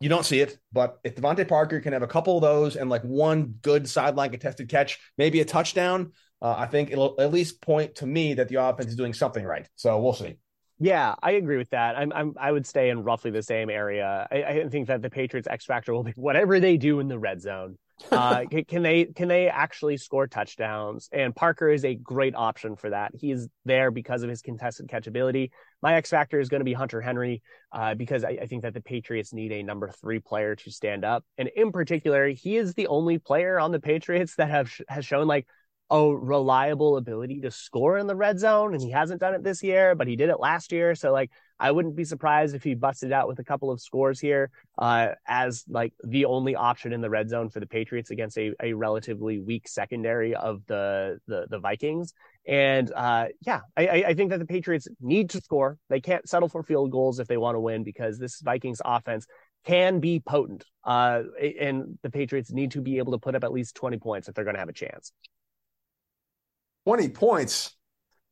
you 0.00 0.08
don't 0.08 0.26
see 0.26 0.40
it, 0.40 0.58
but 0.72 0.98
if 1.04 1.14
DeVante 1.14 1.48
Parker 1.48 1.80
can 1.80 1.92
have 1.92 2.02
a 2.02 2.08
couple 2.08 2.36
of 2.36 2.42
those 2.42 2.76
and 2.76 2.90
like 2.90 3.02
one 3.02 3.54
good 3.62 3.88
sideline 3.88 4.30
contested 4.30 4.68
catch, 4.68 4.98
maybe 5.16 5.40
a 5.40 5.44
touchdown, 5.44 6.12
uh, 6.40 6.54
I 6.58 6.66
think 6.66 6.90
it'll 6.90 7.14
at 7.20 7.32
least 7.32 7.62
point 7.62 7.96
to 7.96 8.06
me 8.06 8.34
that 8.34 8.48
the 8.48 8.56
offense 8.56 8.90
is 8.90 8.96
doing 8.96 9.14
something 9.14 9.44
right. 9.44 9.68
So 9.76 10.00
we'll 10.00 10.12
see. 10.12 10.38
Yeah, 10.82 11.14
I 11.22 11.32
agree 11.32 11.58
with 11.58 11.70
that. 11.70 11.96
I'm, 11.96 12.12
I'm 12.12 12.34
I 12.36 12.50
would 12.50 12.66
stay 12.66 12.90
in 12.90 13.04
roughly 13.04 13.30
the 13.30 13.42
same 13.42 13.70
area. 13.70 14.26
I, 14.32 14.42
I 14.42 14.68
think 14.68 14.88
that 14.88 15.00
the 15.00 15.10
Patriots 15.10 15.46
X 15.48 15.64
factor 15.64 15.92
will 15.92 16.02
be 16.02 16.12
whatever 16.16 16.58
they 16.58 16.76
do 16.76 16.98
in 16.98 17.06
the 17.06 17.20
red 17.20 17.40
zone. 17.40 17.78
Uh, 18.10 18.46
can 18.68 18.82
they 18.82 19.04
can 19.04 19.28
they 19.28 19.48
actually 19.48 19.96
score 19.96 20.26
touchdowns? 20.26 21.08
And 21.12 21.36
Parker 21.36 21.68
is 21.68 21.84
a 21.84 21.94
great 21.94 22.34
option 22.34 22.74
for 22.74 22.90
that. 22.90 23.12
He's 23.14 23.46
there 23.64 23.92
because 23.92 24.24
of 24.24 24.28
his 24.28 24.42
contested 24.42 24.88
catchability. 24.88 25.50
My 25.82 25.94
X 25.94 26.10
factor 26.10 26.40
is 26.40 26.48
going 26.48 26.62
to 26.62 26.64
be 26.64 26.72
Hunter 26.72 27.00
Henry 27.00 27.42
uh, 27.70 27.94
because 27.94 28.24
I, 28.24 28.38
I, 28.42 28.46
think 28.46 28.62
that 28.62 28.74
the 28.74 28.80
Patriots 28.80 29.32
need 29.32 29.52
a 29.52 29.62
number 29.62 29.88
three 29.88 30.18
player 30.18 30.56
to 30.56 30.70
stand 30.72 31.04
up, 31.04 31.24
and 31.38 31.48
in 31.54 31.70
particular, 31.70 32.26
he 32.26 32.56
is 32.56 32.74
the 32.74 32.88
only 32.88 33.18
player 33.18 33.60
on 33.60 33.70
the 33.70 33.80
Patriots 33.80 34.34
that 34.34 34.50
have 34.50 34.72
has 34.88 35.04
shown 35.04 35.28
like 35.28 35.46
a 35.92 36.16
reliable 36.16 36.96
ability 36.96 37.38
to 37.42 37.50
score 37.50 37.98
in 37.98 38.06
the 38.06 38.16
red 38.16 38.38
zone, 38.38 38.72
and 38.72 38.82
he 38.82 38.90
hasn't 38.90 39.20
done 39.20 39.34
it 39.34 39.42
this 39.44 39.62
year, 39.62 39.94
but 39.94 40.08
he 40.08 40.16
did 40.16 40.30
it 40.30 40.40
last 40.40 40.72
year. 40.72 40.94
So 40.94 41.12
like 41.12 41.30
I 41.60 41.70
wouldn't 41.70 41.94
be 41.94 42.04
surprised 42.04 42.54
if 42.54 42.62
he 42.62 42.74
busted 42.74 43.12
out 43.12 43.28
with 43.28 43.38
a 43.40 43.44
couple 43.44 43.70
of 43.70 43.78
scores 43.78 44.18
here 44.18 44.50
uh, 44.78 45.08
as 45.28 45.64
like 45.68 45.92
the 46.02 46.24
only 46.24 46.56
option 46.56 46.94
in 46.94 47.02
the 47.02 47.10
red 47.10 47.28
zone 47.28 47.50
for 47.50 47.60
the 47.60 47.66
Patriots 47.66 48.10
against 48.10 48.38
a, 48.38 48.54
a 48.62 48.72
relatively 48.72 49.38
weak 49.38 49.68
secondary 49.68 50.34
of 50.34 50.62
the 50.66 51.18
the, 51.26 51.46
the 51.50 51.58
Vikings. 51.58 52.14
And 52.48 52.90
uh, 52.96 53.26
yeah, 53.44 53.60
I, 53.76 54.04
I 54.08 54.14
think 54.14 54.30
that 54.30 54.38
the 54.38 54.46
Patriots 54.46 54.88
need 54.98 55.28
to 55.30 55.42
score. 55.42 55.76
They 55.90 56.00
can't 56.00 56.26
settle 56.26 56.48
for 56.48 56.62
field 56.62 56.90
goals 56.90 57.18
if 57.18 57.28
they 57.28 57.36
want 57.36 57.54
to 57.56 57.60
win 57.60 57.84
because 57.84 58.18
this 58.18 58.40
Vikings 58.40 58.80
offense 58.82 59.26
can 59.66 60.00
be 60.00 60.20
potent. 60.20 60.64
Uh, 60.84 61.24
and 61.60 61.98
the 62.02 62.10
Patriots 62.10 62.50
need 62.50 62.70
to 62.70 62.80
be 62.80 62.96
able 62.96 63.12
to 63.12 63.18
put 63.18 63.34
up 63.34 63.44
at 63.44 63.52
least 63.52 63.76
20 63.76 63.98
points 63.98 64.28
if 64.28 64.34
they're 64.34 64.44
going 64.44 64.54
to 64.54 64.60
have 64.60 64.70
a 64.70 64.72
chance. 64.72 65.12
20 66.86 67.08
points. 67.10 67.76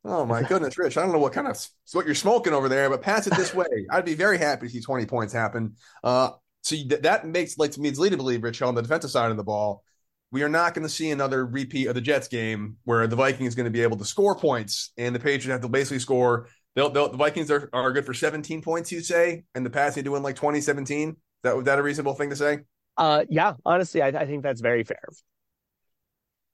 Oh 0.04 0.24
my 0.24 0.42
goodness, 0.48 0.78
Rich! 0.78 0.96
I 0.96 1.02
don't 1.02 1.12
know 1.12 1.18
what 1.18 1.32
kind 1.32 1.46
of 1.46 1.58
what 1.92 2.06
you're 2.06 2.14
smoking 2.14 2.52
over 2.52 2.68
there, 2.68 2.88
but 2.88 3.02
pass 3.02 3.26
it 3.26 3.36
this 3.36 3.54
way. 3.54 3.66
I'd 3.90 4.04
be 4.04 4.14
very 4.14 4.38
happy 4.38 4.66
to 4.66 4.72
see 4.72 4.80
20 4.80 5.06
points 5.06 5.32
happen. 5.32 5.76
Uh, 6.02 6.30
so 6.62 6.76
that, 6.88 7.02
that 7.02 7.26
makes 7.26 7.58
like 7.58 7.76
means 7.78 7.98
lead 7.98 8.10
to 8.10 8.16
believe, 8.16 8.42
Rich, 8.42 8.62
on 8.62 8.74
the 8.74 8.82
defensive 8.82 9.10
side 9.10 9.30
of 9.30 9.36
the 9.36 9.44
ball, 9.44 9.84
we 10.32 10.42
are 10.42 10.48
not 10.48 10.74
going 10.74 10.86
to 10.86 10.92
see 10.92 11.10
another 11.10 11.44
repeat 11.44 11.86
of 11.86 11.94
the 11.94 12.00
Jets 12.00 12.28
game 12.28 12.76
where 12.84 13.06
the 13.06 13.16
Vikings 13.16 13.48
is 13.48 13.54
going 13.54 13.64
to 13.64 13.70
be 13.70 13.82
able 13.82 13.96
to 13.96 14.04
score 14.04 14.36
points 14.36 14.92
and 14.96 15.14
the 15.14 15.18
Patriots 15.18 15.46
have 15.46 15.60
to 15.62 15.68
basically 15.68 15.98
score. 15.98 16.48
They'll, 16.76 16.90
they'll, 16.90 17.08
the 17.08 17.16
Vikings 17.16 17.50
are, 17.50 17.68
are 17.72 17.92
good 17.92 18.06
for 18.06 18.14
17 18.14 18.62
points, 18.62 18.92
you 18.92 19.00
say, 19.00 19.44
and 19.54 19.66
the 19.66 19.70
passing 19.70 20.04
doing 20.04 20.22
like 20.22 20.36
2017. 20.36 21.16
That 21.42 21.56
was 21.56 21.64
that 21.64 21.78
a 21.78 21.82
reasonable 21.82 22.14
thing 22.14 22.30
to 22.30 22.36
say? 22.36 22.60
Uh, 22.96 23.24
yeah, 23.28 23.54
honestly, 23.64 24.02
I, 24.02 24.08
I 24.08 24.26
think 24.26 24.42
that's 24.42 24.60
very 24.60 24.84
fair. 24.84 25.02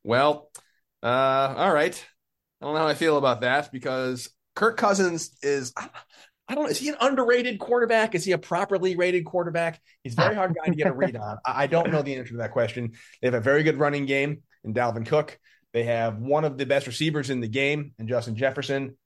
Well, 0.04 0.50
uh, 1.06 1.54
all 1.56 1.72
right. 1.72 2.06
I 2.60 2.64
don't 2.64 2.74
know 2.74 2.80
how 2.80 2.88
I 2.88 2.94
feel 2.94 3.18
about 3.18 3.42
that 3.42 3.70
because 3.70 4.30
Kirk 4.54 4.76
Cousins 4.76 5.36
is 5.42 5.72
I 6.48 6.54
don't 6.54 6.64
know, 6.64 6.70
is 6.70 6.78
he 6.78 6.88
an 6.88 6.96
underrated 7.00 7.58
quarterback? 7.58 8.14
Is 8.14 8.24
he 8.24 8.32
a 8.32 8.38
properly 8.38 8.96
rated 8.96 9.24
quarterback? 9.24 9.80
He's 10.02 10.14
a 10.14 10.16
very 10.16 10.34
hard 10.34 10.54
guy 10.54 10.70
to 10.70 10.76
get 10.76 10.86
a 10.86 10.92
read 10.92 11.16
on. 11.20 11.38
I 11.44 11.66
don't 11.66 11.90
know 11.90 12.02
the 12.02 12.14
answer 12.14 12.32
to 12.32 12.38
that 12.38 12.52
question. 12.52 12.92
They 13.20 13.26
have 13.26 13.34
a 13.34 13.40
very 13.40 13.62
good 13.62 13.78
running 13.78 14.06
game 14.06 14.42
in 14.64 14.72
Dalvin 14.72 15.06
Cook. 15.06 15.38
They 15.72 15.84
have 15.84 16.18
one 16.18 16.44
of 16.44 16.56
the 16.56 16.66
best 16.66 16.86
receivers 16.86 17.30
in 17.30 17.40
the 17.40 17.48
game 17.48 17.92
in 17.98 18.06
Justin 18.08 18.36
Jefferson. 18.36 18.96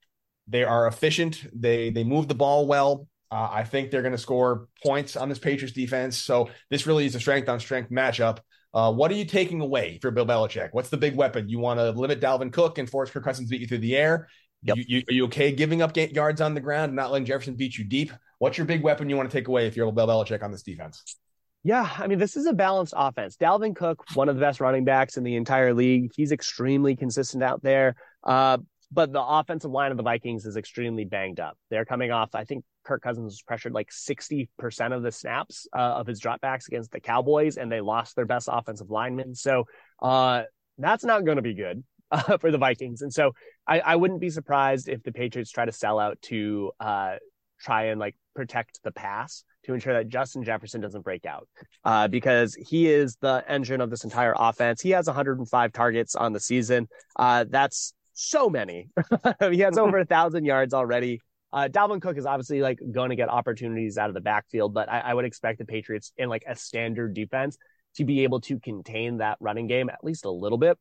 They 0.47 0.63
are 0.63 0.87
efficient. 0.87 1.45
They 1.53 1.89
they 1.89 2.03
move 2.03 2.27
the 2.27 2.35
ball 2.35 2.67
well. 2.67 3.07
Uh, 3.31 3.47
I 3.51 3.63
think 3.63 3.91
they're 3.91 4.01
going 4.01 4.11
to 4.11 4.17
score 4.17 4.67
points 4.83 5.15
on 5.15 5.29
this 5.29 5.39
Patriots 5.39 5.73
defense. 5.73 6.17
So 6.17 6.49
this 6.69 6.85
really 6.85 7.05
is 7.05 7.15
a 7.15 7.19
strength 7.19 7.47
on 7.49 7.59
strength 7.59 7.89
matchup. 7.89 8.39
Uh, 8.73 8.91
what 8.91 9.11
are 9.11 9.15
you 9.15 9.25
taking 9.25 9.61
away 9.61 9.95
if 9.95 10.03
you're 10.03 10.11
Bill 10.11 10.25
Belichick? 10.25 10.69
What's 10.71 10.89
the 10.89 10.97
big 10.97 11.15
weapon? 11.15 11.49
You 11.49 11.59
want 11.59 11.79
to 11.79 11.91
limit 11.91 12.21
Dalvin 12.21 12.53
Cook 12.53 12.77
and 12.77 12.89
force 12.89 13.09
Kirk 13.09 13.23
Cousins 13.23 13.49
to 13.49 13.51
beat 13.51 13.61
you 13.61 13.67
through 13.67 13.79
the 13.79 13.97
air? 13.97 14.29
Yep. 14.63 14.77
You, 14.77 14.85
you, 14.87 15.03
are 15.09 15.13
you 15.13 15.25
okay 15.25 15.51
giving 15.51 15.81
up 15.81 15.95
yards 15.97 16.39
on 16.39 16.53
the 16.53 16.61
ground 16.61 16.89
and 16.89 16.95
not 16.95 17.11
letting 17.11 17.25
Jefferson 17.25 17.55
beat 17.55 17.77
you 17.77 17.83
deep? 17.83 18.11
What's 18.39 18.57
your 18.57 18.65
big 18.65 18.83
weapon 18.83 19.09
you 19.09 19.17
want 19.17 19.29
to 19.29 19.37
take 19.37 19.47
away 19.47 19.67
if 19.67 19.75
you're 19.75 19.91
Bill 19.91 20.07
Belichick 20.07 20.43
on 20.43 20.51
this 20.51 20.63
defense? 20.63 21.17
Yeah, 21.63 21.87
I 21.97 22.07
mean, 22.07 22.17
this 22.17 22.35
is 22.35 22.47
a 22.47 22.53
balanced 22.53 22.93
offense. 22.97 23.37
Dalvin 23.37 23.75
Cook, 23.75 24.03
one 24.15 24.29
of 24.29 24.35
the 24.35 24.41
best 24.41 24.59
running 24.59 24.83
backs 24.83 25.17
in 25.17 25.23
the 25.23 25.35
entire 25.35 25.73
league. 25.73 26.11
He's 26.15 26.31
extremely 26.31 26.95
consistent 26.95 27.43
out 27.43 27.61
there. 27.61 27.95
Uh, 28.23 28.57
but 28.91 29.13
the 29.13 29.21
offensive 29.21 29.71
line 29.71 29.91
of 29.91 29.97
the 29.97 30.03
Vikings 30.03 30.45
is 30.45 30.57
extremely 30.57 31.05
banged 31.05 31.39
up. 31.39 31.57
They're 31.69 31.85
coming 31.85 32.11
off, 32.11 32.35
I 32.35 32.43
think 32.43 32.65
Kirk 32.83 33.01
Cousins 33.01 33.25
was 33.25 33.41
pressured 33.41 33.73
like 33.73 33.89
60% 33.89 34.47
of 34.95 35.03
the 35.03 35.11
snaps 35.11 35.67
uh, 35.75 35.79
of 35.79 36.07
his 36.07 36.21
dropbacks 36.21 36.67
against 36.67 36.91
the 36.91 36.99
Cowboys, 36.99 37.57
and 37.57 37.71
they 37.71 37.81
lost 37.81 38.15
their 38.15 38.25
best 38.25 38.49
offensive 38.51 38.89
lineman. 38.89 39.35
So 39.35 39.65
uh, 40.01 40.43
that's 40.77 41.05
not 41.05 41.25
going 41.25 41.37
to 41.37 41.41
be 41.41 41.53
good 41.53 41.83
uh, 42.11 42.37
for 42.37 42.51
the 42.51 42.57
Vikings. 42.57 43.01
And 43.01 43.13
so 43.13 43.33
I, 43.65 43.79
I, 43.79 43.95
wouldn't 43.95 44.19
be 44.19 44.29
surprised 44.29 44.89
if 44.89 45.01
the 45.03 45.13
Patriots 45.13 45.51
try 45.51 45.65
to 45.65 45.71
sell 45.71 45.97
out 45.99 46.21
to 46.23 46.71
uh, 46.79 47.15
try 47.61 47.85
and 47.85 47.99
like 47.99 48.15
protect 48.35 48.79
the 48.83 48.91
pass 48.91 49.43
to 49.65 49.73
ensure 49.73 49.93
that 49.93 50.09
Justin 50.09 50.43
Jefferson 50.43 50.81
doesn't 50.81 51.03
break 51.03 51.25
out 51.25 51.47
uh, 51.85 52.07
because 52.07 52.55
he 52.55 52.87
is 52.87 53.15
the 53.21 53.43
engine 53.47 53.79
of 53.79 53.89
this 53.89 54.03
entire 54.03 54.33
offense. 54.35 54.81
He 54.81 54.89
has 54.91 55.07
105 55.07 55.71
targets 55.71 56.15
on 56.15 56.33
the 56.33 56.39
season. 56.39 56.89
Uh, 57.15 57.45
that's 57.47 57.93
so 58.21 58.49
many. 58.49 58.89
he 59.39 59.59
has 59.59 59.77
over 59.77 59.99
a 59.99 60.05
thousand 60.15 60.45
yards 60.45 60.73
already. 60.73 61.21
Uh, 61.53 61.67
Dalvin 61.69 62.01
Cook 62.01 62.17
is 62.17 62.25
obviously 62.25 62.61
like 62.61 62.79
going 62.91 63.09
to 63.09 63.15
get 63.15 63.29
opportunities 63.29 63.97
out 63.97 64.09
of 64.09 64.13
the 64.13 64.21
backfield, 64.21 64.73
but 64.73 64.89
I, 64.89 64.99
I, 64.99 65.13
would 65.13 65.25
expect 65.25 65.59
the 65.59 65.65
Patriots 65.65 66.13
in 66.17 66.29
like 66.29 66.45
a 66.47 66.55
standard 66.55 67.13
defense 67.13 67.57
to 67.95 68.05
be 68.05 68.23
able 68.23 68.39
to 68.41 68.57
contain 68.59 69.17
that 69.17 69.37
running 69.41 69.67
game 69.67 69.89
at 69.89 70.01
least 70.01 70.23
a 70.23 70.31
little 70.31 70.57
bit. 70.57 70.77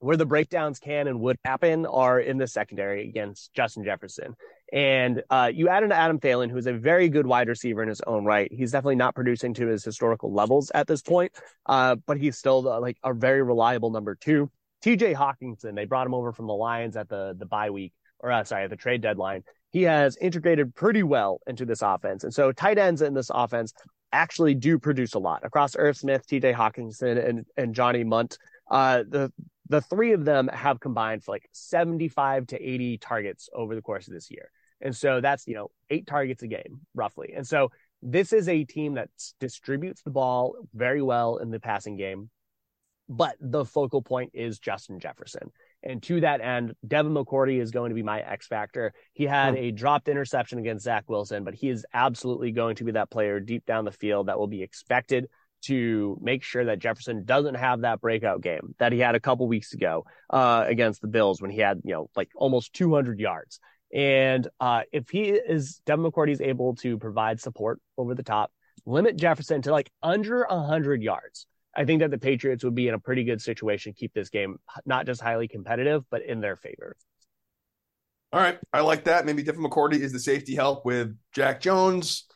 Where 0.00 0.16
the 0.16 0.24
breakdowns 0.24 0.78
can 0.78 1.08
and 1.08 1.20
would 1.20 1.36
happen 1.44 1.84
are 1.84 2.20
in 2.20 2.38
the 2.38 2.46
secondary 2.46 3.08
against 3.08 3.52
Justin 3.52 3.84
Jefferson. 3.84 4.36
And 4.72 5.24
uh, 5.28 5.50
you 5.52 5.68
add 5.68 5.82
in 5.82 5.90
Adam 5.90 6.20
Thielen, 6.20 6.52
who's 6.52 6.68
a 6.68 6.72
very 6.72 7.08
good 7.08 7.26
wide 7.26 7.48
receiver 7.48 7.82
in 7.82 7.88
his 7.88 8.00
own 8.06 8.24
right. 8.24 8.48
He's 8.52 8.70
definitely 8.70 8.94
not 8.94 9.16
producing 9.16 9.54
to 9.54 9.66
his 9.66 9.84
historical 9.84 10.32
levels 10.32 10.70
at 10.72 10.86
this 10.86 11.02
point, 11.02 11.32
uh, 11.66 11.96
but 12.06 12.16
he's 12.16 12.38
still 12.38 12.62
the, 12.62 12.78
like 12.78 12.96
a 13.02 13.12
very 13.12 13.42
reliable 13.42 13.90
number 13.90 14.14
two. 14.14 14.50
TJ 14.96 15.14
Hockenson, 15.14 15.74
they 15.74 15.84
brought 15.84 16.06
him 16.06 16.14
over 16.14 16.32
from 16.32 16.46
the 16.46 16.54
Lions 16.54 16.96
at 16.96 17.08
the 17.08 17.34
the 17.38 17.46
bye 17.46 17.70
week, 17.70 17.92
or 18.20 18.32
uh, 18.32 18.44
sorry, 18.44 18.64
at 18.64 18.70
the 18.70 18.76
trade 18.76 19.02
deadline. 19.02 19.42
He 19.70 19.82
has 19.82 20.16
integrated 20.16 20.74
pretty 20.74 21.02
well 21.02 21.40
into 21.46 21.66
this 21.66 21.82
offense, 21.82 22.24
and 22.24 22.32
so 22.32 22.52
tight 22.52 22.78
ends 22.78 23.02
in 23.02 23.12
this 23.12 23.30
offense 23.32 23.74
actually 24.12 24.54
do 24.54 24.78
produce 24.78 25.12
a 25.12 25.18
lot 25.18 25.44
across 25.44 25.76
Irv 25.76 25.94
Smith, 25.96 26.26
TJ 26.26 26.54
Hockenson, 26.54 27.22
and 27.28 27.44
and 27.58 27.74
Johnny 27.74 28.02
Mundt. 28.02 28.38
Uh, 28.70 29.04
the 29.06 29.30
the 29.68 29.82
three 29.82 30.12
of 30.12 30.24
them 30.24 30.48
have 30.48 30.80
combined 30.80 31.22
for 31.22 31.32
like 31.32 31.46
75 31.52 32.46
to 32.46 32.62
80 32.62 32.98
targets 32.98 33.50
over 33.52 33.74
the 33.74 33.82
course 33.82 34.08
of 34.08 34.14
this 34.14 34.30
year. 34.30 34.50
And 34.80 34.96
so 34.96 35.20
that's, 35.20 35.46
you 35.46 35.54
know, 35.54 35.70
eight 35.90 36.06
targets 36.06 36.42
a 36.42 36.46
game 36.46 36.80
roughly. 36.94 37.34
And 37.36 37.46
so 37.46 37.70
this 38.00 38.32
is 38.32 38.48
a 38.48 38.64
team 38.64 38.94
that 38.94 39.10
distributes 39.40 40.02
the 40.02 40.10
ball 40.10 40.54
very 40.72 41.02
well 41.02 41.36
in 41.36 41.50
the 41.50 41.60
passing 41.60 41.96
game, 41.96 42.30
but 43.08 43.36
the 43.40 43.64
focal 43.64 44.02
point 44.02 44.32
is 44.34 44.58
Justin 44.58 45.00
Jefferson. 45.00 45.50
And 45.82 46.02
to 46.04 46.20
that 46.20 46.40
end, 46.40 46.74
Devin 46.86 47.14
McCourty 47.14 47.60
is 47.60 47.70
going 47.70 47.90
to 47.90 47.94
be 47.94 48.02
my 48.02 48.20
X 48.20 48.46
factor. 48.46 48.92
He 49.12 49.24
had 49.24 49.54
a 49.56 49.70
dropped 49.70 50.08
interception 50.08 50.58
against 50.58 50.84
Zach 50.84 51.04
Wilson, 51.08 51.44
but 51.44 51.54
he 51.54 51.68
is 51.68 51.86
absolutely 51.94 52.52
going 52.52 52.76
to 52.76 52.84
be 52.84 52.92
that 52.92 53.10
player 53.10 53.40
deep 53.40 53.64
down 53.64 53.84
the 53.84 53.92
field 53.92 54.26
that 54.26 54.38
will 54.38 54.48
be 54.48 54.62
expected 54.62 55.28
to 55.60 56.18
make 56.20 56.42
sure 56.42 56.64
that 56.66 56.78
Jefferson 56.78 57.24
doesn't 57.24 57.56
have 57.56 57.80
that 57.80 58.00
breakout 58.00 58.40
game 58.40 58.74
that 58.78 58.92
he 58.92 58.98
had 58.98 59.14
a 59.14 59.20
couple 59.20 59.48
weeks 59.48 59.72
ago 59.72 60.04
uh, 60.30 60.64
against 60.66 61.00
the 61.00 61.08
Bills 61.08 61.40
when 61.40 61.50
he 61.50 61.58
had, 61.58 61.80
you 61.84 61.94
know, 61.94 62.10
like 62.16 62.30
almost 62.36 62.72
200 62.74 63.18
yards. 63.18 63.58
And 63.92 64.46
uh, 64.60 64.82
if 64.92 65.08
he 65.10 65.30
is, 65.30 65.80
Devin 65.86 66.04
McCourty 66.04 66.32
is 66.32 66.40
able 66.40 66.76
to 66.76 66.98
provide 66.98 67.40
support 67.40 67.80
over 67.96 68.14
the 68.14 68.22
top, 68.22 68.52
limit 68.86 69.16
Jefferson 69.16 69.62
to 69.62 69.72
like 69.72 69.90
under 70.02 70.46
100 70.48 71.02
yards, 71.02 71.46
I 71.76 71.84
think 71.84 72.00
that 72.00 72.10
the 72.10 72.18
Patriots 72.18 72.64
would 72.64 72.74
be 72.74 72.88
in 72.88 72.94
a 72.94 72.98
pretty 72.98 73.24
good 73.24 73.40
situation 73.40 73.92
to 73.92 73.98
keep 73.98 74.12
this 74.14 74.30
game 74.30 74.58
not 74.84 75.06
just 75.06 75.20
highly 75.20 75.48
competitive, 75.48 76.04
but 76.10 76.22
in 76.22 76.40
their 76.40 76.56
favor. 76.56 76.96
All 78.32 78.40
right. 78.40 78.58
I 78.72 78.80
like 78.80 79.04
that. 79.04 79.24
Maybe 79.24 79.42
Devin 79.42 79.62
McCourty 79.62 80.00
is 80.00 80.12
the 80.12 80.20
safety 80.20 80.54
help 80.54 80.84
with 80.84 81.16
Jack 81.32 81.60
Jones. 81.60 82.26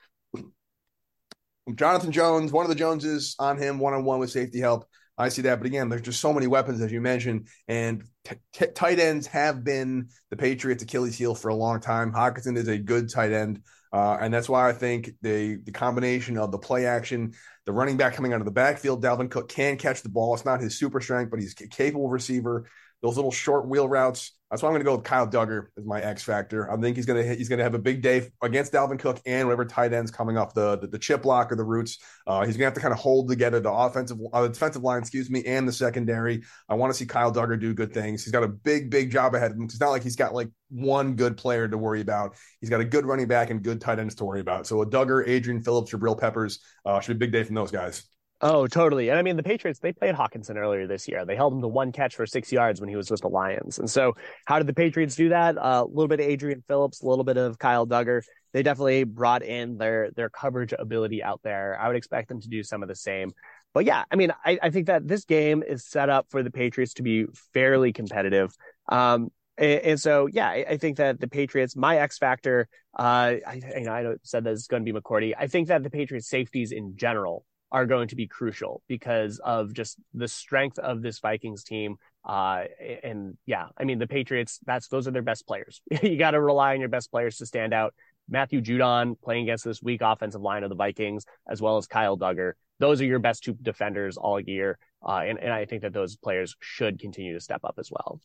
Jonathan 1.74 2.12
Jones, 2.12 2.51
one 2.51 2.64
of 2.64 2.70
the 2.70 2.74
Joneses 2.74 3.37
on 3.39 3.57
him, 3.57 3.78
one 3.78 3.95
on 3.95 4.05
one 4.05 4.18
with 4.18 4.30
safety 4.30 4.59
help. 4.61 4.87
I 5.18 5.28
see 5.28 5.43
that. 5.43 5.59
But 5.59 5.66
again, 5.66 5.89
there's 5.89 6.03
just 6.03 6.20
so 6.20 6.33
many 6.33 6.47
weapons, 6.47 6.80
as 6.80 6.91
you 6.91 7.01
mentioned, 7.01 7.49
and 7.68 8.03
t- 8.24 8.37
t- 8.53 8.66
tight 8.74 8.99
ends 8.99 9.26
have 9.28 9.62
been 9.62 10.09
the 10.30 10.37
Patriots' 10.37 10.83
Achilles 10.83 11.16
heel 11.16 11.35
for 11.35 11.49
a 11.49 11.55
long 11.55 11.80
time. 11.80 12.12
Hockenson 12.12 12.57
is 12.57 12.68
a 12.68 12.78
good 12.78 13.11
tight 13.11 13.33
end. 13.33 13.62
Uh, 13.93 14.16
and 14.20 14.32
that's 14.32 14.49
why 14.49 14.68
I 14.68 14.72
think 14.72 15.11
the 15.20 15.57
the 15.64 15.72
combination 15.72 16.38
of 16.38 16.51
the 16.51 16.59
play 16.59 16.86
action, 16.86 17.34
the 17.66 17.72
running 17.72 17.97
back 17.97 18.14
coming 18.14 18.32
out 18.32 18.40
of 18.40 18.47
the 18.47 18.53
backfield, 18.53 19.03
Dalvin 19.03 19.30
Cook 19.30 19.49
can 19.49 19.76
catch 19.76 20.03
the 20.03 20.09
ball. 20.09 20.34
It's 20.34 20.45
not 20.45 20.61
his 20.61 20.78
super 20.78 21.01
strength, 21.01 21.30
but 21.30 21.40
he's 21.40 21.55
a 21.61 21.68
capable 21.68 22.09
receiver. 22.09 22.68
Those 23.03 23.16
little 23.16 23.32
short 23.32 23.68
wheel 23.68 23.88
routes, 23.88 24.32
that's 24.53 24.62
why 24.62 24.68
I'm 24.68 24.74
going 24.74 24.80
to 24.80 24.84
go 24.84 24.96
with 24.96 25.05
Kyle 25.05 25.26
Dugger 25.26 25.68
as 25.78 25.86
my 25.86 26.03
X 26.03 26.22
factor. 26.22 26.70
I 26.70 26.78
think 26.78 26.94
he's 26.94 27.07
going 27.07 27.26
to 27.26 27.34
he's 27.34 27.48
going 27.48 27.57
to 27.57 27.64
have 27.64 27.72
a 27.72 27.78
big 27.78 28.03
day 28.03 28.28
against 28.42 28.74
Dalvin 28.74 28.98
Cook 28.98 29.18
and 29.24 29.48
whatever 29.48 29.64
tight 29.64 29.94
ends 29.94 30.11
coming 30.11 30.36
off 30.36 30.53
the 30.53 30.76
the, 30.76 30.88
the 30.88 30.98
chip 30.98 31.22
block 31.22 31.50
or 31.50 31.57
the 31.57 31.64
routes. 31.64 31.98
Uh, 32.26 32.44
he's 32.44 32.59
going 32.59 32.59
to 32.59 32.64
have 32.66 32.74
to 32.74 32.80
kind 32.80 32.92
of 32.92 33.00
hold 33.00 33.30
together 33.30 33.61
the 33.61 33.72
offensive 33.72 34.18
uh, 34.30 34.46
defensive 34.46 34.82
line, 34.82 34.98
excuse 34.98 35.30
me, 35.30 35.42
and 35.46 35.66
the 35.66 35.72
secondary. 35.72 36.42
I 36.68 36.74
want 36.74 36.92
to 36.92 36.98
see 36.98 37.07
Kyle 37.07 37.32
Dugger 37.32 37.59
do 37.59 37.72
good 37.72 37.94
things. 37.94 38.24
He's 38.24 38.32
got 38.32 38.42
a 38.42 38.48
big 38.48 38.90
big 38.90 39.11
job 39.11 39.34
ahead 39.34 39.53
of 39.53 39.57
him. 39.57 39.64
It's 39.64 39.80
not 39.80 39.88
like 39.88 40.03
he's 40.03 40.16
got 40.16 40.34
like 40.34 40.50
one 40.68 41.16
good 41.16 41.38
player 41.38 41.66
to 41.66 41.78
worry 41.78 42.03
about. 42.03 42.36
He's 42.61 42.68
got 42.68 42.82
a 42.82 42.84
good 42.84 43.07
running 43.07 43.28
back 43.28 43.48
and 43.48 43.62
good 43.62 43.80
tight 43.80 44.00
ends 44.00 44.16
to 44.16 44.26
worry 44.26 44.40
about. 44.40 44.66
So 44.66 44.82
a 44.82 44.86
Dugger, 44.86 45.26
Adrian 45.26 45.62
Phillips, 45.62 45.92
Jabril 45.92 46.20
Peppers 46.20 46.59
uh, 46.84 47.00
should 47.00 47.18
be 47.18 47.24
a 47.24 47.26
big 47.26 47.32
day 47.32 47.44
from 47.44 47.55
those 47.55 47.70
guys. 47.70 48.05
Oh, 48.45 48.66
totally. 48.66 49.09
And 49.09 49.16
I 49.16 49.22
mean, 49.22 49.36
the 49.36 49.43
Patriots, 49.45 49.78
they 49.78 49.93
played 49.93 50.16
Hockenson 50.16 50.57
earlier 50.57 50.88
this 50.88 51.07
year. 51.07 51.24
They 51.24 51.36
held 51.36 51.53
him 51.53 51.61
to 51.61 51.68
one 51.68 51.93
catch 51.93 52.16
for 52.16 52.26
six 52.26 52.51
yards 52.51 52.80
when 52.80 52.88
he 52.88 52.97
was 52.97 53.09
with 53.09 53.20
the 53.20 53.28
Lions. 53.28 53.78
And 53.78 53.88
so, 53.88 54.16
how 54.47 54.59
did 54.59 54.66
the 54.66 54.74
Patriots 54.74 55.14
do 55.14 55.28
that? 55.28 55.57
Uh, 55.57 55.84
a 55.84 55.88
little 55.88 56.09
bit 56.09 56.18
of 56.18 56.26
Adrian 56.26 56.61
Phillips, 56.66 57.03
a 57.03 57.07
little 57.07 57.22
bit 57.22 57.36
of 57.36 57.61
Kyle 57.61 57.86
Dugger. 57.86 58.22
They 58.53 58.64
definitely 58.64 59.05
brought 59.05 59.45
in 59.45 59.78
their 59.78 60.11
their 60.11 60.28
coverage 60.28 60.74
ability 60.76 61.22
out 61.22 61.40
there. 61.45 61.78
I 61.80 61.86
would 61.86 61.97
expect 61.97 62.28
them 62.28 62.40
to 62.40 62.49
do 62.49 62.64
some 62.64 62.82
of 62.82 62.88
the 62.88 62.97
same. 62.97 63.30
But 63.74 63.84
yeah, 63.84 64.05
I 64.11 64.16
mean, 64.16 64.32
I, 64.45 64.59
I 64.61 64.70
think 64.70 64.88
that 64.88 65.07
this 65.07 65.24
game 65.24 65.62
is 65.62 65.86
set 65.86 66.09
up 66.09 66.26
for 66.28 66.43
the 66.43 66.51
Patriots 66.51 66.95
to 66.95 67.03
be 67.03 67.26
fairly 67.55 67.93
competitive. 67.93 68.53
Um, 68.88 69.28
and, 69.57 69.80
and 69.80 70.01
so, 70.01 70.26
yeah, 70.26 70.49
I, 70.49 70.64
I, 70.70 70.76
think 70.76 70.99
that 70.99 71.20
the 71.20 71.28
Patriots, 71.28 71.74
my 71.74 71.97
X 71.99 72.18
factor, 72.18 72.68
uh, 72.99 73.36
I, 73.47 73.62
you 73.78 73.84
know, 73.84 73.93
I 73.93 74.14
said 74.24 74.45
that 74.45 74.53
it's 74.53 74.66
going 74.66 74.84
to 74.84 74.93
be 74.93 74.99
McCourty. 74.99 75.32
I 75.38 75.47
think 75.47 75.68
that 75.68 75.82
the 75.82 75.90
Patriots 75.90 76.28
safeties 76.28 76.72
in 76.72 76.97
general 76.97 77.47
are 77.73 77.87
going 77.87 78.09
to 78.09 78.16
be 78.16 78.27
crucial 78.27 78.83
because 78.87 79.41
of 79.43 79.73
just 79.73 79.99
the 80.12 80.29
strength 80.29 80.79
of 80.79 81.01
this 81.01 81.18
Vikings 81.18 81.64
team. 81.64 81.97
Uh, 82.25 82.64
and 83.03 83.37
yeah, 83.47 83.68
I 83.79 83.85
mean, 83.85 83.99
the 83.99 84.07
Patriots, 84.07 84.61
that's, 84.64 84.89
those 84.89 85.09
are 85.09 85.11
their 85.11 85.23
best 85.23 85.47
players. 85.47 85.81
you 86.03 86.18
got 86.18 86.33
to 86.33 86.41
rely 86.41 86.75
on 86.75 86.81
your 86.81 86.91
best 86.91 87.11
players 87.11 87.39
to 87.39 87.47
stand 87.47 87.73
out. 87.73 87.95
Matthew 88.29 88.61
Judon 88.61 89.20
playing 89.20 89.45
against 89.45 89.64
this 89.64 89.83
weak 89.83 90.03
offensive 90.03 90.41
line 90.41 90.62
of 90.62 90.68
the 90.68 90.77
Vikings, 90.77 91.25
as 91.49 91.61
well 91.61 91.79
as 91.79 91.87
Kyle 91.87 92.16
Dugger. 92.16 92.53
Those 92.79 93.01
are 93.01 93.07
your 93.07 93.18
best 93.18 93.43
two 93.43 93.55
defenders 93.55 94.16
all 94.16 94.39
year. 94.39 94.79
Uh, 95.05 95.23
and, 95.27 95.39
and 95.39 95.53
I 95.53 95.64
think 95.64 95.83
that 95.83 95.93
those 95.93 96.16
players 96.16 96.55
should 96.61 97.01
continue 97.01 97.33
to 97.33 97.41
step 97.41 97.62
up 97.64 97.77
as 97.79 97.91
well. 97.91 98.20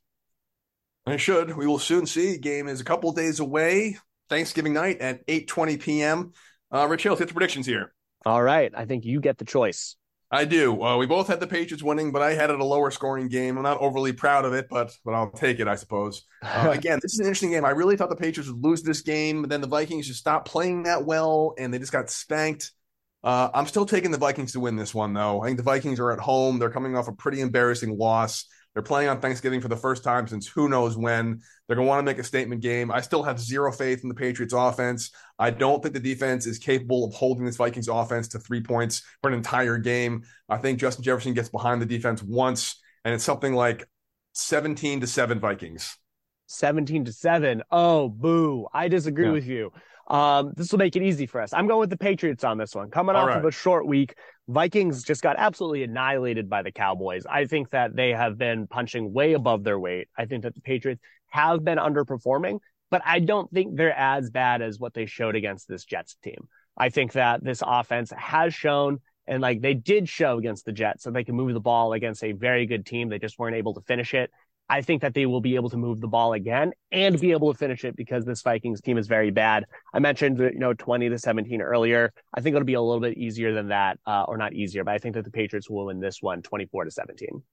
I 1.06 1.16
should. 1.16 1.56
We 1.56 1.68
will 1.68 1.80
soon 1.80 2.06
see. 2.06 2.38
Game 2.38 2.68
is 2.68 2.82
a 2.82 2.84
couple 2.86 3.14
days 3.14 3.39
away. 3.39 3.98
Thanksgiving 4.30 4.74
night 4.74 5.00
at 5.00 5.22
8 5.28 5.48
20 5.48 5.78
p.m. 5.78 6.34
Uh, 6.70 6.86
Rich 6.89 7.04
Hill, 7.04 7.16
hit 7.16 7.30
the 7.30 7.34
predictions 7.34 7.66
here. 7.66 7.93
All 8.28 8.43
right. 8.43 8.73
I 8.75 8.84
think 8.84 9.05
you 9.05 9.21
get 9.21 9.38
the 9.38 9.45
choice. 9.45 9.95
I 10.30 10.43
do. 10.43 10.84
Uh, 10.84 10.97
we 10.97 11.05
both 11.05 11.28
had 11.28 11.39
the 11.39 11.47
Patriots 11.47 11.82
winning, 11.82 12.11
but 12.11 12.21
I 12.21 12.34
had 12.34 12.49
it 12.49 12.59
a 12.59 12.65
lower 12.65 12.91
scoring 12.91 13.30
game. 13.30 13.55
I'm 13.55 13.63
not 13.63 13.78
overly 13.80 14.11
proud 14.11 14.43
of 14.43 14.51
it, 14.51 14.67
but 14.69 14.93
but 15.05 15.13
I'll 15.13 15.32
take 15.32 15.61
it, 15.61 15.67
I 15.69 15.75
suppose. 15.75 16.23
Uh, 16.43 16.71
again, 16.73 16.99
this 17.01 17.13
is 17.13 17.19
an 17.19 17.25
interesting 17.25 17.51
game. 17.51 17.63
I 17.63 17.69
really 17.69 17.95
thought 17.95 18.09
the 18.09 18.17
Patriots 18.17 18.51
would 18.51 18.61
lose 18.61 18.84
this 18.84 18.99
game, 18.99 19.41
but 19.41 19.49
then 19.49 19.61
the 19.61 19.67
Vikings 19.67 20.07
just 20.07 20.19
stopped 20.19 20.49
playing 20.49 20.84
that 20.84 21.05
well, 21.05 21.55
and 21.57 21.73
they 21.73 21.80
just 21.80 21.93
got 21.93 22.09
spanked. 22.09 22.71
Uh, 23.23 23.49
I'm 23.53 23.65
still 23.65 23.86
taking 23.86 24.11
the 24.11 24.17
Vikings 24.17 24.51
to 24.51 24.59
win 24.59 24.75
this 24.75 24.93
one, 24.93 25.13
though. 25.13 25.41
I 25.41 25.45
think 25.45 25.57
the 25.57 25.63
Vikings 25.63 26.01
are 26.01 26.11
at 26.11 26.19
home. 26.19 26.59
They're 26.59 26.69
coming 26.69 26.97
off 26.97 27.07
a 27.07 27.13
pretty 27.13 27.39
embarrassing 27.39 27.97
loss. 27.97 28.43
They're 28.78 28.84
playing 28.84 29.09
on 29.09 29.19
Thanksgiving 29.19 29.59
for 29.59 29.69
the 29.69 29.75
first 29.75 30.03
time 30.03 30.28
since 30.28 30.47
who 30.47 30.69
knows 30.69 30.95
when. 30.95 31.41
They're 31.65 31.75
going 31.75 31.88
to 31.88 31.89
want 31.89 31.97
to 31.97 32.03
make 32.03 32.19
a 32.19 32.23
statement 32.23 32.61
game. 32.61 32.91
I 32.91 33.01
still 33.01 33.23
have 33.23 33.39
zero 33.39 33.71
faith 33.71 34.03
in 34.03 34.07
the 34.07 34.13
Patriots 34.13 34.53
offense. 34.55 35.09
I 35.39 35.49
don't 35.49 35.82
think 35.82 35.95
the 35.95 35.99
defense 35.99 36.45
is 36.45 36.59
capable 36.59 37.03
of 37.03 37.11
holding 37.15 37.43
this 37.43 37.55
Vikings 37.55 37.88
offense 37.88 38.28
to 38.28 38.39
three 38.39 38.61
points 38.61 39.01
for 39.23 39.30
an 39.30 39.34
entire 39.34 39.80
game. 39.80 40.25
I 40.47 40.57
think 40.57 40.80
Justin 40.80 41.03
Jefferson 41.03 41.34
gets 41.34 41.49
behind 41.49 41.82
the 41.82 41.88
defense 41.88 42.21
once, 42.21 42.80
and 43.03 43.15
it's 43.15 43.23
something 43.23 43.55
like 43.55 43.89
17 44.34 45.01
to 45.01 45.07
7 45.07 45.39
Vikings. 45.39 45.97
17 46.45 47.05
to 47.05 47.13
7. 47.13 47.63
Oh, 47.71 48.09
boo. 48.09 48.67
I 48.71 48.89
disagree 48.89 49.25
yeah. 49.25 49.32
with 49.32 49.47
you. 49.47 49.71
Um, 50.08 50.53
this 50.55 50.72
will 50.72 50.80
make 50.80 50.95
it 50.95 51.03
easy 51.03 51.26
for 51.26 51.41
us. 51.41 51.53
I'm 51.53 51.68
going 51.68 51.82
with 51.82 51.89
the 51.89 51.97
Patriots 51.97 52.43
on 52.43 52.58
this 52.58 52.74
one. 52.74 52.89
Coming 52.89 53.16
All 53.16 53.24
off 53.24 53.28
right. 53.28 53.38
of 53.38 53.45
a 53.45 53.51
short 53.51 53.86
week, 53.86 54.16
Vikings 54.47 55.03
just 55.03 55.22
got 55.22 55.36
absolutely 55.38 55.84
annihilated 55.84 56.49
by 56.49 56.62
the 56.62 56.72
Cowboys. 56.72 57.26
I 57.30 57.45
think 57.45 57.70
that 57.72 57.95
they 57.95 58.12
have 58.12 58.38
been 58.38 58.68
punching 58.68 59.12
way 59.12 59.34
above 59.34 59.64
their 59.64 59.78
weight. 59.78 60.08
I 60.18 60.26
think 60.26 60.43
that 60.43 60.55
the 60.55 60.62
Patriots 60.62 61.01
have 61.28 61.66
been 61.66 61.78
underperforming, 61.78 62.60
but 62.89 63.01
I 63.05 63.20
don't 63.20 63.51
think 63.51 63.76
they're 63.76 63.97
as 63.97 64.30
bad 64.30 64.62
as 64.62 64.80
what 64.80 64.93
they 64.93 65.05
showed 65.05 65.36
against 65.36 65.68
this 65.68 65.84
Jets 65.84 66.16
team. 66.24 66.47
I 66.78 66.89
think 66.89 67.14
that 67.14 67.43
this 67.43 67.62
offense 67.66 68.14
has 68.16 68.53
shown 68.53 68.99
and 69.28 69.41
like 69.41 69.62
they 69.62 69.74
did 69.74 70.08
show 70.08 70.38
against 70.38 70.66
the 70.66 70.72
Jets 70.72 71.03
that 71.03 71.14
they 71.14 71.24
can 71.24 71.36
move 71.36 71.53
the 71.53 71.60
ball 71.60 71.93
against 71.93 72.24
a 72.24 72.32
very 72.32 72.66
good 72.66 72.86
team. 72.86 73.10
They 73.10 73.20
just 73.20 73.38
weren't 73.38 73.55
able 73.55 73.74
to 73.74 73.82
finish 73.82 74.14
it. 74.14 74.32
I 74.70 74.82
think 74.82 75.01
that 75.01 75.13
they 75.13 75.26
will 75.26 75.41
be 75.41 75.55
able 75.55 75.70
to 75.70 75.78
move 75.78 76.01
the 76.01 76.07
ball 76.07 76.34
again 76.34 76.74
and 76.91 77.20
be 77.20 77.32
able 77.32 77.53
to 77.53 77.57
finish 77.57 77.86
it 77.86 77.95
because 77.95 78.26
this 78.26 78.41
Vikings 78.41 78.82
team 78.82 78.97
is 78.97 79.07
very 79.07 79.32
bad. 79.32 79.65
I 79.93 79.99
mentioned, 79.99 80.39
you 80.39 80.59
know, 80.59 80.74
20 80.74 81.09
to 81.09 81.18
17 81.18 81.61
earlier. 81.61 82.11
I 82.34 82.41
think 82.41 82.55
it'll 82.55 82.65
be 82.65 82.74
a 82.74 82.82
little 82.82 83.01
bit 83.01 83.18
easier 83.18 83.53
than 83.53 83.70
that, 83.70 83.99
uh, 84.05 84.24
or 84.28 84.38
not 84.38 84.53
easier, 84.53 84.84
but 84.84 84.93
I 84.93 84.97
think 84.97 85.15
that 85.15 85.24
the 85.24 85.32
Patriots 85.32 85.70
will 85.70 85.86
win 85.86 85.99
this 85.99 86.22
one 86.22 86.41
24 86.41 86.86
to 86.86 86.91
17. 86.91 87.43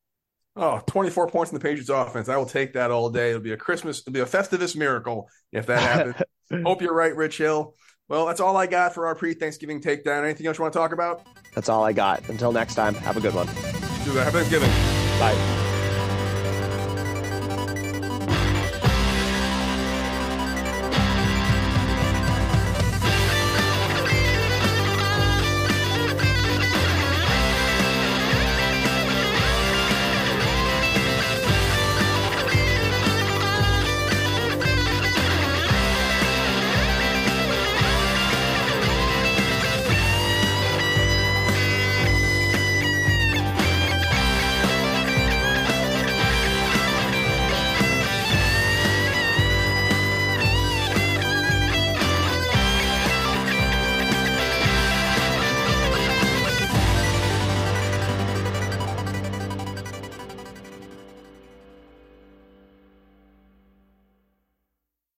Oh, 0.57 0.81
24 0.87 1.29
points 1.29 1.51
in 1.51 1.59
the 1.59 1.63
Patriots 1.63 1.89
offense. 1.89 2.29
I 2.29 2.37
will 2.37 2.47
take 2.47 2.75
that 2.75 2.91
all 2.91 3.11
day. 3.11 3.31
It'll 3.31 3.43
be 3.43 3.53
a 3.53 3.57
Christmas, 3.57 4.01
it'll 4.01 4.13
be 4.13 4.21
a 4.21 4.27
Festivus 4.27 4.77
miracle 4.77 5.29
if 5.53 5.67
that 5.67 5.81
happens. 5.81 6.17
Hope 6.65 6.83
you're 6.83 6.95
right, 6.95 7.15
Rich 7.15 7.39
Hill. 7.39 7.75
Well, 8.09 8.27
that's 8.27 8.41
all 8.41 8.57
I 8.57 8.67
got 8.67 8.95
for 8.95 9.07
our 9.07 9.15
pre 9.15 9.35
Thanksgiving 9.35 9.81
takedown. 9.81 10.25
Anything 10.25 10.47
else 10.47 10.59
you 10.59 10.63
want 10.63 10.75
to 10.75 10.79
talk 10.79 10.93
about? 10.93 11.27
That's 11.55 11.69
all 11.69 11.85
I 11.85 11.93
got. 11.93 12.29
Until 12.29 12.53
next 12.53 12.75
time, 12.75 12.95
have 12.95 13.17
a 13.17 13.21
good 13.21 13.35
one. 13.35 13.47
Happy 13.47 14.31
Thanksgiving. 14.31 14.71
Bye. 15.19 15.64